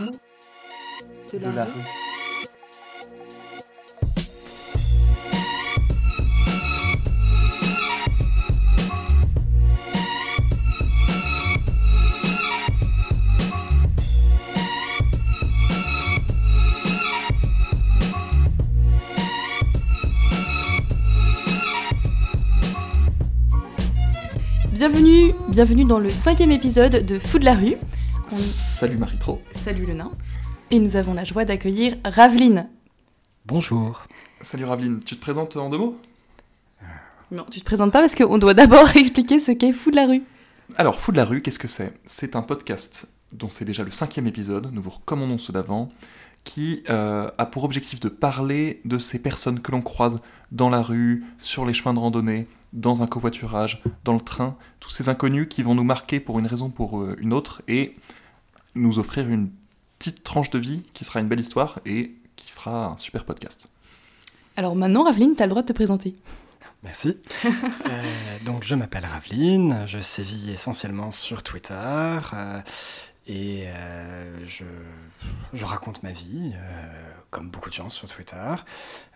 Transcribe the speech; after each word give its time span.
fous 0.00 0.10
de, 1.32 1.38
de 1.38 1.50
la 1.54 1.64
rue. 1.64 1.84
Bienvenue, 24.72 25.32
bienvenue 25.48 25.84
dans 25.84 25.98
le 25.98 26.08
cinquième 26.08 26.52
épisode 26.52 27.04
de 27.04 27.18
Fou 27.18 27.38
de 27.38 27.44
la 27.44 27.54
rue. 27.54 27.74
On- 28.30 28.34
Salut 28.34 28.96
Marie-Tro. 28.96 29.40
Salut 29.60 29.84
le 29.84 29.92
nain. 29.92 30.10
Et 30.70 30.78
nous 30.78 30.96
avons 30.96 31.12
la 31.12 31.22
joie 31.22 31.44
d'accueillir 31.44 31.98
Raveline. 32.02 32.70
Bonjour. 33.44 34.04
Salut 34.40 34.64
Raveline, 34.64 35.00
tu 35.04 35.16
te 35.16 35.20
présentes 35.20 35.54
en 35.58 35.68
deux 35.68 35.76
mots? 35.76 36.00
Non, 37.30 37.44
tu 37.50 37.60
te 37.60 37.64
présentes 37.66 37.92
pas 37.92 38.00
parce 38.00 38.14
qu'on 38.14 38.38
doit 38.38 38.54
d'abord 38.54 38.88
expliquer 38.96 39.38
ce 39.38 39.52
qu'est 39.52 39.72
Fou 39.72 39.90
de 39.90 39.96
la 39.96 40.06
rue. 40.06 40.22
Alors, 40.78 40.98
Fou 40.98 41.12
de 41.12 41.18
la 41.18 41.26
rue, 41.26 41.42
qu'est-ce 41.42 41.58
que 41.58 41.68
c'est? 41.68 41.92
C'est 42.06 42.36
un 42.36 42.42
podcast 42.42 43.06
dont 43.32 43.50
c'est 43.50 43.66
déjà 43.66 43.82
le 43.82 43.90
cinquième 43.90 44.26
épisode, 44.26 44.70
nous 44.72 44.80
vous 44.80 44.88
recommandons 44.88 45.36
ceux 45.36 45.52
d'avant, 45.52 45.90
qui 46.42 46.82
euh, 46.88 47.30
a 47.36 47.44
pour 47.44 47.64
objectif 47.64 48.00
de 48.00 48.08
parler 48.08 48.80
de 48.86 48.98
ces 48.98 49.18
personnes 49.18 49.60
que 49.60 49.72
l'on 49.72 49.82
croise 49.82 50.20
dans 50.52 50.70
la 50.70 50.80
rue, 50.80 51.22
sur 51.42 51.66
les 51.66 51.74
chemins 51.74 51.92
de 51.92 51.98
randonnée, 51.98 52.46
dans 52.72 53.02
un 53.02 53.06
covoiturage, 53.06 53.82
dans 54.04 54.14
le 54.14 54.22
train, 54.22 54.56
tous 54.80 54.88
ces 54.88 55.10
inconnus 55.10 55.48
qui 55.50 55.62
vont 55.62 55.74
nous 55.74 55.84
marquer 55.84 56.18
pour 56.18 56.38
une 56.38 56.46
raison 56.46 56.66
ou 56.66 56.70
pour 56.70 57.02
euh, 57.02 57.14
une 57.20 57.34
autre 57.34 57.60
et 57.68 57.94
nous 58.74 58.98
offrir 58.98 59.28
une 59.28 59.50
petite 59.98 60.22
tranche 60.22 60.50
de 60.50 60.58
vie 60.58 60.82
qui 60.94 61.04
sera 61.04 61.20
une 61.20 61.28
belle 61.28 61.40
histoire 61.40 61.80
et 61.84 62.14
qui 62.36 62.50
fera 62.50 62.86
un 62.86 62.98
super 62.98 63.24
podcast. 63.24 63.68
Alors 64.56 64.74
maintenant, 64.74 65.04
Raveline, 65.04 65.34
t'as 65.36 65.44
le 65.44 65.50
droit 65.50 65.62
de 65.62 65.68
te 65.68 65.72
présenter. 65.72 66.16
Merci. 66.82 67.16
Euh, 67.90 68.38
donc, 68.44 68.62
je 68.62 68.74
m'appelle 68.74 69.04
Raveline, 69.04 69.84
je 69.86 70.00
sévis 70.00 70.50
essentiellement 70.50 71.10
sur 71.10 71.42
Twitter 71.42 71.74
euh, 71.74 72.60
et 73.32 73.68
euh, 73.68 74.44
je, 74.46 74.64
je 75.52 75.64
raconte 75.64 76.02
ma 76.02 76.10
vie, 76.10 76.52
euh, 76.54 77.12
comme 77.30 77.48
beaucoup 77.48 77.68
de 77.70 77.74
gens 77.74 77.88
sur 77.88 78.08
Twitter. 78.08 78.54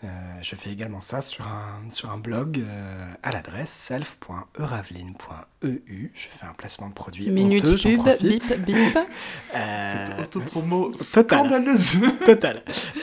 Euh, 0.05 0.09
je 0.41 0.55
fais 0.55 0.71
également 0.71 1.01
ça 1.01 1.21
sur 1.21 1.45
un, 1.49 1.81
sur 1.91 2.11
un 2.11 2.19
blog 2.19 2.61
euh, 2.61 3.13
à 3.25 3.33
l'adresse 3.33 3.73
self.euraveline.eu. 3.73 6.13
Je 6.15 6.29
fais 6.29 6.47
un 6.47 6.53
placement 6.55 6.89
de 6.91 6.95
produit 6.95 7.29
Minute 7.31 7.65
honteux, 7.65 7.77
pub, 7.77 8.03
bip, 8.23 8.45
bip. 8.65 8.99
Euh, 9.57 10.07
Cette 10.07 10.21
autopromo 10.37 10.93
total. 10.93 11.25
scandaleuse 11.25 11.97
Total. 12.27 12.63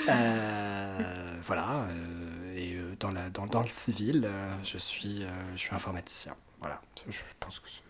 Euh, 0.09 1.39
voilà. 1.44 1.86
euh, 1.89 2.56
et 2.58 2.78
dans, 3.00 3.12
la, 3.12 3.30
dans, 3.30 3.48
dans 3.48 3.62
le 3.62 3.67
civil, 3.70 4.23
euh, 4.26 4.54
je, 4.64 4.78
suis, 4.78 5.23
euh, 5.23 5.30
je 5.56 5.59
suis 5.62 5.73
informaticien. 5.76 6.36
Voilà. 6.59 6.82
Je 7.09 7.20
pense 7.39 7.59
que 7.59 7.70
c'est- 7.70 7.82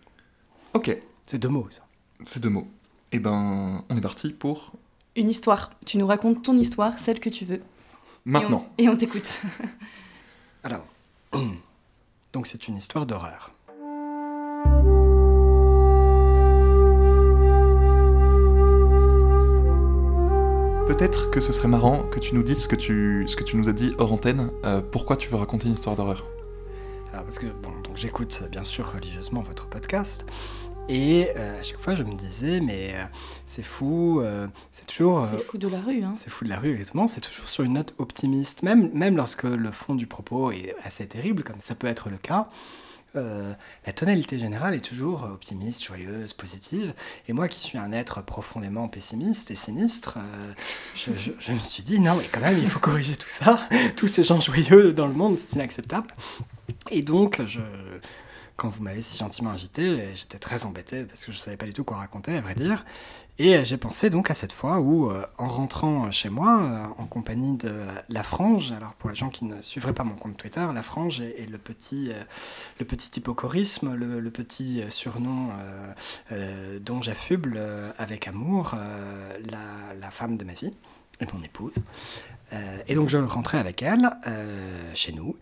Ok, 0.74 0.96
c'est 1.26 1.40
deux 1.40 1.50
mots, 1.50 1.68
ça. 1.72 1.82
c'est 2.24 2.40
deux 2.40 2.50
mots. 2.50 2.72
Et 3.12 3.20
ben, 3.20 3.84
on 3.90 3.98
est 3.98 4.02
parti 4.02 4.30
pour 4.32 4.72
Une 5.16 5.30
histoire. 5.30 5.72
Tu 5.86 5.98
nous 5.98 6.08
racontes 6.08 6.44
ton 6.44 6.58
histoire, 6.58 6.98
celle 7.00 7.20
que 7.20 7.30
tu 7.30 7.46
veux. 7.46 7.56
Et 7.56 7.62
on- 8.26 8.30
maintenant. 8.32 8.68
Et 8.78 8.88
on 8.90 8.96
t'écoute. 8.96 9.42
Alors, 10.64 10.86
donc 12.34 12.48
c'est 12.48 12.68
une 12.68 12.78
histoire 12.78 13.06
d'horreur. 13.06 13.52
Peut-être 20.88 21.30
que 21.32 21.40
ce 21.40 21.54
serait 21.54 21.68
marrant 21.70 22.04
que 22.12 22.20
tu 22.20 22.36
nous 22.36 22.44
dises 22.44 22.64
ce 22.64 22.68
que 22.68 22.76
tu, 22.76 23.24
ce 23.28 23.36
que 23.36 23.44
tu 23.44 23.56
nous 23.56 23.70
as 23.70 23.74
dit 23.74 23.94
hors 23.98 24.12
antenne. 24.12 24.50
euh, 24.66 24.82
pourquoi 24.82 25.16
tu 25.16 25.30
veux 25.30 25.38
raconter 25.38 25.68
une 25.68 25.74
histoire 25.74 25.96
d'horreur? 25.96 26.26
Alors, 27.14 27.24
parce 27.26 27.40
que, 27.40 27.46
bon, 27.48 27.72
donc 27.84 27.96
j'écoute 27.98 28.44
bien 28.52 28.64
sûr 28.64 28.92
religieusement 28.92 29.42
votre 29.42 29.68
podcast. 29.68 30.26
Et 30.94 31.30
euh, 31.38 31.60
à 31.62 31.64
chaque 31.64 31.80
fois, 31.80 31.96
je 31.96 32.04
me 32.04 32.16
disais, 32.16 32.60
mais 32.60 32.92
euh, 32.96 33.04
c'est 33.46 33.64
fou, 33.64 34.20
euh, 34.20 34.48
c'est 34.74 34.86
toujours. 34.86 35.26
C'est 35.26 35.42
fou 35.42 35.58
de 35.58 35.70
la 35.70 35.80
rue, 35.80 36.04
hein. 36.04 36.12
C'est 36.18 36.30
fou 36.30 36.44
de 36.44 36.50
la 36.50 36.60
rue, 36.60 36.72
exactement. 36.74 37.08
C'est 37.08 37.22
toujours 37.22 37.48
sur 37.48 37.64
une 37.64 37.74
note 37.74 37.94
optimiste, 37.98 38.62
même, 38.62 38.90
même 38.94 39.16
lorsque 39.16 39.44
le 39.44 39.72
fond 39.72 39.96
du 39.96 40.06
propos 40.06 40.52
est 40.52 40.76
assez 40.84 41.08
terrible, 41.08 41.44
comme 41.44 41.62
ça 41.62 41.76
peut 41.76 41.88
être 41.88 42.10
le 42.10 42.18
cas. 42.18 42.50
la 43.16 43.94
tonalité 43.94 44.38
générale 44.38 44.74
est 44.76 44.86
toujours 44.86 45.24
optimiste, 45.24 45.82
joyeuse, 45.84 46.34
positive. 46.34 46.94
Et 47.30 47.34
moi 47.34 47.48
qui 47.48 47.60
suis 47.62 47.78
un 47.78 47.92
être 47.94 48.22
profondément 48.22 48.88
pessimiste 48.90 49.50
et 49.52 49.56
sinistre, 49.56 50.18
je, 50.96 51.12
je- 51.14 51.32
je 51.40 51.52
me 51.54 51.60
suis 51.60 51.84
dit, 51.84 52.00
non 52.02 52.16
mais 52.16 52.26
quand 52.32 52.40
même, 52.42 52.58
il 52.58 52.68
faut 52.70 52.80
corriger 52.80 53.16
tout 53.16 53.30
ça. 53.30 53.62
Tous 53.96 54.08
ces 54.08 54.24
gens 54.24 54.40
joyeux 54.42 54.92
dans 54.94 55.08
le 55.08 55.14
monde, 55.14 55.38
c'est 55.38 55.54
inacceptable. 55.56 56.08
Et 56.90 57.02
donc, 57.02 57.42
je, 57.48 57.60
quand 58.62 58.70
vous 58.70 58.84
m'avez 58.84 59.02
si 59.02 59.18
gentiment 59.18 59.50
invité, 59.50 60.10
j'étais 60.14 60.38
très 60.38 60.68
embêté 60.68 61.04
parce 61.04 61.26
que 61.26 61.32
je 61.32 61.38
ne 61.38 61.42
savais 61.42 61.58
pas 61.58 61.66
du 61.66 61.74
tout 61.74 61.84
quoi 61.84 61.98
raconter, 61.98 62.38
à 62.38 62.42
vrai 62.42 62.54
dire. 62.54 62.86
Et 63.40 63.56
euh, 63.56 63.64
j'ai 63.64 63.78
pensé 63.78 64.12
donc 64.12 64.30
à 64.30 64.36
cette 64.36 64.54
fois 64.54 64.80
où, 64.80 65.10
euh, 65.10 65.26
en 65.40 65.48
rentrant 65.48 66.12
chez 66.12 66.30
moi, 66.30 66.62
euh, 66.62 67.02
en 67.02 67.08
compagnie 67.08 67.58
de 67.58 67.74
La 68.08 68.22
Frange, 68.22 68.72
alors 68.72 68.94
pour 68.94 69.10
les 69.10 69.16
gens 69.16 69.30
qui 69.30 69.46
ne 69.46 69.60
suivraient 69.64 69.96
pas 69.96 70.04
mon 70.04 70.14
compte 70.14 70.38
Twitter, 70.38 70.64
La 70.76 70.84
Frange 70.84 71.22
est, 71.22 71.50
le, 71.50 71.58
petit, 71.58 72.12
euh, 72.12 72.22
le 72.80 72.86
petit 72.86 73.10
le, 73.16 74.30
petit 74.30 74.84
surnom 74.90 75.50
dont 76.82 77.02
j'affuble 77.02 77.60
avec 77.98 78.28
amour 78.28 78.76
la, 78.76 79.96
la 80.00 80.12
femme 80.12 80.38
de 80.38 80.46
ma 80.46 80.54
vie 80.54 80.74
et 81.20 81.26
mon 81.34 81.42
épouse. 81.42 81.78
Et 82.88 82.94
donc 82.94 83.10
je 83.10 83.18
rentrais 83.18 83.58
avec 83.58 83.82
elle 83.82 84.12
chez 84.94 85.14
nous. 85.14 85.36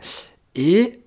Et 0.56 1.02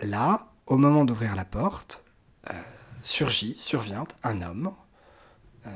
là, 0.00 0.48
au 0.68 0.76
moment 0.78 1.04
d'ouvrir 1.04 1.34
la 1.36 1.44
porte, 1.44 2.04
euh, 2.50 2.54
surgit, 3.02 3.54
survient 3.56 4.04
un 4.22 4.42
homme 4.42 4.72
euh, 5.66 5.70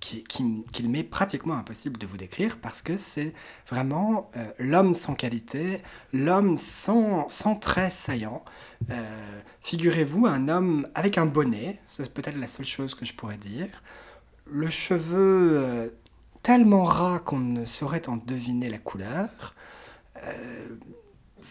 qui, 0.00 0.22
qui- 0.24 0.64
qu'il 0.72 0.88
m'est 0.90 1.02
pratiquement 1.02 1.54
impossible 1.54 1.98
de 1.98 2.06
vous 2.06 2.16
décrire 2.18 2.58
parce 2.60 2.82
que 2.82 2.96
c'est 2.96 3.34
vraiment 3.68 4.30
euh, 4.36 4.46
l'homme 4.58 4.94
sans 4.94 5.14
qualité, 5.16 5.82
l'homme 6.12 6.56
sans, 6.58 7.28
sans 7.28 7.56
traits 7.56 7.92
saillants. 7.92 8.44
Figurez-vous 9.62 10.26
un 10.26 10.48
homme 10.48 10.86
avec 10.94 11.18
un 11.18 11.26
bonnet, 11.26 11.80
c'est 11.86 12.12
peut-être 12.12 12.38
la 12.38 12.48
seule 12.48 12.66
chose 12.66 12.94
que 12.94 13.04
je 13.04 13.14
pourrais 13.14 13.38
dire. 13.38 13.68
Le 14.46 14.68
cheveu 14.68 15.96
tellement 16.42 16.84
ras 16.84 17.20
qu'on 17.20 17.38
ne 17.38 17.64
saurait 17.64 18.08
en 18.08 18.16
deviner 18.18 18.68
la 18.68 18.78
couleur. 18.78 19.54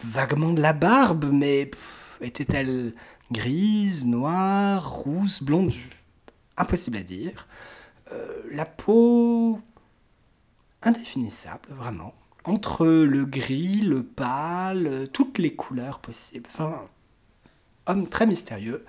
Vaguement 0.04 0.52
de 0.52 0.62
la 0.62 0.72
barbe, 0.72 1.26
mais 1.32 1.70
était-elle 2.22 2.94
grise, 3.30 4.06
noire, 4.06 4.90
rousse, 4.90 5.42
blonde? 5.42 5.72
Impossible 6.56 6.96
à 6.96 7.02
dire. 7.02 7.46
Euh, 8.12 8.42
la 8.50 8.66
peau 8.66 9.60
indéfinissable, 10.82 11.68
vraiment. 11.70 12.14
Entre 12.44 12.86
le 12.86 13.24
gris, 13.24 13.80
le 13.82 14.02
pâle, 14.02 15.08
toutes 15.12 15.38
les 15.38 15.54
couleurs 15.54 16.00
possibles. 16.00 16.48
Enfin, 16.54 16.82
homme 17.86 18.08
très 18.08 18.26
mystérieux, 18.26 18.84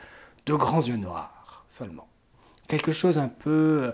de 0.45 0.53
grands 0.53 0.81
yeux 0.81 0.97
noirs 0.97 1.65
seulement. 1.67 2.07
Quelque 2.67 2.91
chose 2.91 3.19
un 3.19 3.27
peu... 3.27 3.83
euh, 3.83 3.91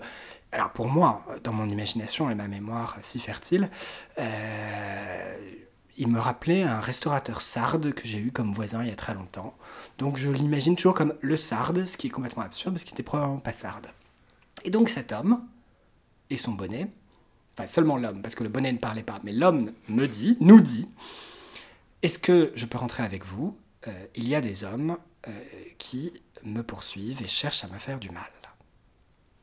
Alors 0.52 0.70
pour 0.72 0.88
moi, 0.88 1.24
dans 1.44 1.52
mon 1.52 1.68
imagination 1.68 2.30
et 2.30 2.34
ma 2.34 2.48
mémoire 2.48 2.96
si 3.00 3.20
fertile, 3.20 3.70
euh, 4.18 5.36
il 5.96 6.08
me 6.08 6.20
rappelait 6.20 6.62
un 6.62 6.80
restaurateur 6.80 7.40
sarde 7.40 7.92
que 7.92 8.06
j'ai 8.06 8.18
eu 8.18 8.32
comme 8.32 8.52
voisin 8.52 8.82
il 8.82 8.88
y 8.88 8.92
a 8.92 8.96
très 8.96 9.14
longtemps. 9.14 9.56
Donc 9.98 10.16
je 10.16 10.30
l'imagine 10.30 10.76
toujours 10.76 10.94
comme 10.94 11.14
le 11.20 11.36
sarde, 11.36 11.86
ce 11.86 11.96
qui 11.96 12.06
est 12.06 12.10
complètement 12.10 12.42
absurde 12.42 12.74
parce 12.74 12.84
qu'il 12.84 12.94
n'était 12.94 13.02
probablement 13.02 13.38
pas 13.38 13.52
sarde. 13.52 13.88
Et 14.64 14.70
donc 14.70 14.88
cet 14.88 15.12
homme 15.12 15.46
et 16.30 16.36
son 16.36 16.52
bonnet, 16.52 16.88
enfin 17.56 17.66
seulement 17.66 17.96
l'homme, 17.96 18.22
parce 18.22 18.34
que 18.34 18.44
le 18.44 18.48
bonnet 18.48 18.72
ne 18.72 18.78
parlait 18.78 19.02
pas, 19.02 19.20
mais 19.24 19.32
l'homme 19.32 19.72
me 19.88 20.06
dit, 20.06 20.36
nous 20.40 20.60
dit, 20.60 20.88
est-ce 22.02 22.18
que 22.18 22.52
je 22.54 22.66
peux 22.66 22.78
rentrer 22.78 23.02
avec 23.02 23.26
vous? 23.26 23.56
Euh, 23.88 24.06
Il 24.14 24.28
y 24.28 24.34
a 24.34 24.40
des 24.40 24.64
hommes 24.64 24.96
euh, 25.28 25.30
qui 25.78 26.12
me 26.44 26.62
poursuivent 26.62 27.22
et 27.22 27.26
cherchent 27.26 27.64
à 27.64 27.68
me 27.68 27.78
faire 27.78 27.98
du 27.98 28.10
mal. 28.10 28.30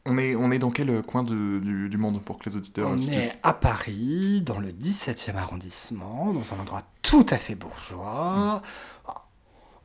On 0.07 0.17
est, 0.17 0.35
on 0.35 0.51
est 0.51 0.59
dans 0.59 0.71
quel 0.71 1.01
coin 1.03 1.23
de- 1.23 1.59
du, 1.59 1.89
du 1.89 1.97
monde 1.97 2.21
pour 2.23 2.39
que 2.39 2.49
les 2.49 2.55
auditeurs 2.55 2.89
On 2.89 2.97
situent 2.97 3.13
est 3.15 3.33
à 3.43 3.53
Paris, 3.53 4.41
dans 4.41 4.59
le 4.59 4.71
17e 4.71 5.35
arrondissement, 5.35 6.33
dans 6.33 6.53
un 6.53 6.59
endroit 6.61 6.81
tout 7.01 7.25
à 7.29 7.37
fait 7.37 7.55
bourgeois, 7.55 8.61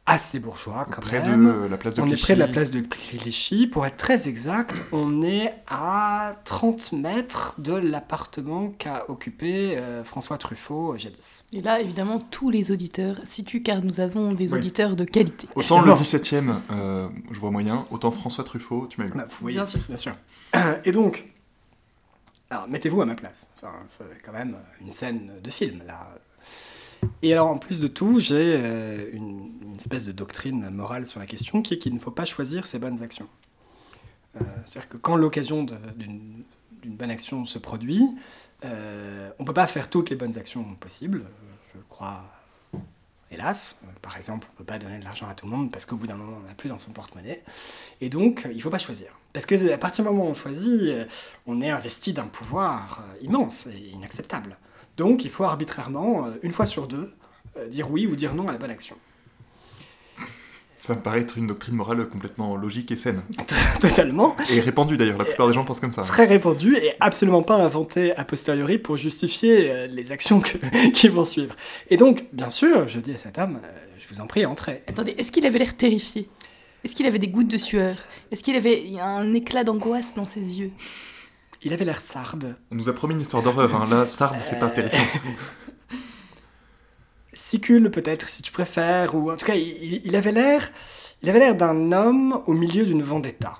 assez 0.04 0.40
bourgeois 0.40 0.84
quand 0.90 1.00
près 1.00 1.20
même. 1.22 1.62
de 1.62 1.68
la 1.68 1.76
place 1.76 1.94
de 1.94 2.02
on 2.02 2.06
est 2.08 2.20
près 2.20 2.34
de 2.34 2.40
la 2.40 2.48
place 2.48 2.72
de 2.72 2.80
Clichy. 2.80 3.68
Pour 3.68 3.86
être 3.86 3.96
très 3.96 4.28
exact, 4.28 4.82
on 4.90 5.22
est 5.22 5.54
à 5.68 6.34
30 6.44 6.92
mètres 6.92 7.54
de 7.60 7.72
l'appartement 7.74 8.70
qu'a 8.78 9.08
occupé 9.08 9.76
euh, 9.78 10.02
François 10.02 10.38
Truffaut 10.38 10.94
euh, 10.94 10.98
jadis. 10.98 11.44
Et 11.52 11.62
là, 11.62 11.80
évidemment, 11.80 12.18
tous 12.18 12.50
les 12.50 12.72
auditeurs 12.72 13.20
situent 13.26 13.62
car 13.62 13.82
nous 13.84 14.00
avons 14.00 14.32
des 14.32 14.52
Oui. 14.52 14.58
auditeurs 14.58 14.96
de 14.96 15.04
qualité. 15.04 15.46
Autant 15.54 15.80
le 15.80 15.92
Évidemment. 15.92 15.94
17ème, 16.02 16.54
euh, 16.72 17.08
je 17.30 17.38
vois 17.38 17.52
moyen, 17.52 17.86
autant 17.92 18.10
François 18.10 18.42
Truffaut, 18.42 18.88
tu 18.90 19.00
m'as 19.00 19.06
eu. 19.06 19.10
Bah, 19.14 19.26
vous 19.28 19.36
voyez, 19.40 19.56
Bien 19.58 19.64
sûr. 19.66 19.80
bien 19.86 19.96
sûr. 19.96 20.12
Et 20.84 20.90
donc, 20.90 21.28
Alors, 22.50 22.68
mettez-vous 22.68 23.00
à 23.02 23.06
ma 23.06 23.14
place. 23.14 23.48
Enfin, 23.56 23.72
quand 24.24 24.32
même 24.32 24.56
une 24.80 24.90
scène 24.90 25.30
de 25.42 25.50
film, 25.50 25.80
là. 25.86 26.08
Et 27.22 27.32
alors, 27.32 27.48
en 27.48 27.58
plus 27.58 27.80
de 27.80 27.86
tout, 27.86 28.18
j'ai 28.18 28.56
euh, 28.56 29.10
une, 29.12 29.50
espèce 29.76 30.06
de 30.06 30.12
doctrine 30.12 30.70
morale 30.70 31.06
sur 31.06 31.18
la 31.18 31.26
question 31.26 31.62
qui 31.62 31.74
est 31.74 31.78
qu'il 31.78 31.94
ne 31.94 31.98
faut 31.98 32.10
pas 32.10 32.24
choisir 32.24 32.66
ses 32.66 32.78
bonnes 32.78 33.02
actions. 33.02 33.28
Euh, 34.36 34.44
C'est-à-dire 34.64 34.88
que 34.88 34.96
quand 34.96 35.16
l'occasion 35.16 35.64
d'une 35.96 36.44
bonne 36.84 37.10
action 37.10 37.44
se 37.46 37.58
produit, 37.58 38.02
euh, 38.64 39.30
on 39.38 39.42
ne 39.42 39.46
peut 39.46 39.54
pas 39.54 39.66
faire 39.66 39.88
toutes 39.90 40.10
les 40.10 40.16
bonnes 40.16 40.38
actions 40.38 40.62
possibles, 40.76 41.24
je 41.74 41.80
crois, 41.88 42.22
hélas. 43.30 43.80
Par 44.02 44.16
exemple, 44.16 44.46
on 44.50 44.52
ne 44.54 44.58
peut 44.58 44.64
pas 44.64 44.78
donner 44.78 44.98
de 44.98 45.04
l'argent 45.04 45.26
à 45.26 45.34
tout 45.34 45.46
le 45.46 45.52
monde 45.52 45.72
parce 45.72 45.84
qu'au 45.84 45.96
bout 45.96 46.06
d'un 46.06 46.16
moment, 46.16 46.38
on 46.42 46.46
n'a 46.46 46.54
plus 46.54 46.68
dans 46.68 46.78
son 46.78 46.92
porte-monnaie. 46.92 47.42
Et 48.00 48.08
donc, 48.08 48.42
il 48.48 48.56
ne 48.56 48.62
faut 48.62 48.70
pas 48.70 48.78
choisir. 48.78 49.18
Parce 49.32 49.46
que 49.46 49.72
à 49.72 49.78
partir 49.78 50.04
du 50.04 50.10
moment 50.10 50.26
où 50.26 50.30
on 50.30 50.34
choisit, 50.34 50.92
on 51.46 51.60
est 51.60 51.70
investi 51.70 52.12
d'un 52.12 52.26
pouvoir 52.26 53.04
immense 53.20 53.66
et 53.66 53.90
inacceptable. 53.94 54.56
Donc, 54.96 55.24
il 55.24 55.30
faut 55.30 55.44
arbitrairement, 55.44 56.26
euh, 56.26 56.30
une 56.42 56.52
fois 56.52 56.66
sur 56.66 56.86
deux, 56.86 57.10
euh, 57.56 57.66
dire 57.68 57.90
oui 57.90 58.06
ou 58.06 58.16
dire 58.16 58.34
non 58.34 58.48
à 58.48 58.52
la 58.52 58.58
bonne 58.58 58.70
action. 58.70 58.96
Ça 60.76 60.96
me 60.96 61.00
paraît 61.00 61.20
être 61.20 61.38
une 61.38 61.46
doctrine 61.46 61.76
morale 61.76 62.08
complètement 62.08 62.56
logique 62.56 62.90
et 62.90 62.96
saine. 62.96 63.22
Totalement. 63.80 64.36
Et 64.50 64.58
répandue 64.58 64.96
d'ailleurs, 64.96 65.16
la 65.18 65.24
plupart 65.24 65.46
des 65.46 65.52
gens 65.54 65.64
pensent 65.64 65.78
comme 65.78 65.92
ça. 65.92 66.02
très 66.02 66.26
répandu 66.26 66.76
et 66.76 66.92
absolument 66.98 67.44
pas 67.44 67.54
inventé 67.56 68.12
a 68.16 68.24
posteriori 68.24 68.78
pour 68.78 68.96
justifier 68.96 69.70
euh, 69.70 69.86
les 69.86 70.10
actions 70.10 70.40
que- 70.40 70.58
qui 70.92 71.06
vont 71.08 71.24
suivre. 71.24 71.54
Et 71.88 71.96
donc, 71.96 72.26
bien 72.32 72.50
sûr, 72.50 72.88
je 72.88 72.98
dis 72.98 73.12
à 73.12 73.18
cet 73.18 73.38
homme, 73.38 73.60
euh, 73.64 73.68
je 73.96 74.12
vous 74.12 74.20
en 74.20 74.26
prie, 74.26 74.44
entrez. 74.44 74.82
Attendez, 74.88 75.14
est-ce 75.18 75.30
qu'il 75.30 75.46
avait 75.46 75.60
l'air 75.60 75.76
terrifié? 75.76 76.28
Est-ce 76.82 76.96
qu'il 76.96 77.06
avait 77.06 77.20
des 77.20 77.28
gouttes 77.28 77.46
de 77.46 77.58
sueur? 77.58 77.94
Est-ce 78.32 78.42
qu'il 78.42 78.56
avait 78.56 78.82
un 79.00 79.34
éclat 79.34 79.62
d'angoisse 79.62 80.14
dans 80.14 80.26
ses 80.26 80.58
yeux? 80.58 80.72
Il 81.64 81.72
avait 81.72 81.84
l'air 81.84 82.00
sarde. 82.00 82.56
On 82.70 82.74
nous 82.74 82.88
a 82.88 82.92
promis 82.92 83.14
une 83.14 83.20
histoire 83.20 83.42
d'horreur, 83.42 83.74
hein. 83.74 83.86
là, 83.88 84.06
Sard, 84.06 84.40
c'est 84.40 84.58
pas 84.58 84.68
terrifiant. 84.68 85.20
Sicule 87.32 87.90
peut-être, 87.90 88.28
si 88.28 88.42
tu 88.42 88.52
préfères, 88.52 89.14
ou 89.14 89.30
en 89.30 89.36
tout 89.36 89.46
cas, 89.46 89.54
il 89.54 90.16
avait 90.16 90.32
l'air, 90.32 90.70
il 91.22 91.30
avait 91.30 91.38
l'air 91.38 91.54
d'un 91.54 91.92
homme 91.92 92.42
au 92.46 92.52
milieu 92.52 92.84
d'une 92.84 93.02
vendetta. 93.02 93.58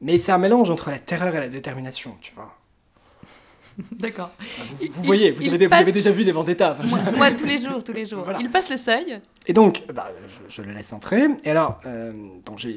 Mais 0.00 0.18
c'est 0.18 0.32
un 0.32 0.38
mélange 0.38 0.70
entre 0.70 0.90
la 0.90 0.98
terreur 0.98 1.34
et 1.36 1.40
la 1.40 1.48
détermination, 1.48 2.16
tu 2.20 2.34
vois. 2.34 2.56
D'accord. 3.92 4.30
Vous, 4.38 4.76
Il- 4.80 4.90
vous 4.90 5.02
voyez, 5.04 5.30
vous, 5.30 5.46
avez, 5.48 5.64
vous 5.66 5.70
passe- 5.70 5.80
avez 5.82 5.92
déjà 5.92 6.10
vu 6.10 6.24
des 6.24 6.32
vendettas. 6.32 6.76
Moi, 6.84 6.98
moi, 7.16 7.30
tous 7.30 7.44
les 7.46 7.60
jours, 7.60 7.82
tous 7.84 7.92
les 7.92 8.06
jours. 8.06 8.24
Voilà. 8.24 8.38
Il 8.40 8.50
passe 8.50 8.68
le 8.70 8.76
seuil. 8.76 9.20
Et 9.46 9.52
donc, 9.52 9.82
bah, 9.92 10.08
je, 10.48 10.54
je 10.56 10.62
le 10.62 10.72
laisse 10.72 10.92
entrer. 10.92 11.22
Et 11.42 11.50
alors, 11.50 11.78
euh, 11.84 12.12
bon, 12.46 12.56
je, 12.56 12.68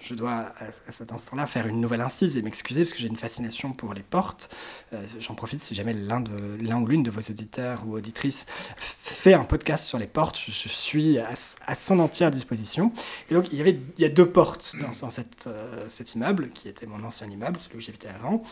je 0.00 0.14
dois 0.14 0.30
à, 0.32 0.64
à 0.88 0.92
cet 0.92 1.12
instant-là 1.12 1.46
faire 1.46 1.68
une 1.68 1.80
nouvelle 1.80 2.00
incise 2.00 2.36
et 2.36 2.42
m'excuser 2.42 2.82
parce 2.82 2.92
que 2.92 2.98
j'ai 2.98 3.06
une 3.06 3.16
fascination 3.16 3.72
pour 3.72 3.94
les 3.94 4.02
portes. 4.02 4.52
Euh, 4.92 4.96
J'en 5.20 5.34
profite 5.34 5.62
si 5.62 5.76
jamais 5.76 5.92
l'un 5.92 6.24
ou 6.24 6.86
l'une 6.86 7.04
de 7.04 7.10
vos 7.10 7.20
auditeurs 7.20 7.84
ou 7.86 7.94
auditrices 7.94 8.46
fait 8.78 9.34
un 9.34 9.44
podcast 9.44 9.84
sur 9.84 9.98
les 9.98 10.06
portes, 10.08 10.38
je, 10.44 10.50
je 10.50 10.68
suis 10.68 11.18
à, 11.18 11.28
à 11.66 11.74
son 11.76 11.98
entière 12.00 12.30
disposition. 12.32 12.92
Et 13.30 13.34
donc, 13.34 13.46
il 13.52 13.58
y 13.58 13.60
avait 13.60 13.78
il 13.96 14.02
y 14.02 14.04
a 14.04 14.08
deux 14.08 14.28
portes 14.28 14.74
dans, 14.80 14.90
dans 15.06 15.10
cette, 15.10 15.46
euh, 15.46 15.84
cet 15.88 16.14
immeuble 16.16 16.50
qui 16.50 16.68
était 16.68 16.86
mon 16.86 17.04
ancien 17.04 17.28
immeuble, 17.30 17.58
celui 17.60 17.78
où 17.78 17.80
j'habitais 17.80 18.08
avant. 18.08 18.42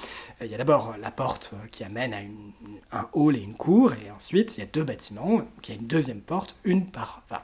Euh, 0.40 0.44
Il 0.44 0.50
y 0.52 0.54
a 0.54 0.58
d'abord 0.58 0.94
la 1.00 1.10
porte 1.10 1.50
euh, 1.54 1.66
qui 1.72 1.82
amène 1.86 2.12
à 2.14 2.20
une- 2.20 2.52
un 2.92 3.08
hall 3.14 3.36
et 3.36 3.40
une 3.40 3.54
cour, 3.54 3.92
et 3.94 4.10
ensuite 4.10 4.56
il 4.56 4.60
y 4.60 4.62
a 4.62 4.66
deux 4.66 4.84
bâtiments. 4.84 5.36
Donc, 5.38 5.68
il 5.68 5.74
y 5.74 5.76
a 5.76 5.80
une 5.80 5.86
deuxième 5.86 6.20
porte, 6.20 6.56
une 6.64 6.86
par, 6.90 7.22
enfin, 7.28 7.42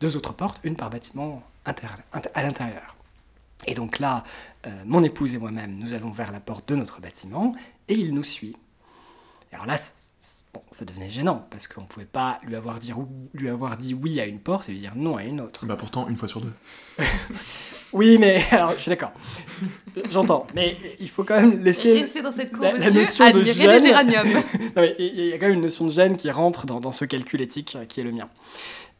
deux 0.00 0.16
autres 0.16 0.32
portes, 0.34 0.60
une 0.64 0.76
par 0.76 0.90
bâtiment 0.90 1.42
inter- 1.64 1.86
inter- 2.12 2.30
à 2.34 2.42
l'intérieur. 2.42 2.94
Et 3.66 3.74
donc 3.74 3.98
là, 3.98 4.22
euh, 4.66 4.82
mon 4.84 5.02
épouse 5.02 5.34
et 5.34 5.38
moi-même, 5.38 5.74
nous 5.78 5.94
allons 5.94 6.10
vers 6.10 6.30
la 6.32 6.40
porte 6.40 6.68
de 6.68 6.76
notre 6.76 7.00
bâtiment, 7.00 7.54
et 7.88 7.94
il 7.94 8.12
nous 8.12 8.22
suit. 8.24 8.56
Et 9.50 9.54
alors 9.54 9.66
là, 9.66 9.78
bon, 10.52 10.62
ça 10.70 10.84
devenait 10.84 11.08
gênant, 11.10 11.46
parce 11.50 11.66
qu'on 11.66 11.82
ne 11.82 11.86
pouvait 11.86 12.04
pas 12.04 12.38
lui 12.42 12.54
avoir, 12.56 12.78
dire, 12.78 12.98
lui 13.32 13.48
avoir 13.48 13.76
dit 13.78 13.94
oui 13.94 14.20
à 14.20 14.26
une 14.26 14.40
porte 14.40 14.68
et 14.68 14.72
lui 14.72 14.80
dire 14.80 14.94
non 14.96 15.16
à 15.16 15.24
une 15.24 15.40
autre. 15.40 15.64
Bah 15.64 15.76
pourtant, 15.76 16.06
une 16.08 16.16
fois 16.16 16.28
sur 16.28 16.40
deux. 16.42 16.52
Oui, 17.96 18.18
mais 18.18 18.44
alors, 18.50 18.72
je 18.72 18.80
suis 18.80 18.88
d'accord. 18.90 19.12
J'entends, 20.10 20.46
mais 20.54 20.76
il 21.00 21.08
faut 21.08 21.24
quand 21.24 21.40
même 21.40 21.60
laisser... 21.62 22.00
Restez 22.00 22.20
dans 22.20 22.30
cette 22.30 22.52
cour, 22.52 22.62
la- 22.64 22.72
la 22.76 22.90
notion 22.90 23.30
de 23.30 23.42
mais 24.76 24.94
il 24.98 25.26
y 25.26 25.32
a 25.32 25.38
quand 25.38 25.46
même 25.46 25.54
une 25.54 25.62
notion 25.62 25.86
de 25.86 25.90
gêne 25.90 26.18
qui 26.18 26.30
rentre 26.30 26.66
dans, 26.66 26.78
dans 26.80 26.92
ce 26.92 27.06
calcul 27.06 27.40
éthique 27.40 27.74
euh, 27.74 27.86
qui 27.86 28.00
est 28.00 28.04
le 28.04 28.12
mien. 28.12 28.28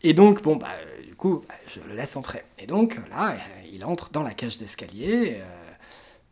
Et 0.03 0.15
donc, 0.15 0.43
bon, 0.43 0.57
bah, 0.57 0.69
du 1.07 1.15
coup, 1.15 1.43
bah, 1.47 1.55
je 1.69 1.81
le 1.87 1.95
laisse 1.95 2.17
entrer. 2.17 2.45
Et 2.59 2.67
donc, 2.67 2.99
là, 3.11 3.33
euh, 3.33 3.37
il 3.71 3.85
entre 3.85 4.11
dans 4.11 4.23
la 4.23 4.33
cage 4.33 4.57
d'escalier, 4.57 5.37
euh, 5.41 5.45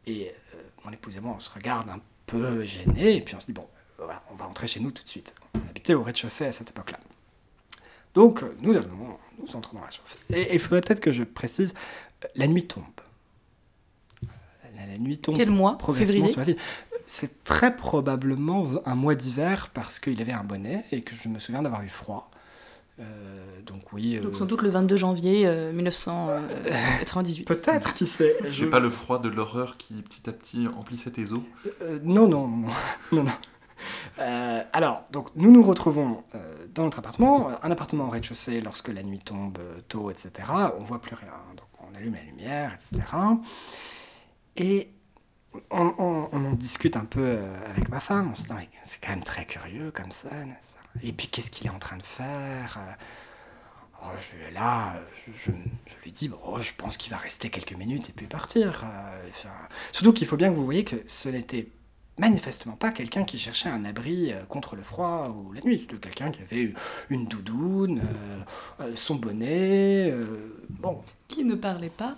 et 0.06 0.32
euh, 0.54 0.58
mon 0.86 0.92
épouse 0.92 1.18
et 1.18 1.20
moi, 1.20 1.34
on 1.36 1.40
se 1.40 1.50
regarde 1.50 1.90
un 1.90 2.00
peu 2.24 2.64
gênés, 2.64 3.16
et 3.16 3.20
puis 3.20 3.34
on 3.34 3.40
se 3.40 3.46
dit, 3.46 3.52
bon, 3.52 3.66
voilà, 3.98 4.22
on 4.32 4.36
va 4.36 4.46
rentrer 4.46 4.66
chez 4.66 4.80
nous 4.80 4.90
tout 4.90 5.02
de 5.02 5.08
suite. 5.08 5.34
On 5.54 5.58
habitait 5.68 5.92
au 5.92 6.02
rez-de-chaussée 6.02 6.46
à 6.46 6.52
cette 6.52 6.70
époque-là. 6.70 6.98
Donc, 8.14 8.42
nous 8.62 8.72
allons, 8.74 9.18
nous 9.38 9.56
entrons 9.56 9.76
dans 9.78 9.84
la 9.84 9.90
chaussée. 9.90 10.18
Et 10.32 10.54
il 10.54 10.60
faudrait 10.60 10.80
peut-être 10.80 11.00
que 11.00 11.12
je 11.12 11.24
précise, 11.24 11.74
la 12.34 12.46
nuit 12.46 12.66
tombe. 12.66 12.84
La, 14.76 14.86
la 14.86 14.98
nuit 14.98 15.18
tombe 15.18 15.36
Quel 15.36 15.50
mois 15.50 15.76
Février 15.92 16.28
sur 16.28 16.40
la 16.40 16.46
ville. 16.46 16.56
C'est 17.06 17.44
très 17.44 17.76
probablement 17.76 18.66
un 18.86 18.94
mois 18.94 19.14
d'hiver 19.14 19.70
parce 19.74 19.98
qu'il 19.98 20.20
avait 20.22 20.32
un 20.32 20.44
bonnet 20.44 20.84
et 20.90 21.02
que 21.02 21.14
je 21.14 21.28
me 21.28 21.38
souviens 21.38 21.62
d'avoir 21.62 21.82
eu 21.82 21.88
froid. 21.88 22.30
Euh, 23.00 23.60
donc 23.66 23.92
oui. 23.92 24.16
euh, 24.16 24.20
Donc 24.22 24.34
sans 24.36 24.46
doute 24.46 24.62
le 24.62 24.70
22 24.70 24.96
janvier 24.96 25.46
euh, 25.46 25.72
1998. 25.72 27.44
Peut-être, 27.48 27.92
qui 27.94 28.06
sait. 28.06 28.36
C'est 28.42 28.50
Je- 28.50 28.64
pas 28.66 28.78
le 28.80 28.88
froid 28.90 29.18
de 29.18 29.28
l'horreur 29.28 29.76
qui 29.76 29.94
petit 29.94 30.28
à 30.30 30.32
petit 30.32 30.66
emplissait 30.78 31.10
tes 31.10 31.32
os. 31.32 31.40
Euh, 31.82 31.98
non, 32.02 32.28
non, 32.28 32.48
non, 32.48 32.68
non, 33.12 33.22
non. 33.24 33.32
Euh, 34.20 34.62
alors, 34.72 35.02
donc 35.10 35.28
nous 35.34 35.50
nous 35.50 35.62
retrouvons 35.62 36.22
euh, 36.34 36.54
dans 36.74 36.84
notre 36.84 37.00
appartement, 37.00 37.50
un 37.62 37.70
appartement 37.70 38.04
au 38.06 38.10
rez-de-chaussée 38.10 38.60
lorsque 38.60 38.88
la 38.88 39.02
nuit 39.02 39.18
tombe 39.18 39.58
euh, 39.60 39.80
tôt, 39.88 40.10
etc. 40.10 40.30
On 40.78 40.84
voit 40.84 41.00
plus 41.02 41.14
rien, 41.16 41.32
donc 41.56 41.66
allume 41.94 42.14
la 42.14 42.22
lumière, 42.22 42.74
etc. 42.74 43.02
Et 44.56 44.90
on, 45.70 46.28
en 46.32 46.52
discute 46.52 46.96
un 46.96 47.04
peu 47.04 47.20
euh, 47.24 47.70
avec 47.70 47.88
ma 47.88 48.00
femme, 48.00 48.30
on 48.30 48.34
se 48.34 48.44
dit, 48.44 48.52
c'est 48.84 49.00
quand 49.02 49.10
même 49.10 49.24
très 49.24 49.44
curieux 49.44 49.90
comme 49.90 50.10
ça. 50.10 50.30
Et 51.02 51.12
puis 51.12 51.28
qu'est-ce 51.28 51.50
qu'il 51.50 51.66
est 51.66 51.70
en 51.70 51.78
train 51.78 51.96
de 51.96 52.02
faire? 52.02 52.78
Euh, 52.78 52.92
oh, 54.02 54.16
je, 54.20 54.54
Là, 54.54 55.00
je, 55.44 55.50
lui 56.04 56.12
dis, 56.12 56.28
bon, 56.28 56.38
oh, 56.44 56.60
je 56.60 56.70
pense 56.76 56.96
qu'il 56.96 57.10
va 57.10 57.18
rester 57.18 57.50
quelques 57.50 57.74
minutes 57.74 58.10
et 58.10 58.12
puis 58.12 58.26
partir. 58.26 58.84
euh, 58.84 59.48
Surtout 59.92 60.12
qu'il 60.12 60.26
faut 60.26 60.36
bien 60.36 60.50
que 60.50 60.56
vous 60.56 60.64
voyez 60.64 60.84
que 60.84 60.96
ce 61.06 61.28
n'était 61.28 61.68
manifestement 62.16 62.76
pas 62.76 62.92
quelqu'un 62.92 63.24
qui 63.24 63.38
cherchait 63.38 63.68
un 63.68 63.84
abri 63.84 64.32
contre 64.48 64.76
le 64.76 64.84
froid 64.84 65.34
ou 65.36 65.52
la 65.52 65.60
nuit. 65.62 65.80
C'était 65.80 65.96
quelqu'un 65.96 66.30
qui 66.30 66.42
avait 66.42 66.72
une 67.10 67.26
doudoune, 67.26 68.02
son 68.94 69.16
bonnet, 69.16 70.14
bon, 70.68 71.02
Qui 71.34 71.44
ne 71.44 71.54
parlait 71.56 71.90
pas 71.90 72.16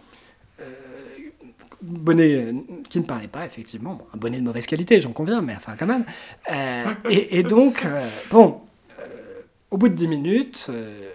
bonnet 1.82 2.34
euh, 2.34 2.52
qui 2.88 2.98
ne 3.00 3.04
parlait 3.04 3.28
pas, 3.28 3.46
effectivement. 3.46 3.94
Bon, 3.94 4.06
un 4.12 4.16
bonnet 4.16 4.38
de 4.38 4.42
mauvaise 4.44 4.66
qualité, 4.66 5.00
j'en 5.00 5.12
conviens, 5.12 5.40
mais 5.42 5.54
enfin 5.54 5.76
quand 5.78 5.86
même. 5.86 6.04
Euh, 6.50 6.84
et, 7.08 7.38
et 7.38 7.42
donc, 7.42 7.84
euh, 7.84 8.08
bon, 8.30 8.60
euh, 8.98 9.42
au 9.70 9.78
bout 9.78 9.88
de 9.88 9.94
10 9.94 10.08
minutes, 10.08 10.66
euh, 10.70 11.10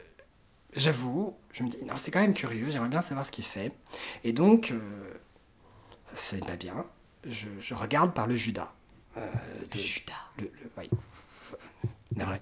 j'avoue, 0.76 1.36
je 1.54 1.64
me 1.64 1.70
dis, 1.70 1.84
non, 1.86 1.94
c'est 1.98 2.12
quand 2.12 2.22
même 2.22 2.34
curieux, 2.34 2.68
j'aimerais 2.70 2.90
bien 2.90 3.02
savoir 3.02 3.26
ce 3.26 3.32
qu'il 3.32 3.44
fait. 3.44 3.72
Et 4.24 4.34
donc, 4.34 4.72
euh, 4.72 4.80
c'est 6.14 6.46
pas 6.46 6.56
bien, 6.56 6.86
je, 7.28 7.48
je 7.60 7.74
regarde 7.74 8.14
par 8.14 8.28
le 8.28 8.36
Judas. 8.36 8.72
Euh, 9.18 9.22
Judas. 9.76 10.14
le, 10.38 10.44
le- 10.44 10.72
oui. 10.78 10.90
Non, 12.18 12.26
ouais. 12.26 12.42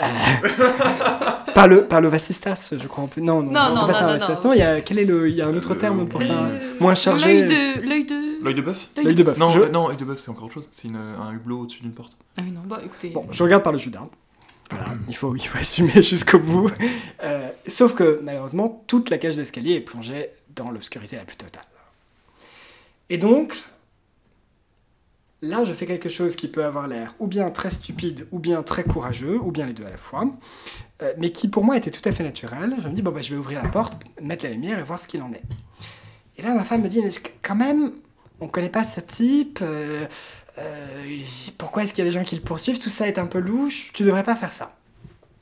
Euh, 0.00 0.04
par 1.54 1.66
le 1.66 1.84
par 1.86 2.00
le 2.00 2.08
vasistas, 2.08 2.74
je 2.78 2.86
crois. 2.86 3.08
Non, 3.16 3.42
non, 3.42 3.50
Non, 3.52 3.70
non, 3.70 3.80
pas 3.80 3.86
non, 3.86 3.92
ça, 3.94 4.06
non, 4.18 4.34
non. 4.34 4.40
Non, 4.44 4.52
il 4.52 4.58
y 4.58 4.62
a 4.62 4.80
quel 4.82 4.98
est 4.98 5.04
le 5.04 5.28
il 5.28 5.34
y 5.34 5.42
a 5.42 5.46
un 5.46 5.54
autre 5.54 5.74
terme 5.74 6.06
pour 6.06 6.22
ça. 6.22 6.50
Moins 6.78 6.94
chargé. 6.94 7.26
L'œil 7.26 7.46
de. 7.48 7.88
L'œil 7.88 8.04
de. 8.04 8.44
L'œil 8.44 8.54
de 8.54 8.62
bœuf 8.62 8.88
L'œil 9.02 9.14
de 9.14 9.22
bœuf. 9.22 9.38
Non, 9.38 9.48
Je- 9.48 9.60
non, 9.70 9.88
œil 9.90 9.96
de 9.96 10.04
bœuf, 10.04 10.18
c'est 10.18 10.30
encore 10.30 10.44
autre 10.44 10.54
chose. 10.54 10.68
C'est 10.70 10.88
un 10.88 11.32
hublot 11.32 11.60
au-dessus 11.62 11.80
d'une 11.82 11.92
porte. 11.92 12.12
Ah 12.36 12.42
oui, 12.44 12.50
non, 12.52 12.60
bah 12.66 12.80
écoutez. 12.84 13.10
Bon, 13.10 13.26
je 13.32 13.42
regarde 13.42 13.62
par 13.62 13.72
le 13.72 13.78
Judas. 13.78 14.06
Voilà, 14.70 14.88
il 15.08 15.16
faut, 15.16 15.34
il 15.34 15.40
faut 15.46 15.58
assumer 15.60 16.02
jusqu'au 16.02 16.38
bout. 16.38 16.70
Euh, 17.24 17.48
sauf 17.66 17.94
que 17.94 18.20
malheureusement, 18.22 18.84
toute 18.86 19.08
la 19.10 19.16
cage 19.18 19.36
d'escalier 19.36 19.72
est 19.74 19.80
plongée 19.80 20.28
dans 20.54 20.70
l'obscurité 20.70 21.16
la 21.16 21.24
plus 21.24 21.36
totale. 21.36 21.64
Et 23.10 23.16
donc, 23.16 23.56
là, 25.42 25.64
je 25.64 25.72
fais 25.72 25.86
quelque 25.86 26.08
chose 26.08 26.36
qui 26.36 26.48
peut 26.48 26.64
avoir 26.64 26.88
l'air 26.88 27.14
ou 27.18 27.26
bien 27.26 27.50
très 27.50 27.70
stupide, 27.70 28.26
ou 28.32 28.38
bien 28.38 28.62
très 28.62 28.84
courageux, 28.84 29.38
ou 29.38 29.50
bien 29.50 29.66
les 29.66 29.72
deux 29.72 29.84
à 29.84 29.90
la 29.90 29.98
fois, 29.98 30.30
euh, 31.02 31.12
mais 31.18 31.30
qui 31.30 31.48
pour 31.48 31.64
moi 31.64 31.76
était 31.76 31.90
tout 31.90 32.06
à 32.08 32.12
fait 32.12 32.24
naturel. 32.24 32.74
Je 32.78 32.88
me 32.88 32.94
dis, 32.94 33.02
bon, 33.02 33.12
bah, 33.12 33.22
je 33.22 33.30
vais 33.30 33.38
ouvrir 33.38 33.62
la 33.62 33.68
porte, 33.68 33.94
mettre 34.20 34.44
la 34.44 34.50
lumière 34.50 34.78
et 34.78 34.82
voir 34.82 35.00
ce 35.00 35.06
qu'il 35.08 35.22
en 35.22 35.32
est. 35.32 35.42
Et 36.36 36.42
là, 36.42 36.54
ma 36.54 36.64
femme 36.64 36.82
me 36.82 36.88
dit, 36.88 37.00
mais 37.02 37.10
quand 37.42 37.56
même, 37.56 37.92
on 38.40 38.46
ne 38.46 38.50
connaît 38.50 38.68
pas 38.68 38.84
ce 38.84 39.00
type. 39.00 39.58
euh, 39.62 40.06
euh, 40.58 41.20
pourquoi 41.56 41.82
est-ce 41.82 41.92
qu'il 41.92 42.04
y 42.04 42.08
a 42.08 42.10
des 42.10 42.16
gens 42.16 42.24
qui 42.24 42.36
le 42.36 42.42
poursuivent? 42.42 42.78
Tout 42.78 42.88
ça 42.88 43.06
est 43.06 43.18
un 43.18 43.26
peu 43.26 43.38
louche. 43.38 43.90
Tu 43.92 44.02
devrais 44.02 44.24
pas 44.24 44.36
faire 44.36 44.52
ça. 44.52 44.74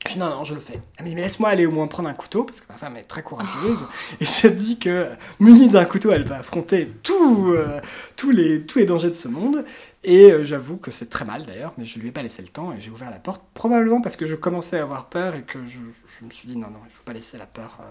Je 0.05 0.13
dis 0.13 0.19
non, 0.19 0.29
non, 0.29 0.43
je 0.43 0.53
le 0.53 0.59
fais. 0.59 0.79
Elle 0.97 1.05
me 1.05 1.09
dit, 1.09 1.15
mais 1.15 1.21
laisse-moi 1.21 1.49
aller 1.49 1.65
au 1.65 1.71
moins 1.71 1.87
prendre 1.87 2.07
un 2.07 2.13
couteau, 2.13 2.43
parce 2.43 2.61
que 2.61 2.71
ma 2.71 2.77
femme 2.77 2.97
est 2.97 3.03
très 3.03 3.23
courageuse. 3.23 3.85
et 4.21 4.25
se 4.25 4.47
dit 4.47 4.79
que, 4.79 5.07
munie 5.39 5.69
d'un 5.69 5.85
couteau, 5.85 6.11
elle 6.11 6.23
va 6.23 6.37
affronter 6.37 6.91
tout, 7.03 7.51
euh, 7.51 7.81
tous, 8.15 8.31
les, 8.31 8.61
tous 8.61 8.79
les 8.79 8.85
dangers 8.85 9.09
de 9.09 9.13
ce 9.13 9.27
monde. 9.27 9.65
Et 10.03 10.31
euh, 10.31 10.43
j'avoue 10.43 10.77
que 10.77 10.91
c'est 10.91 11.09
très 11.09 11.25
mal 11.25 11.45
d'ailleurs, 11.45 11.73
mais 11.77 11.85
je 11.85 11.99
lui 11.99 12.09
ai 12.09 12.11
pas 12.11 12.21
laissé 12.21 12.41
le 12.41 12.47
temps 12.47 12.71
et 12.71 12.79
j'ai 12.79 12.91
ouvert 12.91 13.09
la 13.09 13.19
porte, 13.19 13.43
probablement 13.53 14.01
parce 14.01 14.15
que 14.15 14.27
je 14.27 14.35
commençais 14.35 14.79
à 14.79 14.83
avoir 14.83 15.07
peur 15.09 15.35
et 15.35 15.43
que 15.43 15.65
je, 15.65 15.79
je 16.19 16.25
me 16.25 16.29
suis 16.29 16.47
dit 16.47 16.57
non, 16.57 16.69
non, 16.69 16.79
il 16.85 16.91
faut 16.91 17.03
pas 17.03 17.13
laisser 17.13 17.37
la 17.37 17.47
peur 17.47 17.77
euh, 17.81 17.83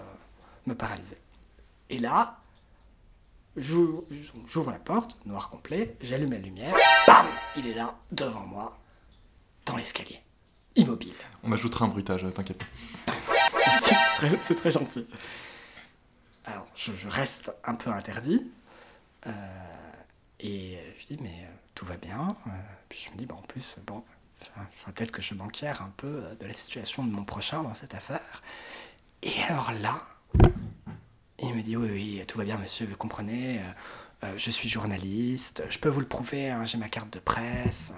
me 0.65 0.73
paralyser. 0.73 1.17
Et 1.89 1.99
là, 1.99 2.39
j'ouvre 3.57 4.71
la 4.71 4.79
porte, 4.79 5.17
noir 5.25 5.49
complet, 5.49 5.95
j'allume 6.01 6.31
la 6.31 6.37
lumière, 6.39 6.75
bam 7.07 7.25
Il 7.55 7.67
est 7.67 7.73
là, 7.73 7.95
devant 8.11 8.45
moi, 8.45 8.77
dans 9.65 9.75
l'escalier, 9.75 10.19
immobile. 10.75 11.13
On 11.43 11.51
ajoutera 11.51 11.85
un 11.85 11.89
bruitage, 11.89 12.25
t'inquiète 12.33 12.57
pas. 12.57 13.13
Merci, 13.67 13.95
c'est 14.41 14.55
très, 14.55 14.71
gentil. 14.71 15.05
Alors, 16.45 16.65
je, 16.75 16.91
je 16.97 17.07
reste 17.09 17.55
un 17.65 17.75
peu 17.75 17.89
interdit. 17.91 18.41
euh, 19.25 19.31
et 20.39 20.77
je 20.99 21.05
dis, 21.07 21.17
mais 21.21 21.45
euh, 21.45 21.56
tout 21.77 21.85
va 21.85 21.95
bien. 21.95 22.35
Euh, 22.47 22.49
puis 22.89 23.05
je 23.05 23.11
me 23.11 23.17
dis, 23.17 23.27
bah, 23.27 23.35
en 23.35 23.43
plus, 23.43 23.77
bon, 23.85 24.03
peut-être 24.87 25.11
que 25.11 25.21
je 25.21 25.35
banquière 25.35 25.83
un 25.83 25.93
peu 25.95 26.07
euh, 26.07 26.35
de 26.35 26.47
la 26.47 26.55
situation 26.55 27.05
de 27.05 27.11
mon 27.11 27.23
prochain 27.23 27.61
dans 27.61 27.75
cette 27.75 27.93
affaire. 27.93 28.41
Et 29.21 29.43
alors 29.47 29.71
là, 29.71 30.01
il 31.39 31.53
me 31.53 31.61
dit, 31.61 31.77
oui, 31.77 31.89
oui, 31.91 32.23
tout 32.27 32.39
va 32.39 32.45
bien, 32.45 32.57
monsieur, 32.57 32.87
vous 32.87 32.97
comprenez. 32.97 33.61
euh, 34.23 34.33
je 34.37 34.49
suis 34.49 34.67
journaliste, 34.67 35.63
je 35.69 35.77
peux 35.77 35.89
vous 35.89 35.99
le 35.99 36.07
prouver, 36.07 36.49
hein, 36.49 36.65
j'ai 36.65 36.79
ma 36.79 36.89
carte 36.89 37.13
de 37.13 37.19
presse 37.19 37.93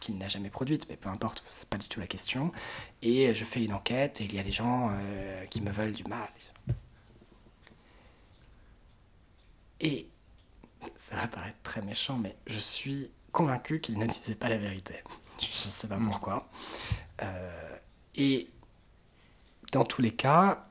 qu'il 0.00 0.18
n'a 0.18 0.26
jamais 0.26 0.50
produite, 0.50 0.88
mais 0.88 0.96
peu 0.96 1.08
importe, 1.08 1.44
c'est 1.46 1.68
pas 1.68 1.78
du 1.78 1.86
tout 1.86 2.00
la 2.00 2.08
question. 2.08 2.50
Et 3.02 3.32
je 3.32 3.44
fais 3.44 3.62
une 3.62 3.72
enquête 3.74 4.20
et 4.20 4.24
il 4.24 4.34
y 4.34 4.40
a 4.40 4.42
des 4.42 4.50
gens 4.50 4.90
qui 5.50 5.60
me 5.60 5.70
veulent 5.70 5.92
du 5.92 6.04
mal. 6.04 6.30
Et 9.80 10.08
ça 10.98 11.16
va 11.16 11.28
paraître 11.28 11.58
très 11.62 11.82
méchant, 11.82 12.16
mais 12.16 12.34
je 12.46 12.58
suis 12.58 13.10
convaincu 13.32 13.80
qu'il 13.80 13.98
ne 13.98 14.06
disait 14.06 14.34
pas 14.34 14.48
la 14.48 14.58
vérité. 14.58 14.94
Je 15.40 15.46
ne 15.66 15.70
sais 15.70 15.88
pas 15.88 15.96
Mm. 15.96 16.06
pourquoi. 16.06 16.48
Euh, 17.22 17.76
et 18.14 18.48
dans 19.72 19.84
tous 19.84 20.02
les 20.02 20.10
cas, 20.12 20.66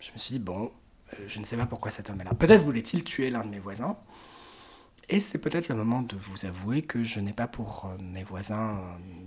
je 0.00 0.10
me 0.12 0.18
suis 0.18 0.32
dit, 0.32 0.38
bon, 0.38 0.70
euh, 1.14 1.24
je 1.28 1.38
ne 1.38 1.44
sais 1.44 1.56
pas 1.56 1.66
pourquoi 1.66 1.90
cet 1.90 2.10
homme 2.10 2.20
est 2.20 2.24
là. 2.24 2.34
Peut-être 2.34 2.62
voulait-il 2.62 3.04
tuer 3.04 3.30
l'un 3.30 3.44
de 3.44 3.48
mes 3.50 3.58
voisins. 3.58 3.96
Et 5.10 5.20
c'est 5.20 5.38
peut-être 5.38 5.68
le 5.68 5.74
moment 5.74 6.02
de 6.02 6.16
vous 6.16 6.44
avouer 6.44 6.82
que 6.82 7.02
je 7.02 7.18
n'ai 7.20 7.32
pas 7.32 7.46
pour 7.46 7.86
euh, 7.86 7.96
mes 8.02 8.24
voisins 8.24 8.78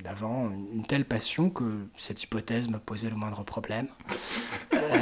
d'avant 0.03 0.51
une 0.51 0.85
telle 0.85 1.05
passion 1.05 1.49
que 1.49 1.87
cette 1.97 2.21
hypothèse 2.21 2.67
me 2.67 2.77
posait 2.77 3.09
le 3.09 3.15
moindre 3.15 3.43
problème. 3.43 3.87
Euh, 4.73 4.99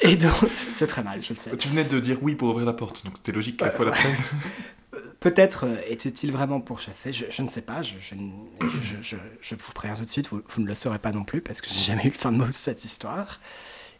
et 0.00 0.16
donc, 0.16 0.32
c'est 0.72 0.86
très 0.86 1.02
mal, 1.02 1.22
je 1.22 1.30
le 1.30 1.34
sais. 1.38 1.54
Tu 1.56 1.68
venais 1.68 1.84
de 1.84 2.00
dire 2.00 2.18
oui 2.22 2.34
pour 2.34 2.48
ouvrir 2.48 2.64
la 2.66 2.72
porte, 2.72 3.04
donc 3.04 3.16
c'était 3.18 3.30
logique 3.32 3.58
qu'à 3.58 3.66
la 3.66 3.70
Ouais, 3.70 3.76
fois 3.76 3.84
la 3.86 3.92
ouais. 3.92 4.14
Peut-être 5.20 5.66
euh, 5.66 5.76
était-il 5.86 6.32
vraiment 6.32 6.60
pourchassé, 6.60 7.12
je, 7.12 7.26
je 7.30 7.42
ne 7.42 7.48
sais 7.48 7.62
pas, 7.62 7.82
je, 7.82 7.94
je, 8.00 8.14
je, 9.40 9.54
vous 9.54 9.72
préviens 9.72 9.96
tout 9.96 10.04
de 10.04 10.08
suite, 10.08 10.28
vous, 10.30 10.42
vous 10.48 10.62
ne 10.62 10.66
le 10.66 10.74
saurez 10.74 10.98
pas 10.98 11.12
non 11.12 11.24
plus 11.24 11.40
parce 11.40 11.60
que 11.60 11.68
j'ai 11.68 11.80
jamais 11.80 12.04
eu 12.04 12.10
le 12.10 12.14
fin 12.14 12.32
de 12.32 12.38
mot 12.38 12.46
de 12.46 12.52
cette 12.52 12.84
histoire. 12.84 13.40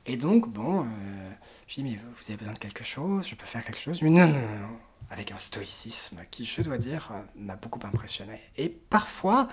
Et 0.07 0.17
donc, 0.17 0.49
bon, 0.49 0.81
euh, 0.81 1.31
je 1.69 1.75
dis, 1.75 1.85
mais 1.85 1.97
vous 1.97 2.11
vous 2.19 2.25
avez 2.29 2.37
besoin 2.37 2.55
de 2.55 2.59
quelque 2.59 2.83
chose, 2.83 3.29
je 3.29 3.35
peux 3.35 3.47
faire 3.47 3.65
quelque 3.65 3.79
chose? 3.79 4.03
Mais 4.03 4.11
non, 4.11 4.27
non, 4.27 4.35
non, 4.35 4.41
non, 4.41 4.79
avec 5.11 5.31
un 5.31 5.39
stoïcisme 5.39 6.21
qui, 6.31 6.45
je 6.45 6.63
dois 6.63 6.79
dire, 6.79 7.11
euh, 7.13 7.21
m'a 7.37 7.57
beaucoup 7.57 7.81
impressionné. 7.87 8.41
Et 8.57 8.69
parfois, 8.69 9.47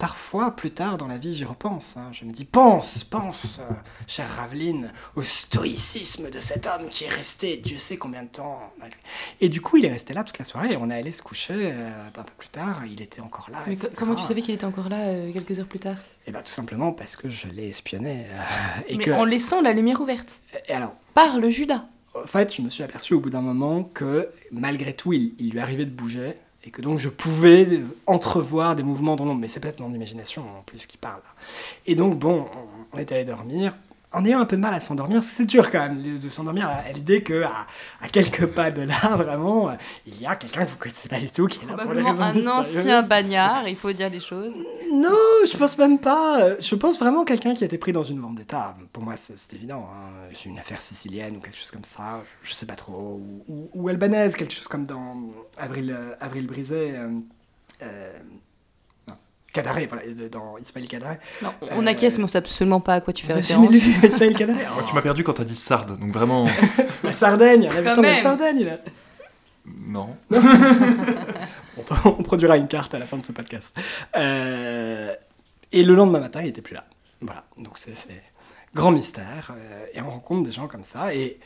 parfois, 0.00 0.56
plus 0.56 0.72
tard 0.72 0.96
dans 0.96 1.06
la 1.06 1.18
vie, 1.18 1.34
j'y 1.34 1.44
repense. 1.44 1.96
hein. 1.96 2.08
Je 2.10 2.24
me 2.24 2.32
dis, 2.32 2.44
pense, 2.44 3.04
pense, 3.04 3.60
euh, 3.60 3.72
chère 4.08 4.28
Raveline, 4.36 4.92
au 5.14 5.22
stoïcisme 5.22 6.30
de 6.30 6.40
cet 6.40 6.66
homme 6.66 6.88
qui 6.88 7.04
est 7.04 7.08
resté 7.08 7.58
Dieu 7.58 7.78
sait 7.78 7.96
combien 7.98 8.22
de 8.24 8.28
temps. 8.28 8.58
Et 9.40 9.48
du 9.48 9.60
coup, 9.60 9.76
il 9.76 9.84
est 9.84 9.92
resté 9.92 10.14
là 10.14 10.24
toute 10.24 10.38
la 10.38 10.44
soirée 10.44 10.76
on 10.80 10.90
est 10.90 10.94
allé 10.98 11.12
se 11.12 11.22
coucher 11.22 11.70
euh, 11.72 12.08
un 12.08 12.10
peu 12.10 12.22
plus 12.38 12.48
tard. 12.48 12.82
Il 12.86 13.00
était 13.02 13.20
encore 13.20 13.48
là. 13.52 13.58
Mais 13.66 13.74
etc. 13.74 13.92
comment 13.96 14.14
tu 14.16 14.24
savais 14.24 14.42
qu'il 14.42 14.54
était 14.54 14.64
encore 14.64 14.88
là 14.88 15.06
euh, 15.08 15.32
quelques 15.32 15.58
heures 15.60 15.66
plus 15.68 15.78
tard? 15.80 15.96
Eh 16.26 16.32
bien, 16.32 16.42
tout 16.42 16.52
simplement 16.52 16.92
parce 16.92 17.16
que 17.16 17.28
je 17.28 17.48
l'ai 17.48 17.68
espionné. 17.68 18.26
euh, 18.30 18.80
et 18.88 18.96
Mais 18.96 19.04
que... 19.04 19.10
en 19.12 19.24
laissant 19.24 19.60
la 19.60 19.72
lumière 19.72 20.00
ouverte. 20.00 20.40
Et 20.68 20.72
alors, 20.72 20.94
Par 21.14 21.38
le 21.38 21.50
Judas. 21.50 21.84
en 22.14 22.26
fait, 22.26 22.54
je 22.54 22.62
me 22.62 22.70
suis 22.70 22.82
aperçu 22.82 23.14
au 23.14 23.20
bout 23.20 23.30
d'un 23.30 23.40
moment 23.42 23.84
que 23.84 24.30
malgré 24.50 24.94
tout, 24.94 25.12
il, 25.12 25.34
il 25.38 25.50
lui 25.50 25.60
arrivait 25.60 25.84
de 25.84 25.90
bouger 25.90 26.34
et 26.64 26.70
que 26.70 26.82
donc 26.82 26.98
je 26.98 27.08
pouvais 27.08 27.80
entrevoir 28.06 28.76
des 28.76 28.82
mouvements 28.82 29.16
dans 29.16 29.24
l'ombre. 29.24 29.40
Mais 29.40 29.48
c'est 29.48 29.60
peut-être 29.60 29.80
mon 29.80 29.92
imagination 29.92 30.42
en 30.42 30.62
plus 30.62 30.86
qui 30.86 30.96
parle. 30.96 31.22
Et 31.86 31.94
donc, 31.94 32.18
bon, 32.18 32.46
on, 32.92 32.98
est 32.98 33.10
allé 33.12 33.24
dormir. 33.24 33.74
En 34.12 34.24
ayant 34.24 34.40
un 34.40 34.44
peu 34.44 34.56
de 34.56 34.60
mal 34.60 34.74
à 34.74 34.80
s'endormir, 34.80 35.18
parce 35.18 35.28
que 35.28 35.34
c'est 35.34 35.44
dur 35.44 35.70
quand 35.70 35.78
même 35.78 36.18
de, 36.18 36.28
s'endormir 36.28 36.68
à, 36.68 36.90
l'idée 36.92 37.22
que 37.22 37.44
à, 37.44 37.66
à 38.00 38.08
quelques 38.08 38.46
pas 38.46 38.72
de 38.72 38.82
là, 38.82 38.98
vraiment, 39.16 39.68
euh, 39.70 39.74
il 40.04 40.20
y 40.20 40.26
a 40.26 40.34
quelqu'un 40.34 40.64
que 40.64 40.70
vous 40.70 40.78
connaissez 40.78 41.08
pas 41.08 41.20
du 41.20 41.30
tout 41.30 41.46
qui 41.46 41.58
est 41.58 41.68
là 41.68 41.74
pour 41.74 41.84
Probablement 41.84 42.08
raisons 42.10 42.50
un 42.50 42.58
ancien 42.58 43.02
bagnard, 43.02 43.68
il 43.68 43.76
faut 43.76 43.92
dire 43.92 44.10
des 44.10 44.18
choses. 44.18 44.54
Non, 44.92 45.16
je 45.50 45.56
pense 45.56 45.78
même 45.78 46.00
pas. 46.00 46.58
Je 46.58 46.74
pense 46.74 46.98
vraiment 46.98 47.24
quelqu'un 47.24 47.54
qui 47.54 47.62
a 47.62 47.66
été 47.66 47.78
pris 47.78 47.92
dans 47.92 48.02
une 48.02 48.20
vendetta. 48.20 48.76
Pour 48.92 49.04
moi, 49.04 49.14
c'est 49.16 49.54
évident. 49.54 49.88
Hein. 49.92 50.10
C'est 50.34 50.48
une 50.48 50.58
affaire 50.58 50.82
sicilienne 50.82 51.36
ou 51.36 51.40
quelque 51.40 51.56
chose 51.56 51.70
comme 51.70 51.84
ça. 51.84 52.22
Je 52.42 52.52
sais 52.52 52.66
pas 52.66 52.74
trop. 52.74 53.20
Ou, 53.22 53.44
ou- 53.46 53.70
ou 53.74 53.88
albanaise, 53.88 54.34
quelque 54.34 54.52
chose 54.52 54.66
comme 54.66 54.86
dans 54.86 55.16
Avril, 55.56 55.94
euh, 55.96 56.14
Avril 56.20 56.46
Brisé. 56.48 56.96
Euh, 56.96 57.08
euh, 57.82 58.18
Cadaré, 59.52 59.86
voilà, 59.86 60.04
dans 60.30 60.56
Ismaël 60.58 60.86
Cadaré. 60.88 61.16
Non, 61.42 61.52
on 61.72 61.84
Euh, 61.84 61.90
acquiesce, 61.90 62.18
mais 62.18 62.24
on 62.24 62.28
sait 62.28 62.38
absolument 62.38 62.80
pas 62.80 62.94
à 62.94 63.00
quoi 63.00 63.12
tu 63.12 63.26
fais 63.26 63.32
référence. 63.34 63.74
Ismaël 63.74 64.36
Cadaré 64.36 64.64
Oh, 64.78 64.82
tu 64.86 64.94
m'as 64.94 65.02
perdu 65.02 65.24
quand 65.24 65.32
t'as 65.34 65.44
dit 65.44 65.56
Sarde, 65.56 65.98
donc 65.98 66.12
vraiment. 66.12 66.46
La 67.02 67.12
Sardaigne, 67.12 67.68
l'habitant 67.68 67.96
de 67.96 68.02
la. 68.02 68.16
Sardaigne. 68.16 68.64
Là. 68.64 68.78
non. 69.66 70.16
On, 72.04 72.08
on 72.10 72.22
produira 72.22 72.56
une 72.56 72.68
carte 72.68 72.94
à 72.94 72.98
la 72.98 73.06
fin 73.06 73.16
de 73.16 73.24
ce 73.24 73.32
podcast. 73.32 73.74
Euh, 74.16 75.14
et 75.72 75.82
le 75.82 75.94
lendemain 75.94 76.20
matin, 76.20 76.42
il 76.42 76.48
était 76.48 76.60
plus 76.62 76.74
là. 76.74 76.84
Voilà, 77.20 77.44
donc 77.56 77.78
c'est 77.78 78.22
grand 78.74 78.90
mystère. 78.90 79.52
euh, 79.56 79.86
et 79.94 80.00
on 80.02 80.10
rencontre 80.10 80.42
des 80.44 80.52
gens 80.52 80.68
comme 80.68 80.82
ça. 80.82 81.14
Et 81.14 81.38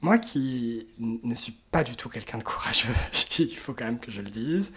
moi 0.00 0.18
qui 0.18 0.86
ne 0.98 1.34
suis 1.34 1.52
pas 1.70 1.82
du 1.84 1.96
tout 1.96 2.08
quelqu'un 2.08 2.38
de 2.38 2.42
courageux, 2.44 2.88
il 3.38 3.56
faut 3.56 3.72
quand 3.72 3.84
même 3.84 3.98
que 3.98 4.10
je 4.10 4.20
le 4.20 4.30
dise, 4.30 4.72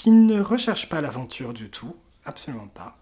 qui 0.00 0.10
ne 0.12 0.40
recherche 0.40 0.88
pas 0.88 1.02
l'aventure 1.02 1.52
du 1.52 1.68
tout, 1.68 1.94
absolument 2.24 2.68
pas. 2.68 2.96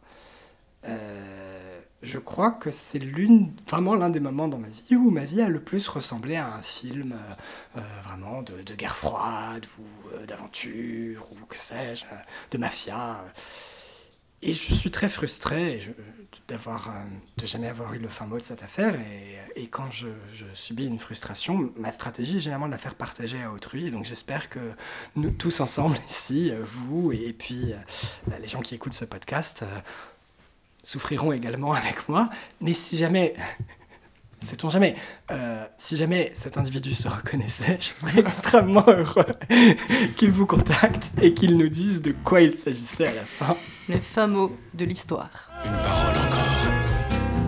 euh, 0.84 1.80
je 2.02 2.18
crois 2.18 2.50
que 2.50 2.72
c'est 2.72 2.98
l'une, 2.98 3.52
vraiment 3.68 3.94
l'un 3.94 4.10
des 4.10 4.18
moments 4.18 4.48
dans 4.48 4.58
ma 4.58 4.68
vie 4.68 4.96
où 4.96 5.10
ma 5.10 5.24
vie 5.24 5.40
a 5.40 5.48
le 5.48 5.60
plus 5.60 5.86
ressemblé 5.86 6.34
à 6.34 6.52
un 6.52 6.62
film 6.62 7.12
euh, 7.12 7.78
euh, 7.78 7.82
vraiment 8.04 8.42
de, 8.42 8.74
guerre 8.74 8.96
froide 8.96 9.66
ou 9.78 10.26
d'aventure 10.26 11.28
ou 11.30 11.46
que 11.46 11.56
sais-je, 11.56 12.04
de 12.50 12.58
mafia. 12.58 13.24
Et 14.42 14.52
je 14.52 14.74
suis 14.74 14.90
très 14.90 15.08
frustré 15.08 15.82
d'avoir, 16.46 16.88
euh, 16.88 17.02
de 17.36 17.46
jamais 17.46 17.68
avoir 17.68 17.92
eu 17.94 17.98
le 17.98 18.08
fin 18.08 18.26
mot 18.26 18.38
de 18.38 18.42
cette 18.42 18.62
affaire. 18.62 18.94
Et, 18.94 19.62
et 19.62 19.66
quand 19.66 19.90
je, 19.90 20.08
je 20.32 20.44
subis 20.54 20.86
une 20.86 20.98
frustration, 20.98 21.72
ma 21.76 21.92
stratégie 21.92 22.36
est 22.36 22.40
généralement 22.40 22.66
de 22.66 22.72
la 22.72 22.78
faire 22.78 22.94
partager 22.94 23.42
à 23.42 23.52
autrui. 23.52 23.86
Et 23.86 23.90
donc 23.90 24.04
j'espère 24.04 24.48
que 24.48 24.60
nous 25.16 25.30
tous 25.30 25.60
ensemble 25.60 25.96
ici, 26.08 26.50
euh, 26.50 26.62
vous 26.64 27.12
et 27.12 27.32
puis 27.32 27.72
euh, 27.72 28.38
les 28.40 28.48
gens 28.48 28.60
qui 28.60 28.74
écoutent 28.74 28.94
ce 28.94 29.04
podcast, 29.04 29.64
souffriront 30.82 31.32
également 31.32 31.72
avec 31.74 32.08
moi. 32.08 32.30
Mais 32.60 32.74
si 32.74 32.96
jamais, 32.96 33.34
sait-on 34.40 34.70
jamais, 34.70 34.94
euh, 35.30 35.66
si 35.78 35.96
jamais 35.96 36.32
cet 36.34 36.58
individu 36.58 36.94
se 36.94 37.08
reconnaissait, 37.08 37.78
je 37.80 37.98
serais 37.98 38.20
extrêmement 38.20 38.84
heureux 38.86 39.26
qu'il 40.16 40.30
vous 40.30 40.46
contacte 40.46 41.10
et 41.20 41.34
qu'il 41.34 41.56
nous 41.56 41.68
dise 41.68 42.02
de 42.02 42.12
quoi 42.24 42.40
il 42.40 42.54
s'agissait 42.54 43.08
à 43.08 43.14
la 43.14 43.24
fin. 43.24 43.56
Le 43.88 43.98
fin 43.98 44.26
mot 44.26 44.56
de 44.74 44.84
l'histoire. 44.84 45.50
Une 45.64 45.72
parole 45.82 46.16
encore. 46.26 46.48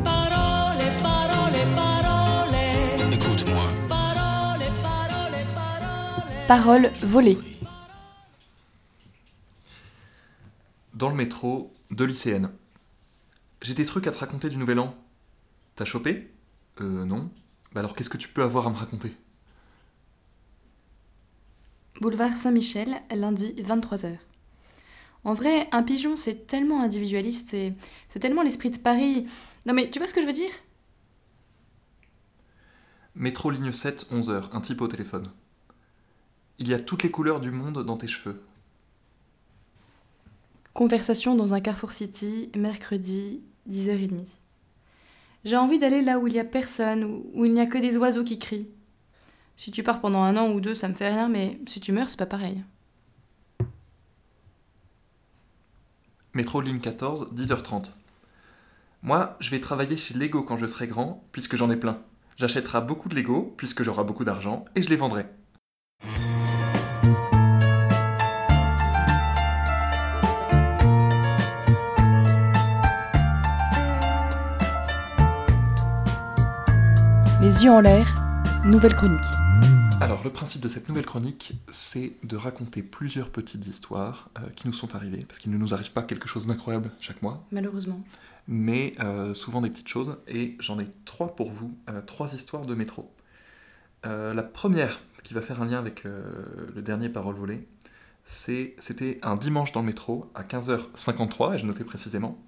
Parole, 0.05 0.79
parole, 1.03 1.75
parole. 1.75 3.13
Écoute-moi. 3.13 3.63
Parole, 3.89 4.61
parole, 4.83 5.45
parole. 5.55 6.47
Parole 6.49 6.91
volée. 7.03 7.39
Dans 10.95 11.09
le 11.09 11.15
métro, 11.15 11.73
deux 11.91 12.05
lycéennes. 12.05 12.51
J'ai 13.63 13.75
des 13.75 13.85
trucs 13.85 14.07
à 14.07 14.11
te 14.11 14.19
raconter 14.19 14.49
du 14.49 14.57
Nouvel 14.57 14.81
An. 14.81 14.95
T'as 15.77 15.85
chopé? 15.85 16.31
Euh, 16.81 17.05
non. 17.05 17.31
Bah 17.73 17.81
alors 17.81 17.95
qu'est-ce 17.95 18.11
que 18.11 18.17
tu 18.17 18.29
peux 18.29 18.43
avoir 18.43 18.67
à 18.67 18.71
me 18.71 18.77
raconter? 18.77 19.13
Boulevard 22.01 22.33
Saint-Michel, 22.33 23.03
lundi 23.15 23.55
23h. 23.59 24.17
En 25.23 25.35
vrai, 25.35 25.69
un 25.71 25.83
pigeon, 25.83 26.17
c'est 26.17 26.47
tellement 26.47 26.83
individualiste 26.83 27.53
et 27.53 27.75
c'est 28.09 28.21
tellement 28.21 28.43
l'esprit 28.43 28.71
de 28.71 28.79
Paris. 28.79 29.27
Non 29.67 29.75
mais 29.75 29.91
tu 29.91 29.99
vois 29.99 30.09
ce 30.09 30.15
que 30.15 30.23
je 30.23 30.27
veux 30.27 30.33
dire? 30.33 30.51
Métro 33.15 33.51
ligne 33.51 33.73
7, 33.73 34.07
11h, 34.13 34.45
un 34.53 34.61
type 34.61 34.81
au 34.81 34.89
téléphone. 34.89 35.27
Il 36.59 36.69
y 36.69 36.75
a 36.75 36.79
toutes 36.79 37.03
les 37.03 37.11
couleurs 37.11 37.41
du 37.41 37.51
monde 37.51 37.85
dans 37.85 37.97
tes 37.97 38.07
cheveux. 38.07 38.43
Conversation 40.73 41.35
dans 41.35 41.53
un 41.53 41.61
Carrefour 41.61 41.93
City, 41.93 42.51
mercredi, 42.57 43.43
10h30. 43.69 44.39
J'ai 45.45 45.57
envie 45.57 45.79
d'aller 45.79 46.03
là 46.03 46.19
où 46.19 46.27
il 46.27 46.35
y 46.35 46.39
a 46.39 46.45
personne, 46.45 47.23
où 47.35 47.45
il 47.45 47.53
n'y 47.53 47.61
a 47.61 47.67
que 47.67 47.79
des 47.79 47.97
oiseaux 47.97 48.25
qui 48.25 48.39
crient. 48.39 48.69
Si 49.57 49.71
tu 49.71 49.83
pars 49.83 50.01
pendant 50.01 50.23
un 50.23 50.37
an 50.37 50.51
ou 50.51 50.61
deux, 50.61 50.75
ça 50.75 50.89
me 50.89 50.95
fait 50.95 51.09
rien, 51.09 51.29
mais 51.29 51.59
si 51.67 51.81
tu 51.81 51.93
meurs, 51.93 52.09
c'est 52.09 52.19
pas 52.19 52.27
pareil. 52.27 52.63
Métro 56.35 56.61
ligne 56.61 56.81
14, 56.81 57.35
10h30. 57.35 57.91
Moi, 59.03 59.37
je 59.41 59.51
vais 59.51 59.61
travailler 59.61 59.97
chez 59.97 60.15
Lego 60.15 60.43
quand 60.43 60.57
je 60.57 60.67
serai 60.67 60.87
grand, 60.87 61.25
puisque 61.33 61.57
j'en 61.57 61.71
ai 61.71 61.77
plein. 61.77 62.03
J'achèterai 62.37 62.83
beaucoup 62.83 63.09
de 63.09 63.15
Lego, 63.15 63.55
puisque 63.57 63.83
j'aurai 63.83 64.05
beaucoup 64.05 64.25
d'argent, 64.25 64.65
et 64.77 64.83
je 64.83 64.89
les 64.91 64.97
vendrai. 64.97 65.27
Les 77.51 77.65
yeux 77.65 77.73
en 77.73 77.81
l'air, 77.81 78.15
nouvelle 78.65 78.95
chronique. 78.95 79.27
Alors, 80.01 80.23
le 80.23 80.31
principe 80.31 80.61
de 80.61 80.69
cette 80.69 80.89
nouvelle 80.89 81.05
chronique, 81.05 81.55
c'est 81.69 82.13
de 82.23 82.37
raconter 82.37 82.81
plusieurs 82.81 83.29
petites 83.29 83.67
histoires 83.67 84.31
euh, 84.39 84.49
qui 84.55 84.69
nous 84.69 84.73
sont 84.73 84.95
arrivées, 84.95 85.25
parce 85.27 85.41
qu'il 85.41 85.51
ne 85.51 85.59
nous 85.59 85.75
arrive 85.75 85.91
pas 85.91 86.05
quelque 86.05 86.29
chose 86.29 86.47
d'incroyable 86.47 86.93
chaque 87.01 87.23
mois, 87.23 87.45
Malheureusement. 87.51 88.05
mais 88.47 88.95
euh, 89.01 89.35
souvent 89.35 89.63
des 89.63 89.69
petites 89.69 89.89
choses, 89.89 90.17
et 90.29 90.57
j'en 90.61 90.79
ai 90.79 90.87
trois 91.05 91.35
pour 91.35 91.51
vous, 91.51 91.77
euh, 91.89 92.01
trois 92.03 92.35
histoires 92.35 92.67
de 92.67 92.75
métro. 92.77 93.13
La 94.05 94.45
première, 94.45 95.01
qui 95.25 95.35
va 95.35 95.43
faire 95.43 95.61
un 95.61 95.67
lien 95.67 95.81
avec 95.81 96.05
le 96.05 96.83
dernier 96.83 97.09
Parole 97.09 97.35
volée, 97.35 97.67
c'était 98.27 99.19
un 99.23 99.35
dimanche 99.35 99.73
dans 99.73 99.81
le 99.81 99.87
métro, 99.87 100.31
à 100.37 100.45
15h53, 100.45 101.55
et 101.55 101.59
je 101.59 101.67
notais 101.67 101.83
précisément. 101.83 102.39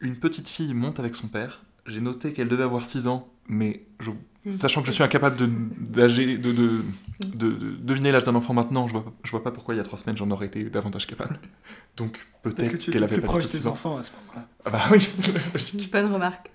Une 0.00 0.18
petite 0.18 0.48
fille 0.48 0.72
monte 0.72 1.00
avec 1.00 1.14
son 1.14 1.28
père, 1.28 1.60
j'ai 1.84 2.00
noté 2.00 2.32
qu'elle 2.32 2.48
devait 2.48 2.62
avoir 2.62 2.86
6 2.86 3.08
ans, 3.08 3.28
mais 3.48 3.84
je- 4.00 4.10
Hmm. 4.44 4.50
sachant 4.52 4.80
que 4.80 4.86
je 4.86 4.92
suis 4.92 5.02
incapable 5.02 5.34
de, 5.36 5.46
de, 5.46 6.36
de, 6.36 6.52
de- 6.52 6.82
de 7.34 7.76
deviner 7.80 8.12
l'âge 8.12 8.22
d'un 8.22 8.36
enfant 8.36 8.54
maintenant, 8.54 8.86
je 8.86 8.92
vois, 8.92 9.04
je 9.24 9.30
vois 9.32 9.42
pas 9.42 9.50
pourquoi 9.50 9.74
il 9.74 9.78
y 9.78 9.80
a 9.80 9.82
3 9.82 9.98
semaines 9.98 10.16
j'en 10.16 10.30
aurais 10.30 10.46
été 10.46 10.62
davantage 10.70 11.04
capable. 11.08 11.40
Donc 11.96 12.24
peut-être 12.42 12.78
tu 12.78 12.92
qu'elle 12.92 13.02
avait 13.02 13.16
plus 13.16 13.22
pas 13.22 13.26
proche 13.26 13.42
des 13.46 13.48
6 13.48 13.66
ans. 13.66 13.72
enfants 13.72 13.96
à 13.96 14.04
ce 14.04 14.12
moment-là. 14.12 14.48
Ah 14.64 14.70
bah 14.70 14.82
oui, 14.92 15.00
c'est 15.00 15.52
logique. 15.52 15.90
Bonne 15.90 16.12
remarque. 16.12 16.48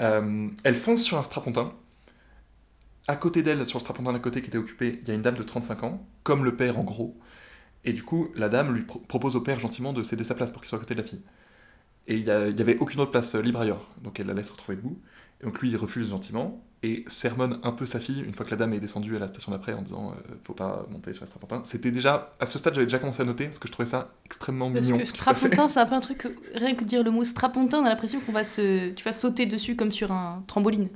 Euh, 0.00 0.48
elle 0.62 0.74
fonce 0.74 1.02
sur 1.02 1.16
un 1.16 1.22
strapontin. 1.22 1.72
À 3.08 3.16
côté 3.16 3.42
d'elle, 3.42 3.64
sur 3.64 3.78
le 3.78 3.82
strapontin 3.82 4.12
d'à 4.12 4.18
côté 4.18 4.42
qui 4.42 4.48
était 4.48 4.58
occupé, 4.58 4.98
il 5.00 5.08
y 5.08 5.10
a 5.10 5.14
une 5.14 5.22
dame 5.22 5.36
de 5.36 5.42
35 5.42 5.84
ans, 5.84 6.06
comme 6.22 6.44
le 6.44 6.54
père 6.56 6.78
en 6.78 6.84
gros. 6.84 7.18
Et 7.84 7.92
du 7.94 8.02
coup, 8.02 8.28
la 8.34 8.48
dame 8.48 8.74
lui 8.74 8.82
pro- 8.82 8.98
propose 8.98 9.36
au 9.36 9.40
père 9.40 9.60
gentiment 9.60 9.92
de 9.92 10.02
céder 10.02 10.24
sa 10.24 10.34
place 10.34 10.50
pour 10.50 10.60
qu'il 10.60 10.68
soit 10.68 10.78
à 10.78 10.80
côté 10.80 10.94
de 10.94 11.00
la 11.00 11.06
fille. 11.06 11.22
Et 12.08 12.16
il 12.16 12.24
n'y 12.24 12.30
avait 12.30 12.76
aucune 12.78 13.00
autre 13.00 13.12
place 13.12 13.34
euh, 13.36 13.40
libre 13.42 13.60
ailleurs, 13.60 13.90
donc 14.02 14.18
elle 14.20 14.26
la 14.26 14.34
laisse 14.34 14.50
retrouver 14.50 14.76
debout. 14.76 14.98
Donc 15.42 15.60
lui, 15.60 15.70
il 15.70 15.76
refuse 15.76 16.10
gentiment 16.10 16.62
et 16.82 17.04
sermonne 17.08 17.58
un 17.62 17.72
peu 17.72 17.84
sa 17.86 17.98
fille 18.00 18.20
une 18.22 18.34
fois 18.34 18.44
que 18.46 18.50
la 18.50 18.56
dame 18.56 18.72
est 18.74 18.80
descendue 18.80 19.16
à 19.16 19.18
la 19.18 19.26
station 19.28 19.50
d'après 19.50 19.72
en 19.72 19.82
disant 19.82 20.12
euh, 20.12 20.34
faut 20.44 20.52
pas 20.54 20.86
monter 20.90 21.12
sur 21.14 21.22
le 21.22 21.26
strapontin. 21.26 21.62
C'était 21.64 21.90
déjà, 21.90 22.34
à 22.38 22.46
ce 22.46 22.58
stade, 22.58 22.74
j'avais 22.74 22.86
déjà 22.86 22.98
commencé 22.98 23.22
à 23.22 23.24
noter 23.24 23.44
parce 23.46 23.58
que 23.58 23.66
je 23.66 23.72
trouvais 23.72 23.86
ça 23.86 24.12
extrêmement 24.24 24.70
Parce 24.72 24.86
mignon. 24.86 24.98
que 24.98 25.04
ce 25.06 25.12
qui 25.12 25.18
se 25.20 25.24
passait. 25.24 25.46
strapontin, 25.48 25.68
c'est 25.68 25.80
un 25.80 25.86
peu 25.86 25.94
un 25.94 26.00
truc. 26.00 26.18
que- 26.18 26.28
Rien 26.58 26.74
que 26.74 26.84
dire 26.84 27.02
le 27.02 27.10
mot 27.10 27.24
strapontin, 27.24 27.78
on 27.80 27.84
a 27.84 27.88
l'impression 27.88 28.20
qu'on 28.20 28.32
va 28.32 28.44
se. 28.44 28.90
Tu 28.92 29.04
vas 29.04 29.12
sauter 29.12 29.46
dessus 29.46 29.74
comme 29.76 29.90
sur 29.90 30.12
un 30.12 30.44
trampoline. 30.46 30.88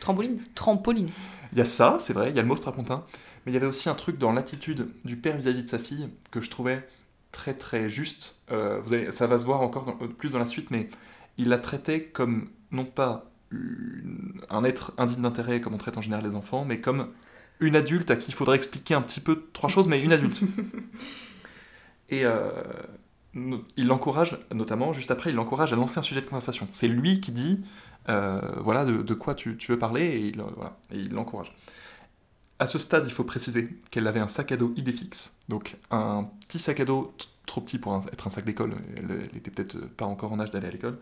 Trampoline? 0.00 0.38
Trampoline. 0.54 1.08
Il 1.52 1.58
y 1.58 1.60
a 1.60 1.66
ça, 1.66 1.98
c'est 2.00 2.12
vrai, 2.12 2.30
il 2.30 2.36
y 2.36 2.38
a 2.38 2.42
le 2.42 2.48
mot 2.48 2.56
strapontin, 2.56 3.04
mais 3.44 3.52
il 3.52 3.54
y 3.54 3.58
avait 3.58 3.66
aussi 3.66 3.88
un 3.90 3.94
truc 3.94 4.16
dans 4.18 4.32
l'attitude 4.32 4.88
du 5.04 5.16
père 5.16 5.36
vis-à-vis 5.36 5.64
de 5.64 5.68
sa 5.68 5.78
fille 5.78 6.08
que 6.30 6.40
je 6.40 6.48
trouvais 6.50 6.86
très 7.30 7.52
très 7.54 7.88
juste. 7.88 8.36
Euh, 8.50 8.80
vous 8.82 8.94
allez, 8.94 9.10
ça 9.12 9.26
va 9.26 9.38
se 9.38 9.44
voir 9.44 9.60
encore 9.62 9.84
dans- 9.86 9.96
plus 10.08 10.32
dans 10.32 10.38
la 10.38 10.46
suite, 10.46 10.70
mais 10.70 10.88
il 11.36 11.48
la 11.48 11.58
traitait 11.58 12.04
comme 12.04 12.48
non 12.70 12.84
pas 12.86 13.31
une- 13.52 14.40
un 14.50 14.64
être 14.64 14.92
indigne 14.98 15.22
d'intérêt 15.22 15.60
comme 15.60 15.74
on 15.74 15.78
traite 15.78 15.98
en 15.98 16.02
général 16.02 16.24
les 16.24 16.34
enfants, 16.34 16.64
mais 16.64 16.80
comme 16.80 17.08
une 17.60 17.76
adulte 17.76 18.10
à 18.10 18.16
qui 18.16 18.30
il 18.30 18.34
faudrait 18.34 18.56
expliquer 18.56 18.94
un 18.94 19.02
petit 19.02 19.20
peu 19.20 19.44
trois 19.52 19.68
choses, 19.70 19.88
mais 19.88 20.02
une 20.02 20.12
adulte. 20.12 20.40
Et 22.10 22.24
euh, 22.24 22.50
il 23.76 23.86
l'encourage, 23.86 24.38
notamment, 24.52 24.92
juste 24.92 25.10
après, 25.10 25.30
il 25.30 25.36
l'encourage 25.36 25.72
à 25.72 25.76
lancer 25.76 25.98
un 25.98 26.02
sujet 26.02 26.20
de 26.20 26.26
conversation. 26.26 26.68
C'est 26.70 26.88
lui 26.88 27.20
qui 27.20 27.32
dit, 27.32 27.60
euh, 28.08 28.40
voilà, 28.60 28.84
de, 28.84 29.02
de 29.02 29.14
quoi 29.14 29.34
tu, 29.34 29.56
tu 29.56 29.72
veux 29.72 29.78
parler, 29.78 30.04
et 30.04 30.26
il 30.28 30.36
voilà, 30.56 30.76
et 30.92 30.98
il 30.98 31.12
l'encourage. 31.12 31.54
À 32.58 32.66
ce 32.66 32.78
stade, 32.78 33.04
il 33.06 33.12
faut 33.12 33.24
préciser 33.24 33.68
qu'elle 33.90 34.06
avait 34.06 34.20
un 34.20 34.28
sac 34.28 34.52
à 34.52 34.56
dos 34.56 34.72
Idéfix, 34.76 35.36
donc 35.48 35.76
un 35.90 36.28
petit 36.46 36.58
sac 36.58 36.78
à 36.80 36.84
dos 36.84 37.12
trop 37.46 37.60
petit 37.60 37.78
pour 37.78 37.92
un- 37.94 38.00
être 38.12 38.26
un 38.26 38.30
sac 38.30 38.44
d'école, 38.44 38.74
elle, 38.96 39.26
elle 39.30 39.36
était 39.36 39.50
peut-être 39.50 39.78
pas 39.96 40.04
encore 40.06 40.32
en 40.32 40.38
âge 40.40 40.50
d'aller 40.52 40.68
à 40.68 40.70
l'école. 40.70 40.98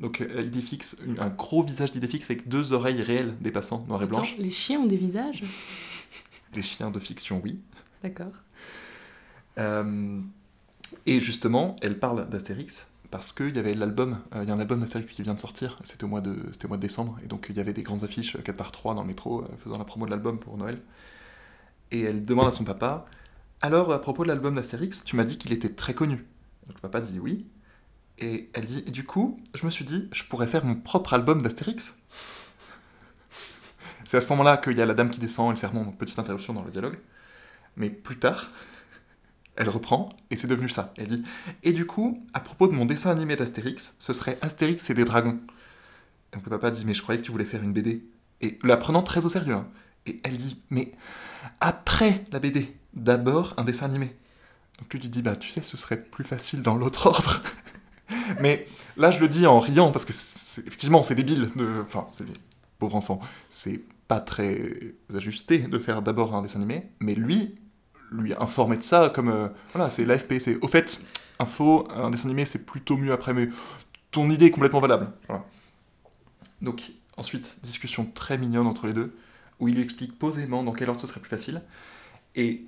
Donc 0.00 0.20
euh, 0.20 0.42
Idéfix, 0.42 0.96
un 1.18 1.28
gros 1.28 1.62
visage 1.62 1.92
d'Idéfix 1.92 2.24
avec 2.24 2.48
deux 2.48 2.72
oreilles 2.72 3.02
réelles 3.02 3.36
dépassant, 3.40 3.84
noires 3.88 4.00
et 4.02 4.04
Attends, 4.04 4.16
blanches. 4.16 4.36
les 4.38 4.50
chiens 4.50 4.80
ont 4.80 4.86
des 4.86 4.96
visages? 4.96 5.44
Les 6.54 6.62
chiens 6.62 6.90
de 6.90 6.98
fiction, 6.98 7.40
oui. 7.42 7.60
D'accord. 8.02 8.32
Euh, 9.58 10.20
et 11.06 11.20
justement, 11.20 11.76
elle 11.80 11.98
parle 11.98 12.28
d'Astérix 12.28 12.88
parce 13.10 13.32
qu'il 13.32 13.54
y 13.54 13.58
avait 13.58 13.74
l'album, 13.74 14.18
euh, 14.34 14.42
il 14.42 14.48
y 14.48 14.50
a 14.50 14.54
un 14.54 14.58
album 14.58 14.80
d'Astérix 14.80 15.12
qui 15.12 15.22
vient 15.22 15.34
de 15.34 15.40
sortir, 15.40 15.78
c'était 15.82 16.04
au, 16.04 16.08
mois 16.08 16.20
de- 16.22 16.48
c'était 16.52 16.64
au 16.64 16.68
mois 16.68 16.76
de 16.78 16.82
décembre, 16.82 17.18
et 17.24 17.26
donc 17.26 17.46
il 17.50 17.56
y 17.56 17.60
avait 17.60 17.72
des 17.74 17.82
grandes 17.82 18.04
affiches 18.04 18.36
4 18.42 18.56
par 18.56 18.72
3 18.72 18.94
dans 18.94 19.02
le 19.02 19.06
métro 19.08 19.44
faisant 19.58 19.78
la 19.78 19.84
promo 19.84 20.06
de 20.06 20.10
l'album 20.10 20.38
pour 20.38 20.56
Noël. 20.58 20.80
Et 21.90 22.00
elle 22.00 22.24
demande 22.24 22.48
à 22.48 22.52
son 22.52 22.64
papa 22.64 23.04
Alors, 23.60 23.92
à 23.92 24.00
propos 24.00 24.22
de 24.24 24.28
l'album 24.28 24.54
d'Astérix, 24.54 25.04
tu 25.04 25.16
m'as 25.16 25.24
dit 25.24 25.36
qu'il 25.38 25.52
était 25.52 25.68
très 25.70 25.92
connu. 25.94 26.16
Donc 26.66 26.76
le 26.76 26.80
papa 26.80 27.00
dit 27.00 27.18
oui. 27.18 27.46
Et 28.22 28.48
elle 28.54 28.64
dit 28.64 28.84
Et 28.86 28.90
du 28.90 29.04
coup, 29.04 29.38
je 29.52 29.66
me 29.66 29.70
suis 29.70 29.84
dit, 29.84 30.08
je 30.12 30.24
pourrais 30.24 30.46
faire 30.46 30.64
mon 30.64 30.76
propre 30.76 31.12
album 31.12 31.42
d'Astérix. 31.42 31.98
C'est 34.04 34.16
à 34.16 34.20
ce 34.20 34.28
moment-là 34.28 34.56
qu'il 34.56 34.76
y 34.76 34.80
a 34.80 34.86
la 34.86 34.94
dame 34.94 35.10
qui 35.10 35.20
descend, 35.20 35.50
elle 35.50 35.58
sermon, 35.58 35.84
donc 35.84 35.98
petite 35.98 36.18
interruption 36.18 36.52
dans 36.54 36.62
le 36.62 36.70
dialogue. 36.70 36.98
Mais 37.76 37.90
plus 37.90 38.18
tard, 38.18 38.50
elle 39.56 39.68
reprend, 39.68 40.10
et 40.30 40.36
c'est 40.36 40.46
devenu 40.46 40.68
ça. 40.68 40.94
Elle 40.96 41.08
dit 41.08 41.22
Et 41.64 41.72
du 41.72 41.84
coup, 41.84 42.24
à 42.32 42.40
propos 42.40 42.68
de 42.68 42.72
mon 42.72 42.84
dessin 42.84 43.10
animé 43.10 43.34
d'Astérix, 43.34 43.96
ce 43.98 44.12
serait 44.12 44.38
Astérix 44.40 44.88
et 44.88 44.94
des 44.94 45.04
dragons. 45.04 45.40
Et 46.32 46.36
donc 46.36 46.44
le 46.44 46.50
papa 46.50 46.70
dit 46.70 46.84
Mais 46.84 46.94
je 46.94 47.02
croyais 47.02 47.20
que 47.20 47.26
tu 47.26 47.32
voulais 47.32 47.44
faire 47.44 47.62
une 47.62 47.72
BD. 47.72 48.04
Et 48.40 48.58
la 48.62 48.76
prenant 48.76 49.02
très 49.02 49.26
au 49.26 49.28
sérieux. 49.28 49.54
hein. 49.54 49.68
Et 50.06 50.20
elle 50.22 50.36
dit 50.36 50.60
Mais 50.70 50.92
après 51.60 52.24
la 52.30 52.38
BD, 52.38 52.76
d'abord 52.94 53.54
un 53.56 53.64
dessin 53.64 53.86
animé. 53.86 54.14
Donc 54.78 54.94
lui 54.94 55.08
dit 55.08 55.22
Bah 55.22 55.34
tu 55.34 55.50
sais, 55.50 55.62
ce 55.62 55.76
serait 55.76 56.00
plus 56.00 56.24
facile 56.24 56.62
dans 56.62 56.76
l'autre 56.76 57.06
ordre. 57.08 57.40
Mais 58.40 58.66
là, 58.96 59.10
je 59.10 59.20
le 59.20 59.28
dis 59.28 59.46
en 59.46 59.58
riant, 59.58 59.90
parce 59.90 60.04
que 60.04 60.12
effectivement, 60.66 61.02
c'est 61.02 61.14
débile. 61.14 61.50
De... 61.56 61.82
Enfin, 61.86 62.06
c'est 62.12 62.24
pauvre 62.78 62.96
enfant. 62.96 63.20
C'est 63.50 63.80
pas 64.08 64.20
très 64.20 64.94
ajusté 65.14 65.58
de 65.58 65.78
faire 65.78 66.02
d'abord 66.02 66.34
un 66.34 66.42
dessin 66.42 66.58
animé, 66.58 66.84
mais 67.00 67.14
lui, 67.14 67.54
lui 68.12 68.34
informer 68.34 68.76
de 68.76 68.82
ça 68.82 69.10
comme 69.10 69.28
euh, 69.28 69.48
voilà 69.72 69.90
c'est 69.90 70.04
l'AFP 70.04 70.34
c'est 70.38 70.56
au 70.56 70.68
fait 70.68 71.02
info 71.38 71.88
un 71.90 72.10
dessin 72.10 72.26
animé 72.28 72.44
c'est 72.44 72.64
plutôt 72.64 72.96
mieux 72.96 73.12
après 73.12 73.32
mais 73.32 73.48
ton 74.10 74.30
idée 74.30 74.46
est 74.46 74.50
complètement 74.50 74.80
valable 74.80 75.10
voilà. 75.28 75.44
donc 76.60 76.92
ensuite 77.16 77.58
discussion 77.62 78.04
très 78.04 78.38
mignonne 78.38 78.66
entre 78.66 78.86
les 78.86 78.92
deux 78.92 79.16
où 79.60 79.68
il 79.68 79.74
lui 79.74 79.82
explique 79.82 80.18
posément 80.18 80.62
dans 80.62 80.72
quel 80.72 80.88
ordre 80.88 81.00
ce 81.00 81.06
serait 81.06 81.20
plus 81.20 81.30
facile 81.30 81.62
et 82.34 82.66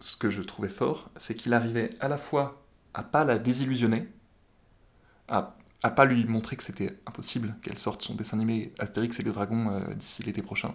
ce 0.00 0.16
que 0.16 0.30
je 0.30 0.42
trouvais 0.42 0.68
fort 0.68 1.10
c'est 1.16 1.34
qu'il 1.34 1.54
arrivait 1.54 1.90
à 2.00 2.08
la 2.08 2.18
fois 2.18 2.63
à 2.94 3.02
pas 3.02 3.24
la 3.24 3.38
désillusionner 3.38 4.08
à, 5.28 5.56
à 5.82 5.90
pas 5.90 6.04
lui 6.04 6.24
montrer 6.24 6.56
que 6.56 6.62
c'était 6.62 6.98
impossible 7.06 7.54
qu'elle 7.62 7.78
sorte 7.78 8.02
son 8.02 8.14
dessin 8.14 8.36
animé 8.36 8.72
Astérix 8.78 9.18
et 9.20 9.22
les 9.22 9.32
dragons 9.32 9.70
euh, 9.70 9.94
d'ici 9.94 10.22
l'été 10.22 10.42
prochain 10.42 10.74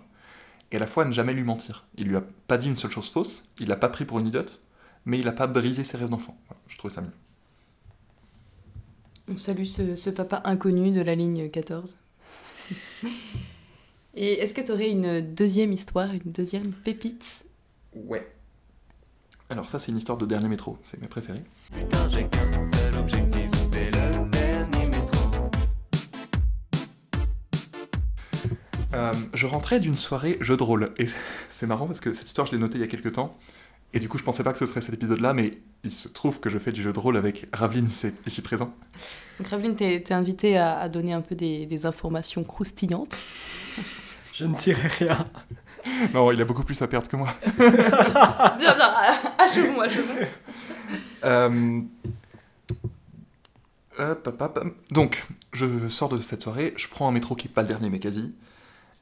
et 0.71 0.77
à 0.77 0.79
la 0.79 0.87
fois 0.87 1.03
à 1.03 1.07
ne 1.07 1.11
jamais 1.11 1.33
lui 1.33 1.43
mentir. 1.43 1.85
Il 1.97 2.07
lui 2.07 2.15
a 2.15 2.23
pas 2.47 2.57
dit 2.57 2.67
une 2.67 2.75
seule 2.77 2.91
chose 2.91 3.09
fausse, 3.09 3.43
il 3.59 3.67
l'a 3.67 3.75
pas 3.75 3.89
pris 3.89 4.05
pour 4.05 4.19
une 4.19 4.27
idiote, 4.27 4.61
mais 5.05 5.19
il 5.19 5.27
a 5.27 5.31
pas 5.31 5.47
brisé 5.47 5.83
ses 5.83 5.97
rêves 5.97 6.09
d'enfant. 6.09 6.37
Voilà, 6.47 6.61
je 6.67 6.77
trouvais 6.77 6.93
ça 6.93 7.01
mignon. 7.01 7.13
On 9.29 9.37
salue 9.37 9.63
ce, 9.65 9.95
ce 9.95 10.09
papa 10.09 10.41
inconnu 10.45 10.91
de 10.91 11.01
la 11.01 11.15
ligne 11.15 11.49
14. 11.49 11.97
Et 14.15 14.33
est-ce 14.39 14.53
que 14.53 14.61
tu 14.61 14.71
aurais 14.71 14.89
une 14.91 15.21
deuxième 15.33 15.71
histoire, 15.71 16.13
une 16.13 16.31
deuxième 16.31 16.71
pépite? 16.73 17.45
Ouais. 17.93 18.27
Alors 19.51 19.67
ça 19.67 19.79
c'est 19.79 19.91
une 19.91 19.97
histoire 19.97 20.17
de 20.19 20.27
dernier 20.27 20.47
métro, 20.47 20.77
c'est 20.83 21.01
mes 21.01 21.07
préférés. 21.07 21.43
Putain, 21.73 22.07
j'ai 22.09 22.27
qu'un 22.27 22.51
seul 22.71 22.95
objectif, 22.99 23.49
c'est 23.55 23.89
le 23.89 24.29
dernier 24.29 24.85
métro. 24.85 25.29
Euh, 28.93 29.11
je 29.33 29.47
rentrais 29.47 29.79
d'une 29.79 29.95
soirée 29.95 30.37
jeu 30.39 30.55
de 30.55 30.61
rôle, 30.61 30.93
et 30.99 31.07
c'est 31.49 31.65
marrant 31.65 31.87
parce 31.87 31.99
que 31.99 32.13
cette 32.13 32.27
histoire 32.27 32.45
je 32.45 32.51
l'ai 32.51 32.59
notée 32.59 32.75
il 32.77 32.81
y 32.81 32.83
a 32.83 32.87
quelques 32.87 33.13
temps, 33.13 33.31
et 33.91 33.99
du 33.99 34.07
coup 34.07 34.19
je 34.19 34.23
pensais 34.23 34.43
pas 34.43 34.53
que 34.53 34.59
ce 34.59 34.67
serait 34.67 34.81
cet 34.81 34.93
épisode-là, 34.93 35.33
mais 35.33 35.57
il 35.83 35.91
se 35.91 36.09
trouve 36.09 36.39
que 36.39 36.51
je 36.51 36.59
fais 36.59 36.71
du 36.71 36.83
jeu 36.83 36.93
de 36.93 36.99
rôle 36.99 37.17
avec 37.17 37.47
Raveline 37.51 37.87
ici, 37.87 38.11
ici 38.27 38.43
présent. 38.43 38.71
Donc 39.39 39.47
Raveline, 39.47 39.75
t'es 39.75 39.99
t'es 40.01 40.13
invitée 40.13 40.57
à, 40.57 40.77
à 40.77 40.89
donner 40.89 41.13
un 41.13 41.21
peu 41.21 41.33
des, 41.33 41.65
des 41.65 41.87
informations 41.87 42.43
croustillantes. 42.43 43.17
Je 44.35 44.45
ne 44.45 44.55
dirai 44.55 44.87
rien. 44.87 45.25
Non, 46.13 46.31
il 46.31 46.41
a 46.41 46.45
beaucoup 46.45 46.63
plus 46.63 46.81
à 46.81 46.87
perdre 46.87 47.07
que 47.07 47.15
moi. 47.15 47.29
Viens, 47.57 47.69
viens, 48.59 48.93
achevons, 49.37 49.81
achevons. 49.81 50.27
Euh, 51.23 51.81
Hop, 53.99 54.27
hop, 54.27 54.41
hop. 54.41 54.65
Donc, 54.91 55.25
je 55.51 55.89
sors 55.89 56.07
de 56.07 56.19
cette 56.19 56.41
soirée, 56.41 56.73
je 56.77 56.87
prends 56.87 57.09
un 57.09 57.11
métro 57.11 57.35
qui 57.35 57.47
n'est 57.47 57.53
pas 57.53 57.63
le 57.63 57.67
dernier, 57.67 57.89
mais 57.89 57.99
quasi. 57.99 58.33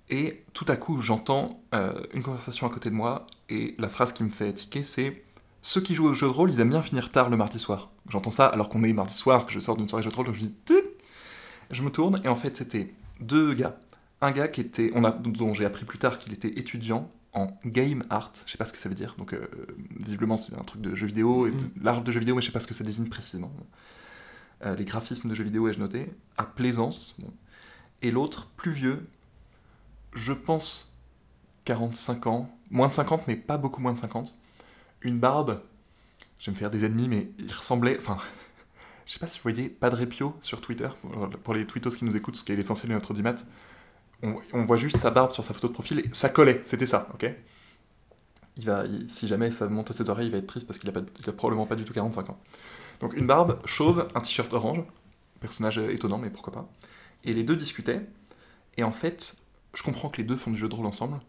Et 0.10 0.43
tout 0.54 0.65
à 0.67 0.76
coup, 0.76 1.02
j'entends 1.02 1.62
euh, 1.76 1.93
une 2.13 2.23
conversation 2.23 2.65
à 2.65 2.71
côté 2.71 2.89
de 2.89 2.95
moi, 2.95 3.28
et 3.50 3.76
la 3.78 3.89
phrase 3.89 4.12
qui 4.12 4.23
me 4.23 4.30
fait 4.30 4.54
tiquer, 4.54 4.82
c'est 4.82 5.23
Ceux 5.62 5.82
qui 5.82 5.93
jouent 5.93 6.08
au 6.08 6.13
jeu 6.15 6.26
de 6.26 6.32
rôle, 6.32 6.52
ils 6.52 6.60
aiment 6.60 6.69
bien 6.69 6.82
finir 6.82 7.12
tard 7.12 7.30
le 7.30 7.38
mardi 7.38 7.60
soir. 7.60 7.89
J'entends 8.10 8.32
ça 8.32 8.47
alors 8.47 8.69
qu'on 8.69 8.84
est 8.84 8.93
mardi 8.93 9.13
soir, 9.13 9.45
que 9.45 9.52
je 9.52 9.60
sors 9.60 9.78
d'une 9.78 9.88
soirée 9.88 10.04
jeu 10.04 10.10
de 10.10 10.15
rôle, 10.15 10.26
donc 10.26 10.36
je 10.36 10.45
dis 10.45 10.54
Je 11.69 11.84
me 11.84 11.91
tourne, 11.91 12.19
et 12.23 12.28
en 12.28 12.36
fait, 12.36 12.58
c'était 12.58 12.91
deux 13.19 13.54
gars. 13.54 13.78
Un 14.21 14.32
gars 14.32 14.47
qui 14.47 14.62
était, 14.62 14.91
on 14.95 15.03
a, 15.03 15.12
dont 15.12 15.53
j'ai 15.53 15.65
appris 15.65 15.86
plus 15.86 15.99
tard 15.99 16.17
qu'il 16.19 16.34
était 16.34 16.58
étudiant 16.60 17.12
en 17.34 17.47
game 17.65 18.03
art, 18.10 18.32
je 18.45 18.51
sais 18.51 18.58
pas 18.58 18.65
ce 18.65 18.73
que 18.73 18.80
ça 18.80 18.89
veut 18.89 18.95
dire, 18.95 19.13
donc 19.17 19.34
euh, 19.34 19.47
visiblement 19.99 20.38
c'est 20.38 20.56
un 20.56 20.63
truc 20.63 20.82
de 20.82 20.95
jeu 20.95 21.06
vidéo, 21.06 21.45
et 21.45 21.51
de- 21.51 21.56
Mhm. 21.58 21.69
l'art 21.84 22.01
de 22.01 22.12
jeu 22.12 22.19
vidéo, 22.19 22.34
mais 22.36 22.41
je 22.41 22.47
sais 22.47 22.51
pas 22.51 22.60
ce 22.60 22.65
que 22.67 22.73
ça 22.73 22.84
désigne 22.84 23.10
précisément. 23.10 23.51
Euh, 24.65 24.75
les 24.75 24.86
graphismes 24.86 25.30
de 25.30 25.36
jeux 25.36 25.43
vidéo, 25.43 25.67
ai-je 25.69 25.77
noté, 25.80 26.10
à 26.38 26.45
Plaisance. 26.45 27.15
bon. 27.19 27.32
Et 28.01 28.10
l'autre, 28.10 28.47
plus 28.58 28.71
vieux, 28.71 29.06
je 30.13 30.34
pense 30.34 30.97
45 31.65 32.25
ans, 32.25 32.49
moins 32.71 32.88
de 32.88 32.93
50, 32.93 33.27
mais 33.27 33.36
pas 33.36 33.58
beaucoup 33.60 33.82
moins 33.82 33.93
de 33.93 33.99
50. 33.99 34.34
Une 35.01 35.19
barbe, 35.19 35.62
je 36.39 36.47
vais 36.47 36.53
me 36.53 36.58
faire 36.58 36.71
des 36.71 36.86
ennemis, 36.86 37.08
mais 37.08 37.30
il 37.38 37.51
ressemblait, 37.53 37.97
enfin, 37.99 38.17
je 39.06 39.13
sais 39.13 39.19
pas 39.19 39.27
si 39.27 39.38
vous 39.38 39.43
voyez 39.43 39.69
Padre 39.69 40.03
Pio 40.06 40.36
sur 40.41 40.60
Twitter, 40.60 40.89
pour, 41.03 41.30
pour 41.30 41.53
les 41.53 41.67
twittos 41.67 41.91
qui 41.91 42.06
nous 42.06 42.15
écoutent, 42.15 42.36
ce 42.38 42.43
qui 42.43 42.51
est 42.51 42.56
l'essentiel 42.56 42.89
de 42.89 42.93
notre 42.95 43.13
dimat. 43.13 43.36
On, 44.23 44.65
voit 44.65 44.77
juste 44.77 44.97
sa 44.97 45.12
barbe 45.12 45.32
sur 45.32 45.43
sa 45.43 45.53
photo 45.53 45.67
de 45.67 45.73
profil, 45.73 45.99
et 45.99 46.10
ça 46.12 46.30
collait, 46.30 46.62
c'était 46.65 46.86
ça, 46.88 47.08
ok? 47.13 47.32
Il 48.58 48.65
va, 48.65 48.84
Si 49.08 49.27
jamais 49.27 49.51
ça 49.51 49.67
monte 49.67 49.91
à 49.91 49.93
ses 49.93 50.10
oreilles, 50.10 50.27
il 50.27 50.32
va 50.32 50.39
être 50.39 50.47
triste 50.47 50.65
parce 50.67 50.80
qu'il 50.80 50.89
a, 50.89 50.91
pas- 50.91 51.01
il 51.19 51.30
a 51.30 51.34
probablement 51.34 51.67
pas 51.67 51.75
du 51.75 51.86
tout 51.86 51.93
45 51.93 52.30
ans. 52.30 52.39
Donc 52.99 53.15
une 53.15 53.27
barbe 53.27 53.60
chauve, 53.65 54.08
un 54.15 54.21
t-shirt 54.21 54.51
orange, 54.53 54.84
personnage 55.41 55.77
étonnant, 55.80 56.17
mais 56.17 56.30
pourquoi 56.32 56.53
pas. 56.53 56.69
Et 57.23 57.34
les 57.34 57.43
deux 57.43 57.56
discutaient, 57.56 58.01
et 58.77 58.84
en 58.84 58.91
fait, 58.91 59.38
je 59.75 59.84
comprends 59.84 60.10
que 60.10 60.17
les 60.17 60.23
deux 60.25 60.38
font 60.38 60.51
du 60.51 60.58
jeu 60.58 60.69
de 60.69 60.75
rôle 60.75 60.88
ensemble, 60.88 61.19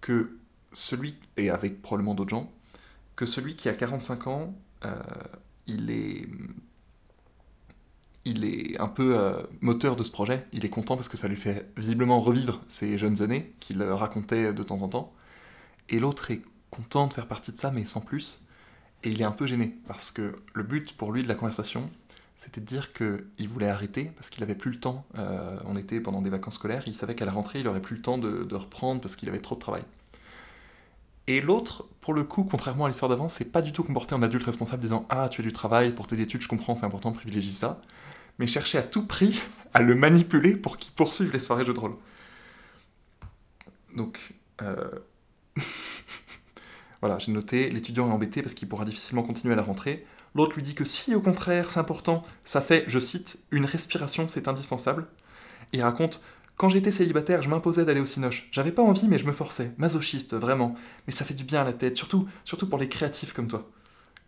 que 0.00 0.38
celui, 0.72 1.16
et 1.36 1.50
avec 1.50 1.82
probablement 1.82 2.14
d'autres 2.14 2.30
gens, 2.30 2.52
que 3.16 3.26
celui 3.26 3.56
qui 3.56 3.68
a 3.68 3.74
45 3.74 4.26
ans, 4.28 4.54
euh, 4.84 4.96
il 5.66 5.90
est. 5.90 6.28
Il 8.30 8.44
est 8.44 8.78
un 8.78 8.88
peu 8.88 9.18
euh, 9.18 9.42
moteur 9.62 9.96
de 9.96 10.04
ce 10.04 10.10
projet, 10.10 10.46
il 10.52 10.66
est 10.66 10.68
content 10.68 10.96
parce 10.96 11.08
que 11.08 11.16
ça 11.16 11.28
lui 11.28 11.36
fait 11.36 11.72
visiblement 11.78 12.20
revivre 12.20 12.60
ses 12.68 12.98
jeunes 12.98 13.22
années 13.22 13.54
qu'il 13.58 13.80
euh, 13.80 13.94
racontait 13.94 14.52
de 14.52 14.62
temps 14.62 14.82
en 14.82 14.88
temps. 14.88 15.14
Et 15.88 15.98
l'autre 15.98 16.30
est 16.30 16.42
content 16.70 17.06
de 17.06 17.14
faire 17.14 17.26
partie 17.26 17.52
de 17.52 17.56
ça, 17.56 17.70
mais 17.70 17.86
sans 17.86 18.02
plus. 18.02 18.44
Et 19.02 19.08
il 19.08 19.22
est 19.22 19.24
un 19.24 19.32
peu 19.32 19.46
gêné, 19.46 19.78
parce 19.86 20.10
que 20.10 20.36
le 20.52 20.62
but 20.62 20.94
pour 20.94 21.10
lui 21.10 21.22
de 21.22 21.28
la 21.28 21.36
conversation, 21.36 21.88
c'était 22.36 22.60
de 22.60 22.66
dire 22.66 22.92
qu'il 22.92 23.48
voulait 23.48 23.70
arrêter, 23.70 24.12
parce 24.16 24.28
qu'il 24.28 24.42
avait 24.42 24.54
plus 24.54 24.72
le 24.72 24.78
temps. 24.78 25.06
Euh, 25.16 25.58
on 25.64 25.78
était 25.78 25.98
pendant 25.98 26.20
des 26.20 26.28
vacances 26.28 26.56
scolaires, 26.56 26.82
il 26.86 26.94
savait 26.94 27.14
qu'à 27.14 27.24
la 27.24 27.32
rentrée, 27.32 27.60
il 27.60 27.68
aurait 27.68 27.80
plus 27.80 27.96
le 27.96 28.02
temps 28.02 28.18
de, 28.18 28.44
de 28.44 28.56
reprendre 28.56 29.00
parce 29.00 29.16
qu'il 29.16 29.30
avait 29.30 29.40
trop 29.40 29.54
de 29.54 29.60
travail. 29.60 29.84
Et 31.28 31.40
l'autre, 31.40 31.86
pour 32.00 32.12
le 32.12 32.24
coup, 32.24 32.44
contrairement 32.44 32.86
à 32.86 32.88
l'histoire 32.88 33.08
d'avant, 33.08 33.28
c'est 33.28 33.46
pas 33.46 33.62
du 33.62 33.72
tout 33.72 33.84
comporté 33.84 34.14
en 34.14 34.22
adulte 34.22 34.44
responsable 34.44 34.82
disant 34.82 35.06
Ah, 35.08 35.28
tu 35.30 35.40
as 35.40 35.44
du 35.44 35.52
travail 35.52 35.92
pour 35.92 36.06
tes 36.06 36.20
études, 36.20 36.42
je 36.42 36.48
comprends, 36.48 36.74
c'est 36.74 36.86
important, 36.86 37.12
privilégie 37.12 37.52
ça. 37.52 37.80
Mais 38.38 38.46
chercher 38.46 38.78
à 38.78 38.82
tout 38.82 39.06
prix 39.06 39.42
à 39.74 39.82
le 39.82 39.94
manipuler 39.94 40.56
pour 40.56 40.78
qu'il 40.78 40.92
poursuive 40.92 41.32
les 41.32 41.40
soirées 41.40 41.64
jeux 41.64 41.74
de 41.74 41.80
rôle. 41.80 41.96
Donc, 43.96 44.18
euh, 44.62 44.90
voilà, 47.00 47.18
j'ai 47.18 47.32
noté 47.32 47.70
l'étudiant 47.70 48.08
est 48.08 48.12
embêté 48.12 48.42
parce 48.42 48.54
qu'il 48.54 48.68
pourra 48.68 48.84
difficilement 48.84 49.22
continuer 49.22 49.54
à 49.54 49.56
la 49.56 49.62
rentrée. 49.62 50.06
L'autre 50.34 50.56
lui 50.56 50.62
dit 50.62 50.74
que 50.74 50.84
si, 50.84 51.14
au 51.14 51.20
contraire, 51.20 51.70
c'est 51.70 51.80
important, 51.80 52.22
ça 52.44 52.60
fait, 52.60 52.84
je 52.86 52.98
cite, 52.98 53.38
une 53.50 53.64
respiration, 53.64 54.28
c'est 54.28 54.46
indispensable. 54.46 55.06
Et 55.72 55.78
il 55.78 55.82
raconte 55.82 56.20
Quand 56.56 56.68
j'étais 56.68 56.90
célibataire, 56.90 57.42
je 57.42 57.48
m'imposais 57.48 57.84
d'aller 57.84 58.00
au 58.00 58.04
cinoche. 58.04 58.48
J'avais 58.52 58.72
pas 58.72 58.82
envie, 58.82 59.08
mais 59.08 59.18
je 59.18 59.26
me 59.26 59.32
forçais. 59.32 59.72
Masochiste, 59.78 60.34
vraiment. 60.34 60.74
Mais 61.06 61.12
ça 61.12 61.24
fait 61.24 61.34
du 61.34 61.44
bien 61.44 61.62
à 61.62 61.64
la 61.64 61.72
tête, 61.72 61.96
surtout, 61.96 62.28
surtout 62.44 62.68
pour 62.68 62.78
les 62.78 62.88
créatifs 62.88 63.32
comme 63.32 63.48
toi. 63.48 63.68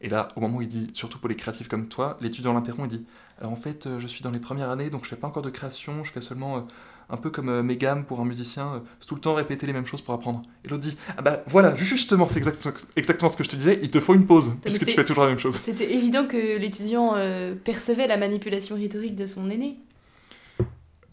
Et 0.01 0.09
là, 0.09 0.29
au 0.37 0.41
moment 0.41 0.59
où 0.59 0.63
il 0.63 0.69
dit 0.69 0.89
surtout 0.95 1.19
pour 1.19 1.29
les 1.29 1.37
créatifs 1.37 1.69
comme 1.69 1.89
toi, 1.89 2.17
l'étudiant 2.21 2.55
l'interrompt 2.55 2.93
et 2.93 2.97
dit 2.97 3.07
Alors 3.41 3.53
en 3.53 3.57
fait, 3.57 3.87
euh, 3.87 4.01
je 4.01 4.07
suis 4.07 4.23
dans 4.23 4.31
les 4.31 4.41
premières 4.41 4.71
années, 4.71 4.91
donc 4.91 5.05
je 5.05 5.11
fais 5.11 5.17
pas 5.17 5.29
encore 5.29 5.43
de 5.43 5.51
création, 5.51 6.05
je 6.05 6.13
fais 6.13 6.21
seulement 6.21 6.59
euh, 6.59 6.61
un 7.09 7.17
peu 7.17 7.31
comme 7.31 7.49
euh, 7.49 7.63
mes 7.63 7.77
gammes 7.79 8.05
pour 8.05 8.21
un 8.21 8.25
musicien, 8.27 8.75
euh, 8.75 8.81
c'est 9.01 9.07
tout 9.07 9.15
le 9.15 9.21
temps 9.21 9.35
répéter 9.35 9.67
les 9.67 9.73
mêmes 9.73 9.87
choses 9.87 10.03
pour 10.03 10.13
apprendre. 10.13 10.43
Et 10.65 10.69
l'autre 10.69 10.83
dit 10.83 10.97
Ah 11.17 11.23
bah 11.23 11.43
voilà, 11.47 11.75
justement, 11.75 12.29
c'est 12.29 12.39
exact- 12.39 12.87
exactement 12.97 13.31
ce 13.31 13.39
que 13.39 13.45
je 13.45 13.49
te 13.49 13.57
disais, 13.57 13.79
il 13.83 13.91
te 13.91 13.99
faut 13.99 14.15
une 14.15 14.27
pause, 14.27 14.53
puisque 14.63 14.85
tu 14.85 14.93
fais 14.93 15.05
toujours 15.05 15.25
la 15.25 15.31
même 15.31 15.39
chose. 15.39 15.59
C'était 15.59 15.95
évident 15.95 16.27
que 16.27 16.59
l'étudiant 16.59 17.15
euh, 17.17 17.55
percevait 17.55 18.07
la 18.07 18.19
manipulation 18.19 18.77
rhétorique 18.77 19.17
de 19.17 19.27
son 19.27 19.49
aîné. 19.49 19.79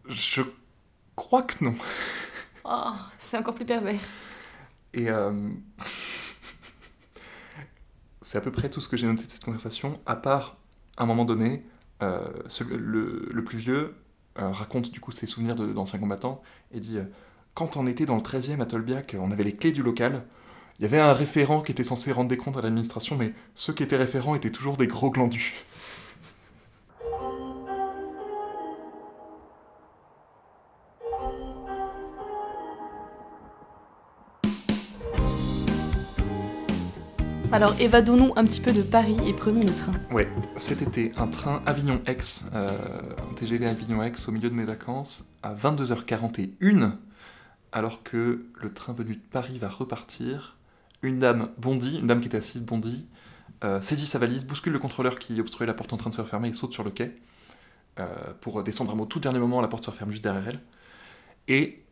Je 0.09 0.41
crois 1.15 1.43
que 1.43 1.63
non. 1.63 1.75
Oh, 2.65 2.91
c'est 3.17 3.37
encore 3.37 3.55
plus 3.55 3.65
pervers. 3.65 3.99
Et 4.93 5.09
euh, 5.09 5.31
c'est 8.21 8.37
à 8.37 8.41
peu 8.41 8.51
près 8.51 8.69
tout 8.69 8.81
ce 8.81 8.89
que 8.89 8.97
j'ai 8.97 9.07
noté 9.07 9.23
de 9.23 9.29
cette 9.29 9.45
conversation, 9.45 9.97
à 10.05 10.17
part, 10.17 10.57
à 10.97 11.03
un 11.03 11.05
moment 11.05 11.23
donné, 11.25 11.55
euh, 11.55 11.59
le, 12.01 13.29
le 13.31 13.43
plus 13.43 13.57
vieux 13.57 13.93
euh, 14.39 14.51
raconte 14.51 14.91
du 14.91 14.99
coup 14.99 15.12
ses 15.12 15.25
souvenirs 15.25 15.55
d'anciens 15.55 15.97
combattants 15.97 16.43
et 16.71 16.79
dit 16.79 16.97
euh, 16.97 17.05
Quand 17.55 17.75
on 17.75 17.88
était 17.88 18.05
dans 18.05 18.15
le 18.15 18.21
13e 18.21 18.62
à 18.62 18.67
Tolbiac, 18.67 19.15
on 19.19 19.31
avait 19.31 19.43
les 19.43 19.55
clés 19.55 19.71
du 19.71 19.81
local. 19.81 20.23
Il 20.77 20.83
y 20.83 20.86
avait 20.86 20.99
un 20.99 21.13
référent 21.13 21.62
qui 21.62 21.71
était 21.71 21.83
censé 21.83 22.12
rendre 22.12 22.29
des 22.29 22.38
comptes 22.38 22.55
à 22.55 22.62
l'administration, 22.62 23.17
mais 23.17 23.33
ceux 23.55 23.73
qui 23.73 23.81
étaient 23.81 23.97
référents 23.97 24.36
étaient 24.36 24.51
toujours 24.51 24.77
des 24.77 24.86
gros 24.86 25.10
glandus. 25.10 25.65
Alors 37.58 37.74
évadons-nous 37.80 38.34
un 38.36 38.46
petit 38.46 38.62
peu 38.62 38.72
de 38.72 38.84
Paris 38.84 39.17
et 39.26 39.34
prenons 39.34 39.62
le 39.62 39.74
train. 39.74 39.91
Ouais, 40.12 40.30
cet 40.58 40.84
été, 40.84 41.12
un 41.17 41.26
train 41.26 41.63
Avignon-Aix, 41.65 42.43
euh, 42.54 42.70
un 42.70 43.34
TGV 43.34 43.65
Avignon-Aix 43.65 44.13
au 44.28 44.32
milieu 44.32 44.52
de 44.52 44.54
mes 44.54 44.63
vacances, 44.63 45.28
à 45.41 45.56
22h41, 45.56 46.91
alors 47.72 48.04
que 48.04 48.46
le 48.62 48.74
train 48.74 48.93
venu 48.93 49.15
de 49.15 49.22
Paris 49.32 49.58
va 49.58 49.70
repartir. 49.70 50.56
Une 51.02 51.17
dame 51.17 51.50
bondit, 51.58 51.98
une 51.98 52.06
dame 52.06 52.22
qui 52.22 52.28
était 52.28 52.38
assise 52.38 52.62
bondit, 52.62 53.08
euh, 53.63 53.82
saisit 53.82 54.06
sa 54.06 54.20
valise, 54.20 54.46
bouscule 54.46 54.74
le 54.74 54.78
contrôleur 54.78 55.17
qui 55.17 55.41
obstruait 55.41 55.65
la 55.65 55.74
porte 55.74 55.91
en 55.93 55.98
train 55.98 56.12
de 56.12 56.15
se 56.15 56.22
refermer 56.22 56.50
et 56.50 56.54
saute 56.54 56.74
sur 56.74 56.84
le 56.84 56.91
quai. 56.91 57.17
euh, 58.00 58.06
pour 58.39 58.62
descendre 58.62 58.91
à 58.91 58.96
au 58.96 59.08
tout 59.08 59.20
dernier 59.20 59.39
moment, 59.39 59.62
la 59.62 59.67
porte 59.67 59.84
se 59.84 59.89
referme 59.89 60.12
juste 60.12 60.24
derrière 60.24 60.48
elle. 60.48 60.60
Et 61.48 61.84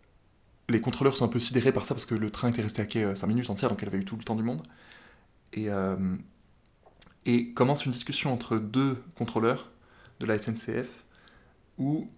les 0.70 0.80
contrôleurs 0.80 1.18
sont 1.18 1.26
un 1.26 1.30
peu 1.30 1.40
sidérés 1.40 1.72
par 1.72 1.86
ça 1.86 1.96
parce 1.96 2.06
que 2.06 2.14
le 2.14 2.30
train 2.30 2.50
était 2.50 2.62
resté 2.62 2.84
à 2.84 2.86
quai 2.86 3.16
5 3.16 3.26
minutes 3.26 3.50
entières, 3.50 3.72
donc 3.72 3.82
elle 3.82 3.90
avait 3.90 3.98
eu 3.98 4.06
tout 4.06 4.16
le 4.16 4.24
temps 4.24 4.36
du 4.36 4.44
monde. 4.44 4.62
Et, 5.54 5.70
euh, 5.70 6.18
et 7.26 7.54
commence 7.54 7.86
une 7.86 7.92
discussion 7.92 8.34
entre 8.34 8.58
deux 8.58 9.02
contrôleurs 9.16 9.72
de 10.20 10.26
la 10.26 10.38
SNCF 10.38 11.06
où 11.78 12.10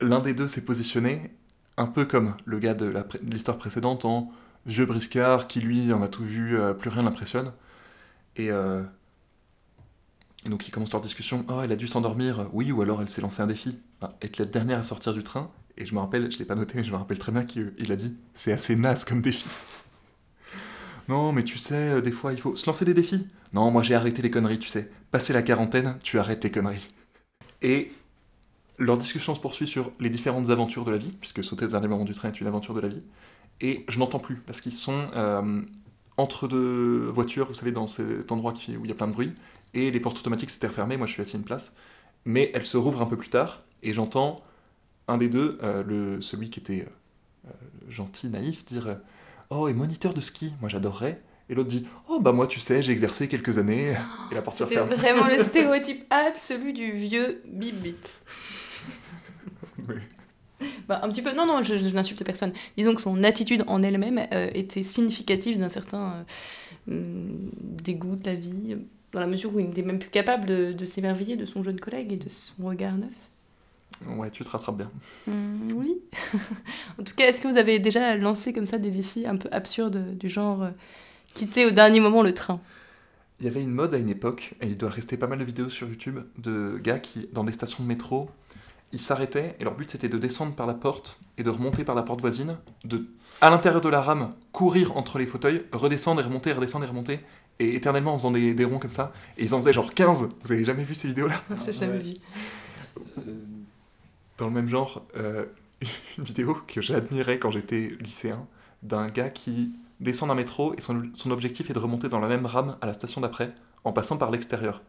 l'un 0.00 0.20
des 0.20 0.34
deux 0.34 0.48
s'est 0.48 0.64
positionné 0.64 1.34
un 1.76 1.86
peu 1.86 2.04
comme 2.04 2.34
le 2.44 2.58
gars 2.58 2.74
de 2.74 2.92
l'histoire 3.22 3.58
précédente 3.58 4.04
en 4.04 4.32
vieux 4.66 4.86
briscard 4.86 5.48
qui 5.48 5.60
lui 5.60 5.92
en 5.92 6.02
a 6.02 6.08
tout 6.08 6.24
vu, 6.24 6.58
euh, 6.58 6.74
plus 6.74 6.90
rien 6.90 7.02
l'impressionne. 7.02 7.52
Et, 8.36 8.50
euh, 8.50 8.82
et 10.44 10.48
donc 10.48 10.66
ils 10.68 10.70
commencent 10.70 10.92
leur 10.92 11.00
discussion. 11.00 11.44
Oh, 11.48 11.60
elle 11.62 11.72
a 11.72 11.76
dû 11.76 11.86
s'endormir. 11.86 12.48
Oui, 12.52 12.72
ou 12.72 12.82
alors 12.82 13.00
elle 13.00 13.08
s'est 13.08 13.20
lancée 13.20 13.42
un 13.42 13.46
défi. 13.46 13.78
Être 14.20 14.38
la 14.38 14.44
dernière 14.44 14.78
à 14.78 14.82
sortir 14.82 15.12
du 15.12 15.22
train. 15.22 15.50
Et 15.78 15.86
je 15.86 15.94
me 15.94 16.00
rappelle, 16.00 16.30
je 16.30 16.38
l'ai 16.38 16.44
pas 16.44 16.54
noté, 16.54 16.74
mais 16.76 16.84
je 16.84 16.90
me 16.90 16.96
rappelle 16.96 17.18
très 17.18 17.32
bien 17.32 17.44
qu'il 17.44 17.72
il 17.78 17.92
a 17.92 17.96
dit 17.96 18.14
c'est 18.34 18.52
assez 18.52 18.76
naze 18.76 19.04
comme 19.04 19.22
défi. 19.22 19.48
Non, 21.08 21.32
mais 21.32 21.44
tu 21.44 21.58
sais, 21.58 21.74
euh, 21.74 22.00
des 22.00 22.12
fois, 22.12 22.32
il 22.32 22.40
faut 22.40 22.56
se 22.56 22.66
lancer 22.66 22.84
des 22.84 22.94
défis. 22.94 23.26
Non, 23.52 23.70
moi 23.70 23.82
j'ai 23.82 23.94
arrêté 23.94 24.22
les 24.22 24.30
conneries, 24.30 24.58
tu 24.58 24.68
sais. 24.68 24.90
Passer 25.10 25.32
la 25.32 25.42
quarantaine, 25.42 25.98
tu 26.02 26.18
arrêtes 26.18 26.44
les 26.44 26.50
conneries. 26.50 26.88
Et 27.60 27.92
leur 28.78 28.98
discussion 28.98 29.34
se 29.34 29.40
poursuit 29.40 29.68
sur 29.68 29.92
les 30.00 30.10
différentes 30.10 30.50
aventures 30.50 30.84
de 30.84 30.90
la 30.90 30.98
vie, 30.98 31.12
puisque 31.12 31.44
sauter 31.44 31.66
au 31.66 31.68
dernier 31.68 31.88
moment 31.88 32.04
du 32.04 32.12
train 32.12 32.28
est 32.28 32.40
une 32.40 32.46
aventure 32.46 32.74
de 32.74 32.80
la 32.80 32.88
vie. 32.88 33.04
Et 33.60 33.84
je 33.88 33.98
n'entends 33.98 34.18
plus, 34.18 34.36
parce 34.36 34.60
qu'ils 34.60 34.72
sont 34.72 35.08
euh, 35.14 35.62
entre 36.16 36.48
deux 36.48 37.08
voitures, 37.10 37.48
vous 37.48 37.54
savez, 37.54 37.72
dans 37.72 37.86
cet 37.86 38.32
endroit 38.32 38.52
où 38.52 38.84
il 38.84 38.88
y 38.88 38.92
a 38.92 38.94
plein 38.94 39.08
de 39.08 39.12
bruit, 39.12 39.32
et 39.74 39.90
les 39.90 40.00
portes 40.00 40.18
automatiques 40.18 40.50
s'étaient 40.50 40.66
refermées, 40.66 40.96
moi 40.96 41.06
je 41.06 41.12
suis 41.12 41.22
assis 41.22 41.36
à 41.36 41.38
une 41.38 41.44
place. 41.44 41.74
Mais 42.24 42.50
elles 42.54 42.66
se 42.66 42.76
rouvrent 42.76 43.02
un 43.02 43.06
peu 43.06 43.16
plus 43.16 43.30
tard, 43.30 43.62
et 43.82 43.92
j'entends 43.92 44.42
un 45.08 45.16
des 45.18 45.28
deux, 45.28 45.58
euh, 45.62 46.20
celui 46.20 46.50
qui 46.50 46.60
était 46.60 46.88
gentil, 47.88 48.28
naïf, 48.28 48.64
dire 48.64 48.96
Oh, 49.54 49.68
et 49.68 49.74
moniteur 49.74 50.14
de 50.14 50.20
ski, 50.20 50.54
moi 50.60 50.68
j'adorerais. 50.68 51.20
Et 51.50 51.54
l'autre 51.54 51.68
dit 51.68 51.86
Oh, 52.08 52.20
bah 52.20 52.32
moi 52.32 52.46
tu 52.46 52.58
sais, 52.60 52.82
j'ai 52.82 52.92
exercé 52.92 53.28
quelques 53.28 53.58
années. 53.58 53.94
Et 54.32 54.34
la 54.34 54.42
porte 54.42 54.56
se 54.58 54.64
referme. 54.64 54.88
vraiment 54.94 55.26
le 55.26 55.42
stéréotype 55.44 56.04
absolu 56.10 56.72
du 56.72 56.92
vieux 56.92 57.42
bip 57.46 57.76
bip. 57.80 58.08
Oui. 59.88 59.96
Bah, 60.88 61.00
un 61.02 61.08
petit 61.08 61.22
peu, 61.22 61.32
non, 61.32 61.44
non, 61.44 61.62
je, 61.62 61.76
je 61.76 61.88
n'insulte 61.94 62.24
personne. 62.24 62.52
Disons 62.76 62.94
que 62.94 63.00
son 63.00 63.24
attitude 63.24 63.64
en 63.66 63.82
elle-même 63.82 64.26
euh, 64.32 64.48
était 64.54 64.82
significative 64.84 65.58
d'un 65.58 65.68
certain 65.68 66.24
euh, 66.88 66.92
hum, 66.92 67.50
dégoût 67.60 68.16
de 68.16 68.24
la 68.26 68.34
vie. 68.34 68.76
dans 69.12 69.20
la 69.20 69.26
mesure 69.26 69.54
où 69.54 69.58
il 69.58 69.66
n'était 69.66 69.82
même 69.82 69.98
plus 69.98 70.10
capable 70.10 70.46
de, 70.46 70.72
de 70.72 70.86
s'émerveiller 70.86 71.36
de 71.36 71.46
son 71.46 71.62
jeune 71.62 71.80
collègue 71.80 72.12
et 72.12 72.16
de 72.16 72.28
son 72.28 72.64
regard 72.64 72.96
neuf. 72.96 73.12
Ouais, 74.08 74.30
tu 74.30 74.44
te 74.44 74.48
rattrapes 74.48 74.76
bien. 74.76 74.90
Hmm, 75.26 75.72
oui. 75.74 76.00
en 76.98 77.02
tout 77.02 77.14
cas, 77.14 77.26
est-ce 77.26 77.40
que 77.40 77.48
vous 77.48 77.56
avez 77.56 77.78
déjà 77.78 78.16
lancé 78.16 78.52
comme 78.52 78.66
ça 78.66 78.78
des 78.78 78.90
défis 78.90 79.26
un 79.26 79.36
peu 79.36 79.48
absurdes 79.52 80.16
du 80.16 80.28
genre 80.28 80.62
euh, 80.62 80.70
quitter 81.34 81.66
au 81.66 81.70
dernier 81.70 82.00
moment 82.00 82.22
le 82.22 82.34
train? 82.34 82.60
Il 83.40 83.46
y 83.46 83.48
avait 83.48 83.62
une 83.62 83.72
mode 83.72 83.94
à 83.94 83.98
une 83.98 84.10
époque, 84.10 84.54
et 84.60 84.66
il 84.66 84.76
doit 84.76 84.90
rester 84.90 85.16
pas 85.16 85.26
mal 85.26 85.38
de 85.38 85.44
vidéos 85.44 85.68
sur 85.68 85.88
YouTube, 85.88 86.20
de 86.38 86.78
gars 86.82 86.98
qui, 86.98 87.28
dans 87.32 87.44
des 87.44 87.52
stations 87.52 87.82
de 87.82 87.88
métro, 87.88 88.30
ils 88.92 89.00
s'arrêtaient, 89.00 89.56
et 89.58 89.64
leur 89.64 89.74
but 89.74 89.90
c'était 89.90 90.08
de 90.08 90.18
descendre 90.18 90.54
par 90.54 90.66
la 90.66 90.74
porte 90.74 91.18
et 91.38 91.42
de 91.42 91.50
remonter 91.50 91.82
par 91.84 91.94
la 91.94 92.02
porte 92.02 92.20
voisine, 92.20 92.56
de, 92.84 93.06
à 93.40 93.50
l'intérieur 93.50 93.80
de 93.80 93.88
la 93.88 94.00
rame, 94.00 94.34
courir 94.52 94.96
entre 94.96 95.18
les 95.18 95.26
fauteuils, 95.26 95.64
redescendre 95.72 96.20
et 96.20 96.24
remonter, 96.24 96.52
redescendre 96.52 96.84
et 96.84 96.88
remonter, 96.88 97.20
et 97.58 97.74
éternellement 97.74 98.14
en 98.14 98.18
faisant 98.18 98.30
des, 98.30 98.54
des 98.54 98.64
ronds 98.64 98.78
comme 98.78 98.90
ça. 98.90 99.12
Et 99.38 99.44
ils 99.44 99.54
en 99.54 99.60
faisaient 99.60 99.72
genre 99.72 99.92
15. 99.92 100.28
Vous 100.42 100.52
avez 100.52 100.64
jamais 100.64 100.84
vu 100.84 100.94
ces 100.94 101.08
vidéos-là? 101.08 101.42
J'ai 101.64 101.72
jamais 101.72 101.98
ouais. 101.98 102.14
vu. 103.16 103.40
Dans 104.42 104.48
le 104.48 104.54
même 104.54 104.68
genre, 104.68 105.06
euh, 105.16 105.46
une 106.18 106.24
vidéo 106.24 106.56
que 106.66 106.80
j'ai 106.82 106.96
admirée 106.96 107.38
quand 107.38 107.52
j'étais 107.52 107.96
lycéen, 108.00 108.46
d'un 108.82 109.06
gars 109.06 109.30
qui 109.30 109.72
descend 110.00 110.30
d'un 110.30 110.34
métro 110.34 110.74
et 110.76 110.80
son, 110.80 111.12
objectif 111.30 111.70
est 111.70 111.74
de 111.74 111.78
remonter 111.78 112.08
dans 112.08 112.20
la 112.20 112.28
même 112.28 112.46
rame 112.46 112.76
à 112.80 112.86
la 112.86 112.92
station 112.92 113.20
d'après, 113.20 113.54
en 113.84 113.92
passant 113.92 114.18
par 114.18 114.32
l'extérieur. 114.32 114.82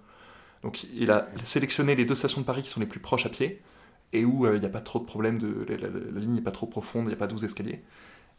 Donc 0.64 0.86
il 0.94 1.12
a 1.12 1.28
sélectionné 1.44 1.96
les 1.96 2.06
deux 2.06 2.16
stations 2.16 2.42
de 2.42 2.46
Paris 2.46 2.64
qui 2.64 2.70
sont 2.70 2.80
les 2.82 2.88
plus 2.88 3.00
proches 3.02 3.26
à 3.26 3.30
pied, 3.30 3.62
et 4.14 4.26
où 4.26 4.46
euh, 4.48 4.56
il 4.56 4.62
n'y 4.62 4.66
a 4.68 4.70
pas 4.70 4.82
trop 4.82 5.00
de 5.00 5.06
problème, 5.06 5.40
de, 5.40 5.66
la, 5.70 5.78
la- 5.78 5.90
la 5.90 6.22
ligne 6.22 6.34
n'est 6.36 6.42
pas 6.42 6.52
trop 6.52 6.68
profonde, 6.68 7.06
il 7.06 7.10
n'y 7.10 7.14
a 7.16 7.18
pas 7.18 7.28
12 7.28 7.46
escaliers. 7.46 7.84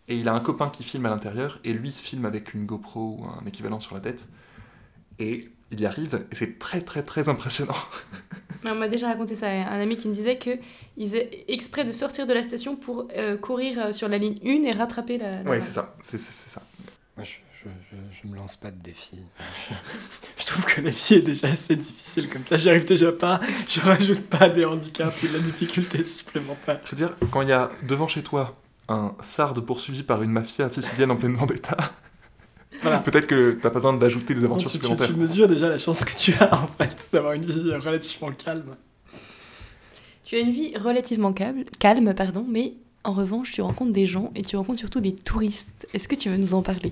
Et 0.09 0.17
il 0.17 0.29
a 0.29 0.35
un 0.35 0.41
copain 0.41 0.71
qui 0.71 0.85
filme 0.85 1.07
à 1.07 1.11
l'intérieur, 1.11 1.61
et 1.65 1.73
lui 1.75 1.93
se 1.93 2.03
filme 2.03 2.27
avec 2.27 2.55
une 2.55 2.67
GoPro 2.67 3.19
ou 3.21 3.27
un 3.27 3.47
équivalent 3.47 3.81
sur 3.81 3.95
la 3.95 4.03
tête. 4.03 4.29
Et 5.21 5.51
il 5.73 5.81
y 5.81 5.87
arrive, 5.87 6.27
et 6.33 6.37
c'est 6.37 6.59
très 6.59 6.83
très 6.83 7.03
très 7.05 7.29
impressionnant. 7.31 7.75
Mais 8.65 8.71
on 8.71 8.75
m'a 8.75 8.89
déjà 8.89 9.07
raconté 9.09 9.35
ça, 9.35 9.49
un 9.49 9.81
ami 9.81 9.97
qui 9.97 10.09
me 10.09 10.15
disait 10.15 10.39
que 10.39 10.51
ils 10.97 11.07
faisaient 11.07 11.45
exprès 11.49 11.85
de 11.85 11.93
sortir 11.93 12.27
de 12.27 12.33
la 12.33 12.43
station 12.43 12.75
pour 12.77 13.07
euh, 13.17 13.37
courir 13.37 13.79
euh, 13.79 13.93
sur 13.93 14.09
la 14.09 14.19
ligne 14.19 14.37
1 14.45 14.63
et 14.65 14.73
rattraper 14.73 15.19
la. 15.19 15.43
la- 15.43 15.51
Ouais, 15.51 15.61
c'est 15.61 15.71
ça, 15.73 15.95
c'est 16.03 16.19
c'est- 16.19 16.33
c'est 16.33 16.51
ça. 16.51 16.63
Moi, 17.17 17.25
je, 17.25 17.35
je, 17.63 17.69
je, 17.91 17.97
je 18.23 18.29
me 18.29 18.35
lance 18.37 18.57
pas 18.57 18.71
de 18.71 18.81
défi. 18.83 19.19
je 20.39 20.47
trouve 20.47 20.65
que 20.65 20.81
la 20.81 20.91
vie 20.91 21.15
est 21.15 21.23
déjà 21.23 21.49
assez 21.49 21.77
difficile 21.77 22.29
comme 22.29 22.45
ça. 22.45 22.57
J'y 22.57 22.71
arrive 22.71 22.85
déjà 22.87 23.13
pas. 23.13 23.39
Je 23.69 23.81
rajoute 23.81 24.27
pas 24.27 24.49
des 24.49 24.65
handicaps 24.65 25.23
ou 25.23 25.29
de 25.29 25.35
la 25.35 25.39
difficulté 25.41 26.03
supplémentaire. 26.03 26.81
Je 26.85 26.91
veux 26.93 26.97
dire, 26.97 27.15
quand 27.31 27.43
il 27.43 27.49
y 27.49 27.53
a 27.53 27.71
devant 27.83 28.09
chez 28.09 28.23
toi 28.23 28.57
un 28.89 29.15
sarde 29.23 29.61
poursuivi 29.61 30.03
par 30.03 30.23
une 30.23 30.31
mafia 30.31 30.69
sicilienne 30.69 31.11
en 31.11 31.17
pleine 31.17 31.35
vendetta, 31.35 31.77
Voilà. 32.83 32.99
peut-être 32.99 33.27
que 33.27 33.53
t'as 33.61 33.71
pas 33.71 33.75
besoin 33.79 33.93
d'ajouter 33.95 34.35
des 34.35 34.45
aventures 34.45 34.71
tu, 34.71 34.79
tu- 34.79 34.83
supplémentaires. 34.83 35.09
tu 35.09 35.15
mesures 35.15 35.49
déjà 35.49 35.69
la 35.69 35.79
chance 35.79 36.05
que 36.05 36.17
tu 36.17 36.35
as 36.41 36.55
en 36.63 36.67
fait 36.67 37.09
d'avoir 37.13 37.33
une 37.33 37.45
vie 37.45 37.75
relativement 37.75 38.31
calme. 38.33 38.77
Tu 40.25 40.37
as 40.37 40.41
une 40.41 40.51
vie 40.51 40.77
relativement 40.77 41.33
calme, 41.33 41.65
calme 41.79 42.15
pardon, 42.15 42.45
mais 42.49 42.75
en 43.05 43.13
revanche, 43.13 43.53
tu 43.53 43.61
rencontres 43.61 43.93
des 43.93 44.07
gens 44.07 44.33
et 44.35 44.43
tu 44.43 44.57
rencontres 44.57 44.79
surtout 44.79 45.01
des 45.01 45.15
touristes. 45.15 45.87
Est-ce 45.93 46.09
que 46.09 46.15
tu 46.15 46.31
veux 46.31 46.37
nous 46.39 46.55
en 46.55 46.63
parler? 46.63 46.91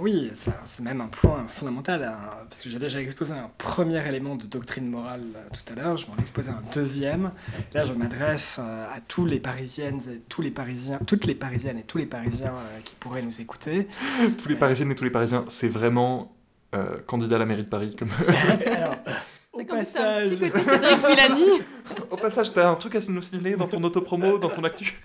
Oui, 0.00 0.30
c'est 0.66 0.82
même 0.82 1.00
un 1.00 1.06
point 1.06 1.44
fondamental, 1.48 2.02
hein, 2.02 2.30
parce 2.48 2.62
que 2.62 2.68
j'ai 2.70 2.78
déjà 2.78 3.00
exposé 3.00 3.32
un 3.32 3.50
premier 3.58 4.06
élément 4.08 4.34
de 4.36 4.46
doctrine 4.46 4.88
morale 4.88 5.22
euh, 5.36 5.48
tout 5.52 5.72
à 5.72 5.76
l'heure, 5.76 5.96
je 5.96 6.06
vais 6.06 6.12
en 6.12 6.16
exposer 6.18 6.50
un 6.50 6.62
deuxième. 6.72 7.30
Là, 7.74 7.86
je 7.86 7.92
m'adresse 7.92 8.58
euh, 8.60 8.86
à 8.94 9.00
tous 9.00 9.26
les 9.26 9.40
Parisiennes 9.40 10.00
et 10.10 10.20
tous 10.28 10.42
les 10.42 10.50
Parisiens, 10.50 10.98
toutes 11.06 11.24
les 11.24 11.34
Parisiennes 11.34 11.78
et 11.78 11.82
tous 11.82 11.98
les 11.98 12.06
Parisiens 12.06 12.54
euh, 12.54 12.80
qui 12.84 12.94
pourraient 12.98 13.22
nous 13.22 13.40
écouter. 13.40 13.88
Tous 14.38 14.48
les 14.48 14.56
Parisiennes 14.56 14.90
et 14.90 14.94
tous 14.94 15.04
les 15.04 15.10
Parisiens, 15.10 15.44
c'est 15.48 15.68
vraiment 15.68 16.32
euh, 16.74 16.98
candidat 17.06 17.36
à 17.36 17.38
la 17.40 17.46
mairie 17.46 17.64
de 17.64 17.68
Paris. 17.68 17.94
Comme... 17.98 18.10
Alors, 18.66 18.96
au 19.52 19.58
C'est 19.58 19.66
comme 19.66 19.84
ça, 19.84 20.16
un 20.16 20.20
passage, 20.20 20.38
petit 20.38 20.50
côté 20.50 20.64
Cédric 20.64 21.06
Villani. 21.06 21.62
Au 22.10 22.16
passage, 22.16 22.52
t'as 22.52 22.68
un 22.70 22.76
truc 22.76 22.94
à 22.96 23.00
nous 23.08 23.22
signaler 23.22 23.56
dans 23.56 23.66
ton 23.68 23.82
autopromo, 23.82 24.38
dans 24.38 24.50
ton 24.50 24.64
actu 24.64 25.00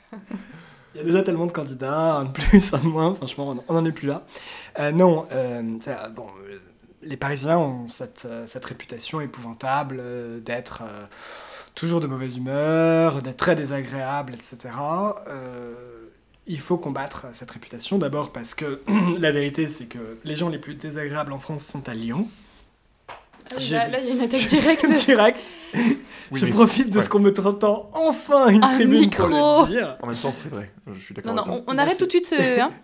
il 0.96 1.00
y 1.00 1.02
a 1.02 1.04
déjà 1.04 1.24
tellement 1.24 1.46
de 1.46 1.52
candidats, 1.52 2.16
un 2.16 2.26
de 2.26 2.32
plus, 2.32 2.74
un 2.74 2.78
de 2.78 2.86
moins, 2.88 3.14
franchement, 3.16 3.50
on- 3.50 3.64
on 3.68 3.74
n'en 3.74 3.86
est 3.86 3.92
plus 3.92 4.08
là. 4.08 4.24
Euh, 4.80 4.92
non, 4.92 5.26
euh, 5.32 5.62
ça, 5.80 6.10
bon, 6.10 6.28
euh, 6.50 6.58
les 7.02 7.18
Parisiens 7.18 7.58
ont 7.58 7.88
cette, 7.88 8.26
euh, 8.26 8.46
cette 8.48 8.66
réputation 8.66 9.22
épouvantable 9.22 9.98
euh, 10.00 10.40
d'être 10.40 10.82
euh, 10.84 11.06
toujours 11.76 12.00
de 12.02 12.08
mauvaise 12.08 12.38
humeur, 12.38 13.22
d'être 13.22 13.38
très 13.38 13.56
désagréables, 13.56 14.34
etc. 14.34 14.74
Euh, 15.28 15.74
il 16.48 16.60
faut 16.60 16.78
combattre 16.78 17.28
cette 17.34 17.52
réputation, 17.52 17.98
d'abord 17.98 18.32
parce 18.32 18.54
que 18.54 18.82
la 19.20 19.32
vérité, 19.32 19.68
c'est 19.68 19.86
que 19.86 20.18
les 20.24 20.36
gens 20.36 20.50
les 20.50 20.60
plus 20.60 20.76
désagréables 20.76 21.34
en 21.34 21.40
France 21.40 21.66
sont 21.66 21.88
à 21.90 21.94
Lyon. 21.94 22.28
J'ai 23.58 23.76
Là, 23.76 23.88
là, 23.88 24.00
il 24.02 24.08
y 24.08 24.12
a 24.12 24.14
une 24.16 24.22
attaque 24.26 24.46
directe. 24.48 24.86
Direct. 25.06 25.54
Oui, 26.32 26.40
je 26.40 26.46
profite 26.48 26.90
de 26.90 26.98
ouais. 26.98 27.04
ce 27.04 27.10
qu'on 27.10 27.20
me 27.20 27.48
entend 27.48 27.90
enfin 27.94 28.48
une 28.50 28.64
Un 28.64 28.74
tribune 28.76 29.10
pour 29.10 29.28
micro. 29.30 29.66
le 29.66 29.68
dire. 29.72 29.98
En 30.02 30.08
même 30.08 30.16
temps, 30.16 30.32
c'est 30.32 30.50
vrai, 30.50 30.72
je 30.92 31.00
suis 31.00 31.14
d'accord 31.14 31.36
Non, 31.36 31.44
on, 31.48 31.64
on 31.68 31.78
arrête 31.78 31.98
tout 31.98 32.06
de 32.06 32.10
suite 32.10 32.26
ce. 32.28 32.60
hein. 32.60 32.72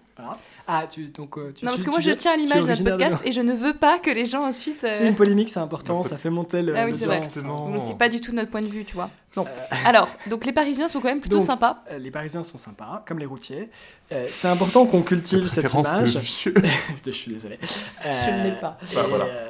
Ah, 0.67 0.85
tu, 0.89 1.07
donc, 1.07 1.37
euh, 1.37 1.51
tu, 1.53 1.65
Non, 1.65 1.71
parce 1.71 1.81
tu- 1.81 1.85
que 1.87 1.91
moi, 1.91 1.99
je 1.99 2.11
tiens 2.11 2.33
à 2.33 2.37
l'image 2.37 2.63
de 2.63 2.67
notre 2.67 2.71
originaire 2.71 2.97
de 2.97 3.03
podcast 3.03 3.21
et 3.25 3.31
je 3.31 3.41
ne 3.41 3.53
veux 3.53 3.73
pas 3.73 3.99
que 3.99 4.09
les 4.09 4.25
gens 4.25 4.43
ensuite. 4.45 4.83
euh, 4.83 4.89
C'est 4.91 5.07
une 5.07 5.15
polémique, 5.15 5.49
c'est 5.49 5.59
important, 5.59 6.03
ça 6.03 6.17
fait 6.17 6.29
monter 6.29 6.61
le. 6.61 6.73
Ah 6.77 6.85
oui, 6.85 6.93
c'est 6.95 7.05
vrai. 7.05 7.21
mais 7.69 7.79
C'est 7.79 7.97
pas 7.97 8.09
du 8.09 8.21
tout 8.21 8.31
notre 8.33 8.51
point 8.51 8.61
de 8.61 8.67
vue, 8.67 8.85
tu 8.85 8.93
vois. 8.95 9.09
Non. 9.37 9.45
Alors, 9.85 10.09
donc 10.29 10.45
les 10.45 10.51
Parisiens 10.51 10.89
sont 10.89 10.99
quand 10.99 11.07
même 11.07 11.21
plutôt 11.21 11.37
Donc, 11.37 11.45
sympas. 11.45 11.83
Euh, 11.91 11.97
Les 11.99 12.11
Parisiens 12.11 12.43
sont 12.43 12.57
sympas, 12.57 13.03
comme 13.07 13.17
les 13.17 13.25
routiers. 13.25 13.69
Euh, 14.11 14.25
c'est 14.29 14.49
important 14.49 14.85
qu'on 14.85 15.01
cultive 15.03 15.47
cette 15.47 15.63
Référence 15.63 15.87
image. 15.87 16.13
de 16.15 16.19
vieux. 16.19 16.53
je 17.05 17.11
suis 17.11 17.31
désolé. 17.31 17.57
Je 18.03 18.31
ne 18.31 18.43
l'ai 18.43 18.59
pas. 18.59 18.77
Bah, 18.93 19.01
voilà. 19.07 19.23
euh, 19.25 19.49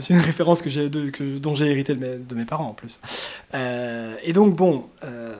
c'est 0.00 0.14
une 0.14 0.18
référence 0.20 0.60
que 0.60 0.68
j'ai 0.70 0.88
de- 0.90 1.10
que- 1.10 1.38
dont 1.38 1.54
j'ai 1.54 1.66
hérité 1.70 1.94
de 1.94 2.00
mes, 2.00 2.16
de 2.18 2.34
mes 2.34 2.44
parents 2.44 2.66
en 2.66 2.74
plus. 2.74 3.00
Euh, 3.54 4.16
et 4.24 4.32
donc 4.32 4.56
bon, 4.56 4.86
euh, 5.04 5.36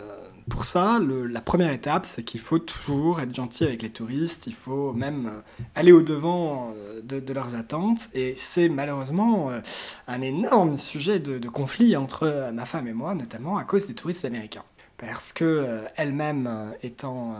pour 0.53 0.67
ça, 0.67 1.01
la 1.01 1.41
première 1.41 1.73
étape, 1.73 2.05
c'est 2.05 2.25
qu'il 2.25 2.39
faut 2.39 2.59
toujours 2.59 3.23
être 3.23 3.35
gentil 3.35 3.65
avec 3.65 3.81
les 3.81 3.89
touristes. 3.89 4.47
Il 4.47 4.53
faut 4.53 4.93
même 4.93 5.27
euh, 5.27 5.41
aller 5.75 5.93
au 5.93 6.03
devant 6.03 6.75
euh, 6.77 7.01
de, 7.03 7.33
leurs 7.33 7.55
attentes. 7.55 8.11
Et 8.13 8.35
c'est 8.37 8.69
malheureusement 8.69 9.51
euh, 9.51 9.61
un 10.09 10.21
énorme 10.21 10.77
sujet 10.77 11.21
de, 11.21 11.49
conflit 11.49 11.97
entre 11.97 12.51
ma 12.53 12.67
femme 12.67 12.87
et 12.87 12.93
moi, 12.93 13.15
notamment 13.15 13.57
à 13.57 13.65
cause 13.65 13.87
des 13.87 13.95
touristes 13.95 14.27
américains. 14.27 14.65
Parce 14.99 15.33
que 15.33 15.81
elle-même 15.97 16.75
étant 16.85 17.35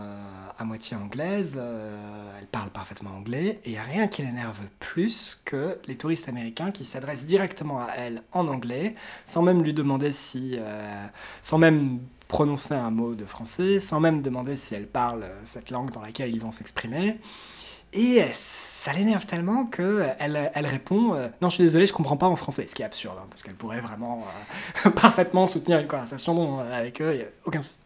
à 0.57 0.65
moitié 0.65 0.97
anglaise, 0.97 1.57
elle 1.57 2.47
parle 2.47 2.69
parfaitement 2.69 3.11
anglais 3.11 3.61
et 3.63 3.69
il 3.69 3.71
n'y 3.71 3.77
a 3.77 3.83
rien 3.83 4.07
qui 4.09 4.21
l'énerve 4.21 4.59
plus 4.79 5.41
que 5.45 5.77
les 5.87 5.95
touristes 5.95 6.27
américains 6.27 6.71
qui 6.71 6.83
s'adressent 6.83 7.25
directement 7.25 7.79
à 7.79 7.87
elle 7.97 8.23
en 8.33 8.49
anglais, 8.49 8.95
sans 9.23 9.43
même 9.43 9.63
lui 9.63 9.73
demander 9.73 10.11
si, 10.11 10.59
sans 11.41 11.57
même 11.57 11.99
prononcer 12.33 12.73
un 12.73 12.89
mot 12.89 13.13
de 13.13 13.25
français, 13.25 13.79
sans 13.79 13.99
même 13.99 14.23
demander 14.23 14.55
si 14.55 14.73
elle 14.73 14.87
parle 14.87 15.21
euh, 15.21 15.41
cette 15.45 15.69
langue 15.69 15.91
dans 15.91 16.01
laquelle 16.01 16.35
ils 16.35 16.41
vont 16.41 16.49
s'exprimer. 16.49 17.19
Et 17.93 18.23
euh, 18.23 18.25
ça 18.33 18.91
l'énerve 18.91 19.27
tellement 19.27 19.65
que 19.67 20.03
elle, 20.17 20.51
elle 20.55 20.65
répond 20.65 21.13
euh, 21.13 21.27
Non, 21.41 21.49
je 21.49 21.55
suis 21.55 21.63
désolé, 21.63 21.85
je 21.85 21.93
comprends 21.93 22.17
pas 22.17 22.27
en 22.27 22.35
français. 22.35 22.65
Ce 22.67 22.73
qui 22.73 22.81
est 22.81 22.85
absurde, 22.85 23.17
hein, 23.21 23.27
parce 23.29 23.43
qu'elle 23.43 23.53
pourrait 23.53 23.81
vraiment 23.81 24.25
euh, 24.83 24.89
parfaitement 24.95 25.45
soutenir 25.45 25.77
une 25.77 25.85
conversation 25.85 26.59
euh, 26.59 26.75
avec 26.75 26.99
eux, 27.03 27.13
n'y 27.15 27.21
a 27.21 27.27
aucun 27.45 27.61
souci. 27.61 27.77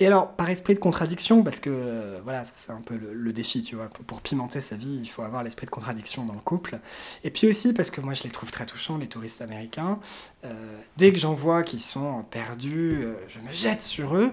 Et 0.00 0.06
alors, 0.06 0.32
par 0.32 0.48
esprit 0.48 0.72
de 0.72 0.78
contradiction, 0.78 1.42
parce 1.42 1.60
que 1.60 1.68
euh, 1.70 2.20
voilà, 2.24 2.44
c'est 2.46 2.72
un 2.72 2.80
peu 2.80 2.96
le, 2.96 3.32
défi, 3.34 3.62
tu 3.62 3.76
vois, 3.76 3.90
pour, 3.90 4.22
pimenter 4.22 4.62
sa 4.62 4.74
vie, 4.74 4.98
il 5.02 5.06
faut 5.06 5.20
avoir 5.20 5.44
l'esprit 5.44 5.66
de 5.66 5.70
contradiction 5.70 6.24
dans 6.24 6.32
le 6.32 6.40
couple. 6.40 6.80
Et 7.22 7.30
puis 7.30 7.46
aussi, 7.46 7.74
parce 7.74 7.90
que 7.90 8.00
moi 8.00 8.14
je 8.14 8.22
les 8.22 8.30
trouve 8.30 8.50
très 8.50 8.64
touchants, 8.64 8.96
les 8.96 9.08
touristes 9.08 9.42
américains, 9.42 10.00
euh, 10.46 10.52
dès 10.96 11.12
que 11.12 11.18
j'en 11.18 11.34
vois 11.34 11.62
qui 11.62 11.80
sont 11.80 12.24
perdus, 12.30 13.02
euh, 13.02 13.14
je 13.28 13.40
me 13.40 13.52
jette 13.52 13.82
sur 13.82 14.16
eux. 14.16 14.32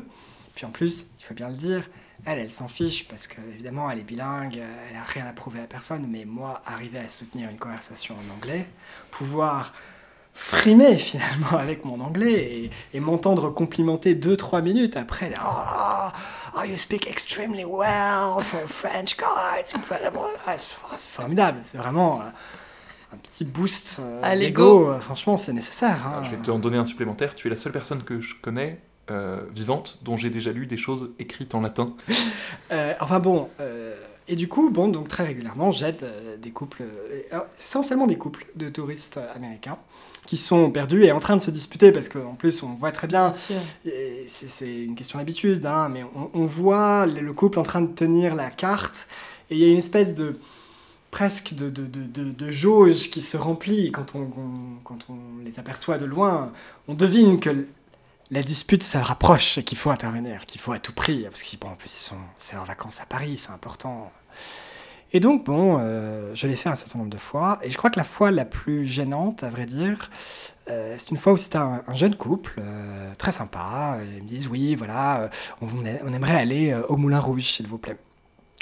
Puis 0.56 0.66
en 0.66 0.72
plus, 0.72 1.08
il 1.20 1.26
faut 1.26 1.34
bien 1.34 1.50
le 1.50 1.58
dire, 1.58 1.90
elle, 2.26 2.40
elle 2.40 2.52
s'en 2.52 2.70
fiche 2.70 3.06
parce 3.10 3.28
qu'évidemment, 3.28 3.92
elle 3.92 4.00
est 4.00 4.04
bilingue, 4.04 4.56
elle 4.90 4.96
a 4.96 5.04
rien 5.04 5.26
à 5.26 5.34
prouver 5.34 5.60
à 5.60 5.68
personne, 5.68 6.08
mais 6.10 6.24
moi, 6.24 6.62
arriver 6.66 7.00
à 7.00 7.10
soutenir 7.10 7.50
une 7.50 7.58
conversation 7.60 8.16
en 8.16 8.34
anglais, 8.36 8.66
pouvoir 9.12 9.74
frimer 10.38 10.96
finalement 10.98 11.58
avec 11.60 11.84
mon 11.84 12.00
anglais 12.00 12.34
et, 12.34 12.72
et 12.94 13.00
m'entendre 13.00 13.50
complimenter 13.50 14.16
2-3 14.16 14.62
minutes 14.62 14.96
après. 14.96 15.32
Oh, 15.44 16.10
oh, 16.56 16.64
you 16.64 16.78
speak 16.78 17.08
extremely 17.08 17.66
well 17.66 18.42
for 18.44 18.60
a 18.64 18.68
French 18.68 19.18
guy, 19.18 19.60
it's 19.60 19.74
incredible. 19.76 20.20
Ah, 20.46 20.56
c'est 20.58 21.10
formidable, 21.10 21.60
c'est 21.64 21.78
vraiment 21.80 22.22
euh, 22.22 22.26
un 23.14 23.18
petit 23.18 23.46
boost 23.46 23.98
euh, 24.00 24.20
À 24.24 24.38
d'ego. 24.38 24.86
l'ego. 24.92 25.00
Franchement, 25.02 25.38
c'est 25.38 25.54
nécessaire. 25.54 26.06
hein. 26.08 26.22
Je 26.24 26.30
vais 26.32 26.38
te 26.38 26.52
en 26.52 26.60
donner 26.60 26.78
un 26.78 26.86
supplémentaire. 26.86 27.34
Tu 27.36 27.48
es 27.48 27.50
la 27.50 27.56
seule 27.56 27.72
personne 27.74 28.04
que 28.04 28.22
je 28.22 28.36
connais 28.42 28.80
euh, 29.10 29.42
vivante 29.54 30.00
dont 30.04 30.18
j'ai 30.18 30.30
déjà 30.30 30.52
lu 30.52 30.68
des 30.68 30.78
choses 30.78 31.12
écrites 31.20 31.56
en 31.56 31.62
latin. 31.62 31.94
Euh, 32.72 32.94
enfin 33.00 33.20
bon, 33.20 33.48
euh, 33.62 33.96
et 34.28 34.36
du 34.36 34.50
coup, 34.50 34.70
bon, 34.70 34.90
donc 34.90 35.08
très 35.08 35.24
régulièrement, 35.24 35.72
j'aide 35.72 36.06
des 36.42 36.52
couples, 36.52 36.84
essentiellement 37.58 38.08
des 38.08 38.18
couples 38.18 38.46
de 38.58 38.68
touristes 38.68 39.16
euh, 39.16 39.34
américains, 39.34 39.78
qui 40.28 40.38
sont 40.38 40.70
perdus 40.70 41.04
et 41.06 41.12
en 41.12 41.20
train 41.20 41.38
de 41.38 41.42
se 41.42 41.50
disputer, 41.50 41.92
parce 41.92 42.10
qu'en 42.10 42.36
plus, 42.36 42.62
on 42.62 42.74
voit 42.76 42.92
très 42.92 43.08
bien, 43.08 43.32
c'est 43.34 44.68
une 44.84 44.96
question 44.96 45.18
d'habitude, 45.20 45.66
hein, 45.66 45.90
mais 45.90 46.04
on, 46.04 46.30
on 46.34 46.46
voit 46.46 47.06
le 47.08 47.22
le 47.22 47.34
couple 47.34 47.58
en 47.60 47.64
train 47.64 47.82
de 47.82 47.94
tenir 47.94 48.36
la 48.36 48.52
carte, 48.52 49.08
et 49.50 49.56
il 49.56 49.60
y 49.62 49.64
a 49.64 49.72
une 49.72 49.78
espèce 49.80 50.14
de 50.14 50.40
presque 51.12 51.54
de, 51.56 51.70
de, 51.70 51.86
de, 51.86 52.24
de- 52.32 52.52
jauge 52.52 53.10
qui 53.10 53.22
se 53.22 53.38
remplit 53.38 53.92
quand 53.92 54.14
on, 54.16 54.20
on- 54.38 54.80
quand 54.84 55.08
on 55.10 55.44
les 55.46 55.58
aperçoit 55.60 55.98
de 55.98 56.06
loin. 56.06 56.52
On 56.90 56.94
devine 56.94 57.40
que 57.40 57.66
la 58.30 58.44
dispute 58.44 58.84
se 58.84 58.98
rapproche 58.98 59.58
et 59.58 59.64
qu'il 59.64 59.78
faut 59.78 59.90
intervenir, 59.90 60.46
qu'il 60.46 60.60
faut 60.60 60.74
à 60.74 60.80
tout 60.80 60.92
prix, 60.94 61.24
parce 61.24 61.42
qu'ils 61.44 61.58
bon, 61.60 61.70
en 61.70 61.76
plus, 61.76 61.90
ils 61.90 62.04
sont, 62.04 62.18
c'est 62.36 62.56
leurs 62.58 62.66
vacances 62.66 63.00
à 63.00 63.06
Paris, 63.06 63.38
c'est 63.38 63.52
important. 63.52 64.12
Et 65.14 65.20
donc, 65.20 65.46
bon, 65.46 65.78
euh, 65.80 66.32
je 66.36 66.48
l'ai 66.48 66.56
fait 66.56 66.70
un 66.70 66.76
certain 66.76 67.00
nombre 67.00 67.12
de 67.12 67.18
fois, 67.18 67.60
et 67.64 67.70
je 67.70 67.78
crois 67.78 67.90
que 67.90 67.98
la 67.98 68.04
fois 68.04 68.30
la 68.32 68.46
plus 68.46 68.86
gênante, 68.86 69.44
à 69.44 69.50
vrai 69.50 69.66
dire, 69.66 70.10
euh, 70.70 70.96
c'est 70.98 71.12
une 71.12 71.18
fois 71.18 71.34
où 71.34 71.38
c'était 71.38 71.58
un, 71.58 71.82
un 71.88 71.96
jeune 71.96 72.16
couple, 72.16 72.56
euh, 72.60 73.14
très 73.18 73.32
sympa. 73.32 74.00
Ils 74.18 74.24
me 74.24 74.28
disent 74.28 74.48
oui, 74.48 74.76
voilà, 74.76 75.30
on, 75.62 75.68
on 76.06 76.14
aimerait 76.14 76.36
aller 76.36 76.72
euh, 76.72 76.82
au 76.88 76.98
Moulin 76.98 77.20
Rouge, 77.20 77.44
s'il 77.44 77.68
vous 77.68 77.78
plaît. 77.78 77.98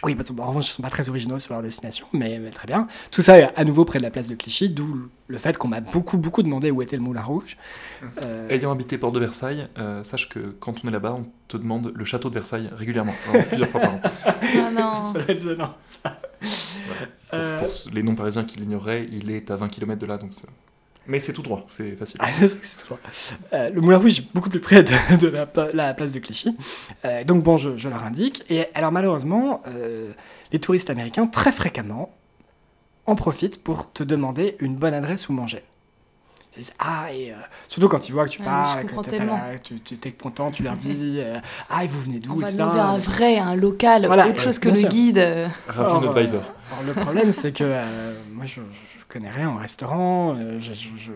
Oui, 0.04 0.14
parce 0.14 0.30
que, 0.30 0.34
bon, 0.34 0.44
en 0.44 0.48
revanche, 0.48 0.68
ils 0.68 0.72
ne 0.72 0.76
sont 0.76 0.84
pas 0.84 0.90
très 0.90 1.10
originaux 1.10 1.40
sur 1.40 1.54
leur 1.54 1.64
destination, 1.64 2.06
mais, 2.14 2.38
mais 2.38 2.52
très 2.52 2.68
bien. 2.68 2.88
Tout 3.12 3.22
ça 3.22 3.40
est 3.40 3.50
à 3.56 3.64
nouveau 3.64 3.86
près 3.86 3.98
de 3.98 4.04
la 4.04 4.12
place 4.12 4.28
de 4.28 4.36
Clichy, 4.36 4.70
d'où 4.70 5.10
le 5.28 5.38
fait 5.38 5.58
qu'on 5.58 5.70
m'a 5.70 5.80
beaucoup, 5.80 6.18
beaucoup 6.18 6.44
demandé 6.44 6.70
où 6.70 6.82
était 6.82 6.98
le 6.98 7.02
Moulin 7.02 7.24
Rouge. 7.24 7.58
Euh, 8.24 8.50
Ayant 8.50 8.72
habité 8.72 8.98
Porte 8.98 9.16
de 9.16 9.20
Versailles, 9.20 9.68
euh, 9.80 10.04
sache 10.04 10.30
que 10.30 10.56
quand 10.60 10.76
on 10.84 10.90
est 10.90 10.92
là-bas, 10.92 11.16
on 11.18 11.26
te 11.48 11.58
demande 11.58 11.92
le 11.96 12.06
château 12.06 12.30
de 12.30 12.36
Versailles 12.36 12.70
régulièrement, 12.76 13.14
plusieurs 13.48 13.70
fois 13.70 13.82
par 13.82 13.94
an. 13.96 14.02
Ah 14.26 14.72
non. 14.72 15.14
ça 15.14 15.20
va 15.20 15.34
être 15.34 15.42
gênant, 15.42 15.74
ça. 15.80 16.15
Pour, 17.30 17.40
Euh, 17.40 17.60
pour 17.60 17.70
les 17.94 18.04
non 18.04 18.16
parisiens 18.16 18.44
qui 18.46 18.58
l'ignoreraient, 18.60 19.08
il 19.12 19.32
est 19.32 19.50
à 19.52 19.56
20 19.56 19.68
km 19.70 20.00
de 20.00 20.06
là, 20.06 20.18
donc 20.18 20.34
c'est- 20.34 20.48
Mais 21.08 21.20
c'est 21.20 21.34
tout 21.34 21.42
droit, 21.42 21.66
c'est 21.68 21.96
facile. 21.96 22.20
Ah, 22.24 22.28
c'est 22.48 22.78
tout 22.80 22.86
droit. 22.88 23.00
Euh, 23.54 23.70
le 23.70 23.82
Moulin 23.82 23.98
Rouge 23.98 24.20
est 24.20 24.34
beaucoup 24.34 24.50
plus 24.50 24.60
près 24.60 24.84
de, 24.84 25.18
de 25.18 25.28
la, 25.74 25.94
place 25.94 26.12
de 26.14 26.20
Clichy. 26.20 26.56
Euh, 27.04 27.24
donc 27.24 27.44
bon, 27.44 27.58
je, 27.58 27.78
je 27.78 27.90
leur 27.90 28.04
indique. 28.04 28.44
Et 28.50 28.66
alors 28.74 28.92
malheureusement, 28.92 29.62
euh, 29.68 30.12
les 30.52 30.60
touristes 30.60 30.90
américains, 30.90 31.28
très 31.28 31.52
fréquemment, 31.52 32.12
en 33.06 33.16
profitent 33.16 33.64
pour 33.64 33.92
te 33.94 34.04
demander 34.04 34.56
une 34.60 34.76
bonne 34.76 34.94
adresse 34.96 35.30
où 35.30 35.34
manger. 35.34 35.64
Ils 36.56 36.60
disent, 36.62 36.74
ah, 36.80 37.08
et 37.14 37.32
euh, 37.32 37.36
surtout 37.68 37.90
quand 37.90 38.08
ils 38.08 38.12
voient 38.14 38.26
que 38.26 38.30
tu 38.30 38.42
Ah 38.46 38.78
je 38.82 38.88
que 38.88 39.58
tu, 39.62 39.80
tu 39.82 39.98
t'es 39.98 40.12
content, 40.14 40.52
tu 40.52 40.64
leur 40.64 40.76
dis, 40.78 41.18
euh, 41.20 41.40
ah, 41.70 41.84
et 41.84 41.88
vous 41.88 42.02
venez 42.02 42.20
d'où 42.20 42.32
On 42.32 42.36
va 42.36 42.52
demander 42.52 42.80
un 42.80 42.98
vrai, 42.98 43.38
un 43.38 43.56
local, 43.56 44.06
Voilà, 44.06 44.28
autre 44.28 44.38
ouais, 44.38 44.44
chose 44.44 44.60
que 44.60 44.70
le 44.70 44.76
sûr. 44.76 44.90
guide. 44.90 45.18
euh. 45.18 45.48
Ravi 45.68 45.80
Alors, 45.90 46.02
notre 46.02 46.18
advisor. 46.18 46.44
euh, 46.44 46.74
alors, 46.74 46.84
le 46.84 46.94
problème, 46.94 47.32
c'est 47.34 47.52
que 47.52 47.64
euh, 47.66 48.14
moi, 48.32 48.46
je, 48.46 48.62
je 48.62 49.04
connais 49.10 49.30
rien 49.32 49.52
au 49.52 49.58
restaurant, 49.58 50.36
euh, 50.38 50.60
je 50.60 51.12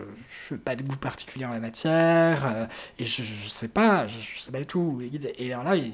n'ai 0.53 0.59
pas 0.59 0.75
de 0.75 0.83
goût 0.83 0.97
particulier 0.97 1.45
en 1.45 1.51
la 1.51 1.59
matière, 1.59 2.45
euh, 2.45 2.65
et 2.97 3.05
je, 3.05 3.23
je 3.23 3.47
sais 3.49 3.69
pas, 3.69 4.07
je, 4.07 4.19
je 4.35 4.41
sais 4.41 4.51
pas 4.51 4.59
du 4.59 4.65
tout 4.65 4.79
où 4.79 4.99
les 4.99 5.09
guides. 5.09 5.31
Et 5.37 5.53
alors 5.53 5.63
là, 5.63 5.75
il- 5.75 5.93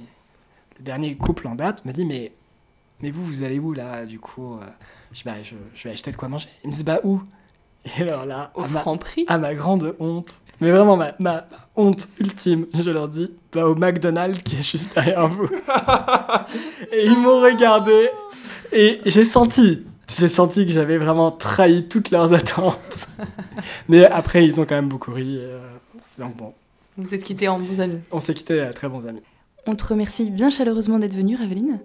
le 0.78 0.84
dernier 0.84 1.16
couple 1.16 1.48
en 1.48 1.56
date 1.56 1.86
me 1.86 1.94
dit, 1.94 2.06
mais, 2.06 2.34
mais 3.02 3.12
vous, 3.12 3.24
vous 3.26 3.44
allez 3.44 3.60
où 3.60 3.74
là, 3.74 4.06
du 4.06 4.20
coup 4.20 4.56
euh? 4.56 4.66
Je, 5.14 5.24
bah, 5.24 5.36
je, 5.44 5.56
je 5.76 5.84
vais 5.88 5.92
acheter 5.94 6.12
de 6.12 6.16
quoi 6.18 6.28
manger. 6.28 6.50
Ils 6.64 6.68
me 6.68 6.72
disent, 6.74 6.84
bah 6.84 7.00
où? 7.04 7.22
Et 7.98 8.02
alors 8.02 8.26
là, 8.26 8.52
Au 8.56 8.64
à 8.64 8.68
ma, 8.68 8.80
franc 8.80 8.98
prix. 8.98 9.26
à 9.28 9.38
ma 9.38 9.54
grande 9.54 9.96
honte, 10.00 10.32
mais 10.62 10.72
vraiment 10.72 10.98
ma, 10.98 11.14
ma- 11.20 11.32
ma 11.34 11.46
honte 11.76 12.08
ultime, 12.20 12.66
je 12.74 12.90
leur 12.90 13.08
dis, 13.08 13.32
bah 13.54 13.68
au 13.68 13.76
McDonald's 13.76 14.42
qui 14.44 14.56
est 14.56 14.64
juste 14.64 14.94
derrière 14.96 15.28
vous. 15.28 15.48
et 16.92 17.06
ils 17.06 17.18
m'ont 17.18 17.42
regardé 17.42 18.10
et 18.72 19.00
j'ai 19.06 19.24
senti, 19.24 19.84
j'ai 20.18 20.30
senti 20.30 20.66
que 20.66 20.72
j'avais 20.72 20.98
vraiment 20.98 21.32
trahi 21.32 21.88
toutes 21.88 22.12
leurs 22.12 22.34
attentes. 22.34 23.08
mais 23.90 24.06
après, 24.06 24.46
ils 24.46 24.60
ont 24.60 24.66
quand 24.66 24.76
même 24.76 24.90
beaucoup 24.90 25.12
ri. 25.12 25.38
euh, 25.40 25.60
donc 26.18 26.36
bon, 26.38 26.54
Vous 26.98 27.14
êtes 27.14 27.24
quittés 27.24 27.48
en 27.48 27.60
bons 27.60 27.80
amis. 27.82 28.00
on 28.12 28.20
s'est 28.20 28.34
quittés 28.34 28.62
à 28.62 28.74
très 28.74 28.90
bons 28.90 29.06
amis. 29.08 29.22
On 29.68 29.76
te 29.76 29.86
remercie 29.86 30.30
bien 30.30 30.50
chaleureusement 30.50 31.00
d'être 31.00 31.14
venue, 31.16 31.36
Raveline. 31.36 31.80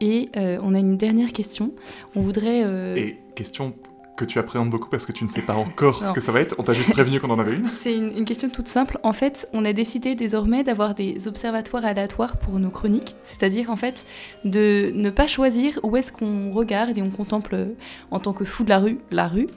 Et 0.00 0.30
euh, 0.36 0.58
on 0.62 0.74
a 0.74 0.78
une 0.78 0.96
dernière 0.96 1.32
question. 1.32 1.72
On 2.16 2.20
voudrait. 2.20 2.62
euh, 2.64 2.96
Et 2.96 3.16
question 3.36 3.74
que 4.16 4.24
tu 4.24 4.38
appréhendes 4.38 4.70
beaucoup 4.70 4.88
parce 4.88 5.06
que 5.06 5.12
tu 5.12 5.24
ne 5.24 5.30
sais 5.30 5.42
pas 5.42 5.54
encore 5.54 6.04
ce 6.04 6.12
que 6.12 6.20
ça 6.20 6.32
va 6.32 6.40
être, 6.40 6.54
on 6.58 6.62
t'a 6.62 6.72
juste 6.72 6.92
prévenu 6.92 7.20
qu'on 7.20 7.30
en 7.30 7.38
avait 7.38 7.54
une. 7.54 7.68
C'est 7.74 7.96
une, 7.96 8.16
une 8.16 8.24
question 8.24 8.48
toute 8.48 8.68
simple. 8.68 8.98
En 9.02 9.12
fait, 9.12 9.48
on 9.52 9.64
a 9.64 9.72
décidé 9.72 10.14
désormais 10.14 10.62
d'avoir 10.62 10.94
des 10.94 11.26
observatoires 11.26 11.84
aléatoires 11.84 12.36
pour 12.36 12.58
nos 12.58 12.70
chroniques, 12.70 13.16
c'est-à-dire 13.24 13.70
en 13.70 13.76
fait 13.76 14.06
de 14.44 14.92
ne 14.94 15.10
pas 15.10 15.26
choisir 15.26 15.80
où 15.82 15.96
est-ce 15.96 16.12
qu'on 16.12 16.52
regarde 16.52 16.96
et 16.96 17.02
on 17.02 17.10
contemple 17.10 17.54
euh, 17.54 17.66
en 18.10 18.20
tant 18.20 18.32
que 18.32 18.44
fou 18.44 18.64
de 18.64 18.68
la 18.68 18.78
rue 18.78 18.98
la 19.10 19.28
rue. 19.28 19.48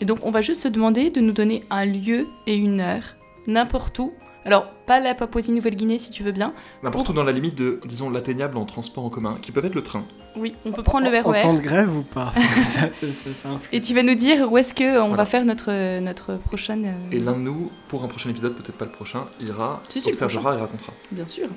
Et 0.00 0.04
donc 0.04 0.18
on 0.22 0.30
va 0.30 0.40
juste 0.40 0.62
se 0.62 0.68
demander 0.68 1.10
de 1.10 1.20
nous 1.20 1.32
donner 1.32 1.64
un 1.70 1.84
lieu 1.84 2.26
et 2.46 2.56
une 2.56 2.80
heure, 2.80 3.14
n'importe 3.46 3.98
où. 3.98 4.12
Alors 4.44 4.71
pas 4.86 5.00
la 5.00 5.14
Papouasie-Nouvelle-Guinée 5.14 5.98
si 5.98 6.10
tu 6.10 6.22
veux 6.22 6.32
bien. 6.32 6.52
N'importe 6.82 7.08
où 7.08 7.12
dans 7.12 7.24
la 7.24 7.32
limite 7.32 7.54
de, 7.56 7.80
disons, 7.86 8.10
l'atteignable 8.10 8.56
en 8.58 8.64
transport 8.64 9.04
en 9.04 9.10
commun, 9.10 9.38
qui 9.40 9.52
peuvent 9.52 9.64
être 9.64 9.74
le 9.74 9.82
train. 9.82 10.04
Oui, 10.36 10.54
on 10.64 10.72
peut 10.72 10.82
prendre 10.82 11.10
le 11.10 11.16
En- 11.18 11.28
En 11.28 11.30
RER. 11.32 11.40
temps 11.40 11.54
de 11.54 11.60
grève 11.60 11.94
ou 11.96 12.02
pas? 12.02 12.32
Parce 12.34 12.54
que 12.54 12.64
ça, 12.64 12.90
ça, 12.92 13.12
ça, 13.12 13.34
ça 13.34 13.48
influe. 13.50 13.68
Et 13.76 13.80
tu 13.80 13.94
vas 13.94 14.02
nous 14.02 14.14
dire 14.14 14.50
où 14.50 14.56
est-ce 14.58 14.72
que 14.74 14.96
on 14.98 15.08
Voilà. 15.08 15.16
va 15.16 15.24
faire 15.26 15.44
notre 15.44 16.00
notre 16.00 16.36
prochaine. 16.38 16.86
euh, 16.86 17.14
Et 17.16 17.20
l'un 17.20 17.32
de 17.32 17.38
nous, 17.38 17.70
pour 17.88 18.02
un 18.04 18.08
prochain 18.08 18.30
épisode, 18.30 18.54
peut-être 18.54 18.76
pas 18.78 18.86
le 18.86 18.92
prochain, 18.92 19.26
ira, 19.40 19.82
Si, 19.88 20.00
si, 20.00 20.08
observera 20.08 20.54
et 20.56 20.58
racontera. 20.60 20.92
Bien 21.10 21.28
sûr. 21.28 21.48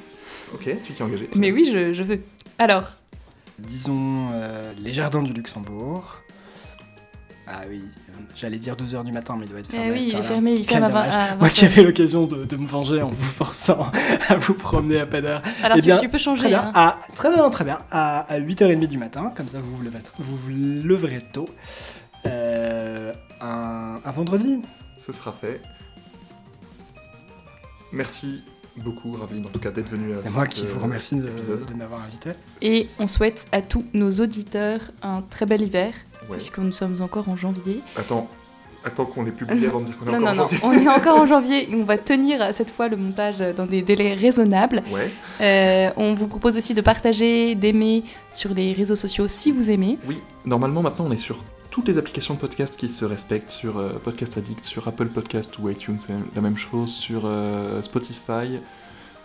Ok, 0.53 0.69
tu 0.83 0.91
t'y 0.93 1.01
es 1.01 1.05
engagé. 1.05 1.29
Mais 1.35 1.51
oui, 1.51 1.69
je, 1.71 1.93
je 1.93 2.03
veux. 2.03 2.19
Alors, 2.59 2.83
Disons 3.57 4.27
euh, 4.33 4.73
les 4.77 4.91
jardins 4.91 5.23
du 5.23 5.31
Luxembourg. 5.31 6.19
Ah 7.47 7.61
oui, 7.69 7.81
j'allais 8.35 8.57
dire 8.57 8.75
2h 8.75 9.03
du 9.03 9.11
matin, 9.11 9.35
mais 9.39 9.45
il 9.45 9.49
doit 9.51 9.59
être 9.59 9.69
eh 9.73 9.75
fermé. 9.77 9.91
oui, 9.93 10.09
il 10.11 10.15
est 10.15 10.23
fermé, 10.23 10.53
il 10.53 10.65
ferme 10.65 10.83
à 10.83 10.87
20 10.89 10.99
dommage. 11.01 11.15
à 11.15 11.35
Moi 11.35 11.47
20 11.47 11.49
qui 11.49 11.65
avais 11.65 11.83
l'occasion 11.83 12.25
de, 12.27 12.45
de 12.45 12.55
me 12.57 12.67
venger 12.67 13.01
en 13.01 13.09
vous 13.09 13.23
forçant 13.31 13.91
à 14.29 14.35
vous 14.35 14.53
promener 14.53 14.99
à 14.99 15.05
pas 15.05 15.21
d'heure. 15.21 15.41
Alors 15.63 15.77
Eh 15.77 15.81
tu, 15.81 15.87
bien, 15.87 15.97
tu 15.99 16.07
peux 16.09 16.17
Très 16.17 16.23
changer. 16.23 16.47
bien, 16.49 16.63
hein. 16.65 16.71
à, 16.73 16.99
très 17.15 17.33
bien, 17.33 17.49
très 17.49 17.63
bien. 17.65 17.79
À, 17.91 18.21
à 18.33 18.39
8h30 18.39 18.87
du 18.87 18.97
matin, 18.97 19.31
comme 19.35 19.47
ça 19.47 19.59
vous 19.59 19.75
vous 19.77 19.83
leverez, 19.83 20.01
vous 20.19 20.37
vous 20.37 20.49
leverez 20.87 21.21
tôt. 21.33 21.47
Euh, 22.25 23.13
un, 23.41 23.99
un 24.03 24.11
vendredi. 24.11 24.59
Ce 24.99 25.11
sera 25.11 25.31
fait. 25.31 25.61
Merci 27.91 28.41
beaucoup, 28.77 29.13
Raveline, 29.13 29.45
en 29.45 29.49
tout 29.49 29.59
cas, 29.59 29.71
d'être 29.71 29.89
venu 29.91 30.13
à 30.13 30.17
C'est 30.17 30.31
moi 30.33 30.47
qui 30.47 30.65
vous 30.65 30.79
euh, 30.79 30.83
remercie 30.83 31.15
de, 31.15 31.21
de 31.29 31.73
m'avoir 31.75 32.01
invité. 32.01 32.31
Et 32.61 32.85
on 32.99 33.07
souhaite 33.07 33.45
à 33.51 33.61
tous 33.61 33.85
nos 33.93 34.11
auditeurs 34.19 34.81
un 35.01 35.21
très 35.21 35.45
bel 35.45 35.61
hiver, 35.61 35.93
Ouais. 36.29 36.37
puisque 36.37 36.57
nous 36.59 36.71
sommes 36.71 37.01
encore 37.01 37.29
en 37.29 37.35
janvier. 37.37 37.81
Attends, 37.95 38.27
attends 38.83 39.05
qu'on 39.05 39.23
les 39.23 39.31
publie 39.31 39.65
avant 39.65 39.79
de 39.79 39.85
dire 39.85 39.97
qu'on 39.97 40.07
est 40.07 40.11
Non, 40.11 40.17
encore 40.25 40.35
non, 40.35 40.41
en 40.41 40.43
non, 40.43 40.47
janvier. 40.47 40.59
on 40.63 40.71
est 40.73 40.87
encore 40.99 41.19
en 41.19 41.25
janvier 41.25 41.71
et 41.71 41.75
on 41.75 41.83
va 41.83 41.97
tenir 41.97 42.53
cette 42.53 42.71
fois 42.71 42.87
le 42.87 42.97
montage 42.97 43.39
dans 43.55 43.65
des 43.65 43.81
délais 43.81 44.13
raisonnables. 44.13 44.83
Ouais, 44.91 45.11
Euh, 45.41 45.89
on 45.97 46.13
vous 46.13 46.27
propose 46.27 46.57
aussi 46.57 46.73
de 46.73 46.81
partager, 46.81 47.55
d'aimer 47.55 48.03
sur 48.31 48.53
les 48.53 48.73
réseaux 48.73 48.95
sociaux 48.95 49.27
si 49.27 49.51
vous 49.51 49.69
aimez. 49.71 49.97
oui. 50.07 50.17
Normalement, 50.45 50.81
maintenant, 50.81 51.05
on 51.07 51.11
est 51.11 51.17
sur 51.17 51.43
toutes 51.71 51.87
les 51.89 51.97
applications 51.97 52.35
de 52.35 52.39
podcast 52.39 52.77
qui 52.77 52.87
se 52.87 53.03
respectent, 53.03 53.49
sur 53.49 53.77
euh, 53.79 53.93
Podcast 54.01 54.37
Addict, 54.37 54.63
sur 54.63 54.87
Apple 54.87 55.07
Podcast 55.07 55.57
ou 55.59 55.69
iTunes, 55.69 55.97
c'est 55.99 56.13
la 56.33 56.41
même 56.41 56.55
chose, 56.55 56.91
sur 56.93 57.23
euh, 57.25 57.81
Spotify. 57.81 58.59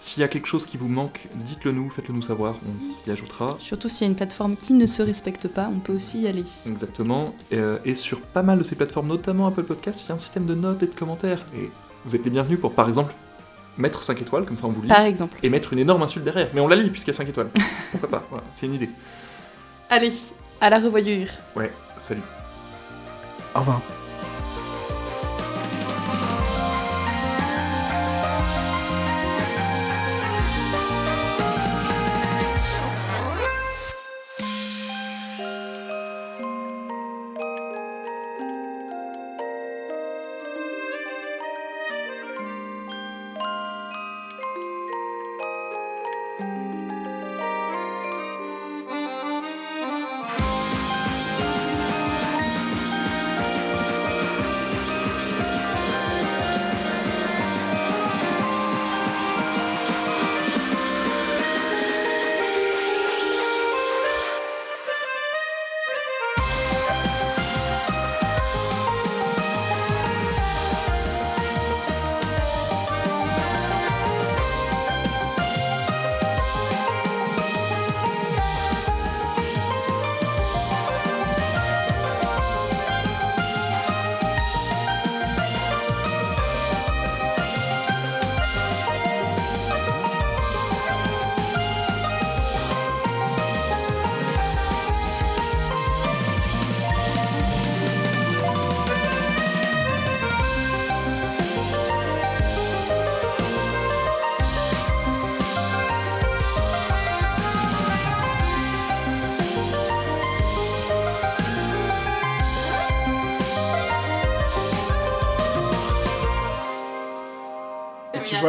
S'il 0.03 0.23
y 0.23 0.25
a 0.25 0.29
quelque 0.29 0.47
chose 0.47 0.65
qui 0.65 0.79
vous 0.79 0.89
manque, 0.89 1.29
dites-le 1.35 1.73
nous, 1.73 1.91
faites-le 1.91 2.15
nous 2.15 2.23
savoir, 2.23 2.55
on 2.67 2.81
s'y 2.81 3.11
ajoutera. 3.11 3.59
Surtout 3.61 3.91
s'il 3.91 4.07
y 4.07 4.09
a 4.09 4.11
une 4.11 4.17
plateforme 4.17 4.57
qui 4.57 4.73
ne 4.73 4.87
se 4.87 5.03
respecte 5.03 5.47
pas, 5.47 5.69
on 5.71 5.79
peut 5.79 5.93
aussi 5.93 6.23
y 6.23 6.27
aller. 6.27 6.45
Exactement. 6.67 7.35
Euh, 7.53 7.79
et 7.85 7.95
sur 7.95 8.23
pas 8.23 8.43
mal 8.43 8.59
de 8.59 8.63
ces 8.63 8.77
plateformes, 8.77 9.09
notamment 9.09 9.47
Apple 9.47 9.65
Podcast, 9.65 10.03
il 10.05 10.09
y 10.09 10.13
a 10.13 10.15
un 10.15 10.19
système 10.19 10.47
de 10.47 10.55
notes 10.55 10.83
et 10.83 10.87
de 10.87 10.95
commentaires. 10.95 11.45
Et 11.55 11.71
vous 12.07 12.17
êtes 12.17 12.25
les 12.25 12.31
bienvenus 12.31 12.59
pour, 12.59 12.73
par 12.73 12.89
exemple, 12.89 13.15
mettre 13.77 14.03
5 14.03 14.23
étoiles, 14.23 14.47
comme 14.47 14.57
ça 14.57 14.67
on 14.67 14.71
vous 14.71 14.81
lit, 14.81 14.89
Par 14.89 15.03
exemple. 15.03 15.37
et 15.43 15.51
mettre 15.51 15.75
une 15.75 15.79
énorme 15.81 16.03
insulte 16.03 16.25
derrière. 16.25 16.49
Mais 16.55 16.63
on 16.63 16.69
la 16.69 16.77
lit 16.77 16.89
puisqu'il 16.89 17.11
y 17.11 17.15
a 17.15 17.19
5 17.19 17.29
étoiles. 17.29 17.51
Pourquoi 17.91 18.09
pas 18.09 18.27
Voilà, 18.31 18.45
c'est 18.53 18.65
une 18.65 18.75
idée. 18.75 18.89
Allez, 19.91 20.15
à 20.63 20.71
la 20.71 20.81
revoyure. 20.81 21.29
Ouais, 21.55 21.71
salut. 21.99 22.23
Au 23.55 23.59
revoir. 23.59 23.83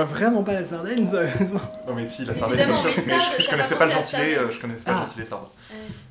Vois 0.03 0.17
vraiment 0.17 0.43
pas 0.43 0.53
la 0.53 0.65
Sardaigne, 0.65 1.07
sérieusement. 1.09 1.61
Non 1.87 1.95
mais 1.95 2.07
si, 2.09 2.25
la 2.25 2.33
Sardaigne, 2.33 2.65
bien 2.67 2.75
sûr. 2.75 2.91
mais 3.07 3.19
je, 3.19 3.43
je 3.43 3.49
connaissais 3.49 3.75
pas 3.77 3.85
le 3.85 3.91
gentilé, 3.91 4.37
je 4.49 4.59
connaissais 4.59 4.85
pas 4.85 4.91
Ah. 4.91 5.01
le 5.01 5.07
gentilé 5.07 5.25
sarde. 5.25 5.47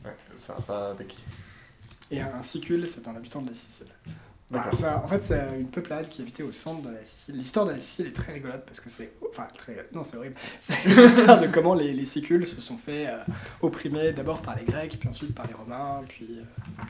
Ouais, 0.05 0.11
ça 0.37 0.55
va 0.55 0.61
pas 0.61 0.95
d'acquis. 0.95 1.23
Et 2.11 2.21
un 2.21 2.43
sicule, 2.43 2.89
c'est 2.89 3.07
un 3.07 3.15
habitant 3.15 3.41
de 3.43 3.51
la 3.51 3.55
Sicile. 3.55 3.87
Ça- 4.81 5.01
en 5.05 5.07
fait, 5.07 5.23
c'est 5.23 5.41
une 5.61 5.69
peuplade 5.69 6.09
qui 6.09 6.23
habitait 6.23 6.43
au 6.43 6.51
centre 6.51 6.83
de 6.83 6.93
la 6.93 7.05
Sicile. 7.05 7.37
L'histoire 7.37 7.67
de 7.67 7.71
la 7.71 7.79
Sicile 7.79 8.09
est 8.09 8.13
très 8.13 8.33
rigolote 8.33 8.65
parce 8.67 8.81
que 8.81 8.91
c'est. 8.91 9.13
Enfin, 9.31 9.47
très. 9.57 9.87
Non, 9.93 10.03
c'est 10.03 10.17
horrible. 10.17 10.35
C'est 10.61 10.89
l'histoire 10.89 11.41
de 11.41 11.47
comment 11.47 11.75
les, 11.75 11.93
les 11.93 12.05
sicules 12.05 12.45
se 12.45 12.61
sont 12.61 12.77
fait 12.77 13.07
euh, 13.07 13.19
opprimer 13.63 14.13
d'abord 14.13 14.43
par 14.43 14.57
les 14.57 14.65
Grecs, 14.65 14.97
puis 14.99 15.09
ensuite 15.09 15.37
par 15.37 15.47
les 15.47 15.55
Romains, 15.55 16.03
puis, 16.09 16.27
euh, 16.41 16.83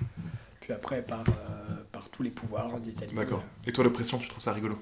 puis 0.60 0.72
après 0.72 1.02
par, 1.02 1.20
euh, 1.20 1.74
par 1.92 2.08
tous 2.08 2.22
les 2.22 2.30
pouvoirs 2.30 2.80
d'Italie. 2.80 3.12
D'accord. 3.14 3.42
Et 3.66 3.72
toi, 3.72 3.84
l'oppression, 3.84 4.16
tu 4.16 4.26
trouves 4.30 4.42
ça 4.42 4.54
rigolo? 4.54 4.80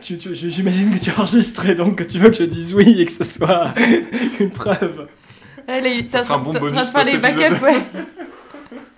Tu- 0.00 0.16
tu- 0.18 0.34
J'imagine 0.34 0.90
que 0.90 0.98
tu 1.02 1.10
enregistres 1.10 1.66
et 1.68 1.74
donc 1.74 1.96
que 1.98 2.02
tu 2.02 2.18
veux 2.18 2.30
que 2.30 2.36
je 2.36 2.44
dise 2.44 2.74
oui 2.74 3.00
et 3.00 3.06
que 3.06 3.12
ce 3.12 3.24
soit 3.24 3.74
une 4.40 4.50
preuve. 4.50 5.06
Allez, 5.68 6.02
t'es 6.02 6.08
Ça 6.08 6.20
en 6.22 6.24
train 6.24 6.52
de 6.52 6.58
faire 6.84 7.04
les 7.04 7.18
backups, 7.18 7.60
ouais. 7.62 7.76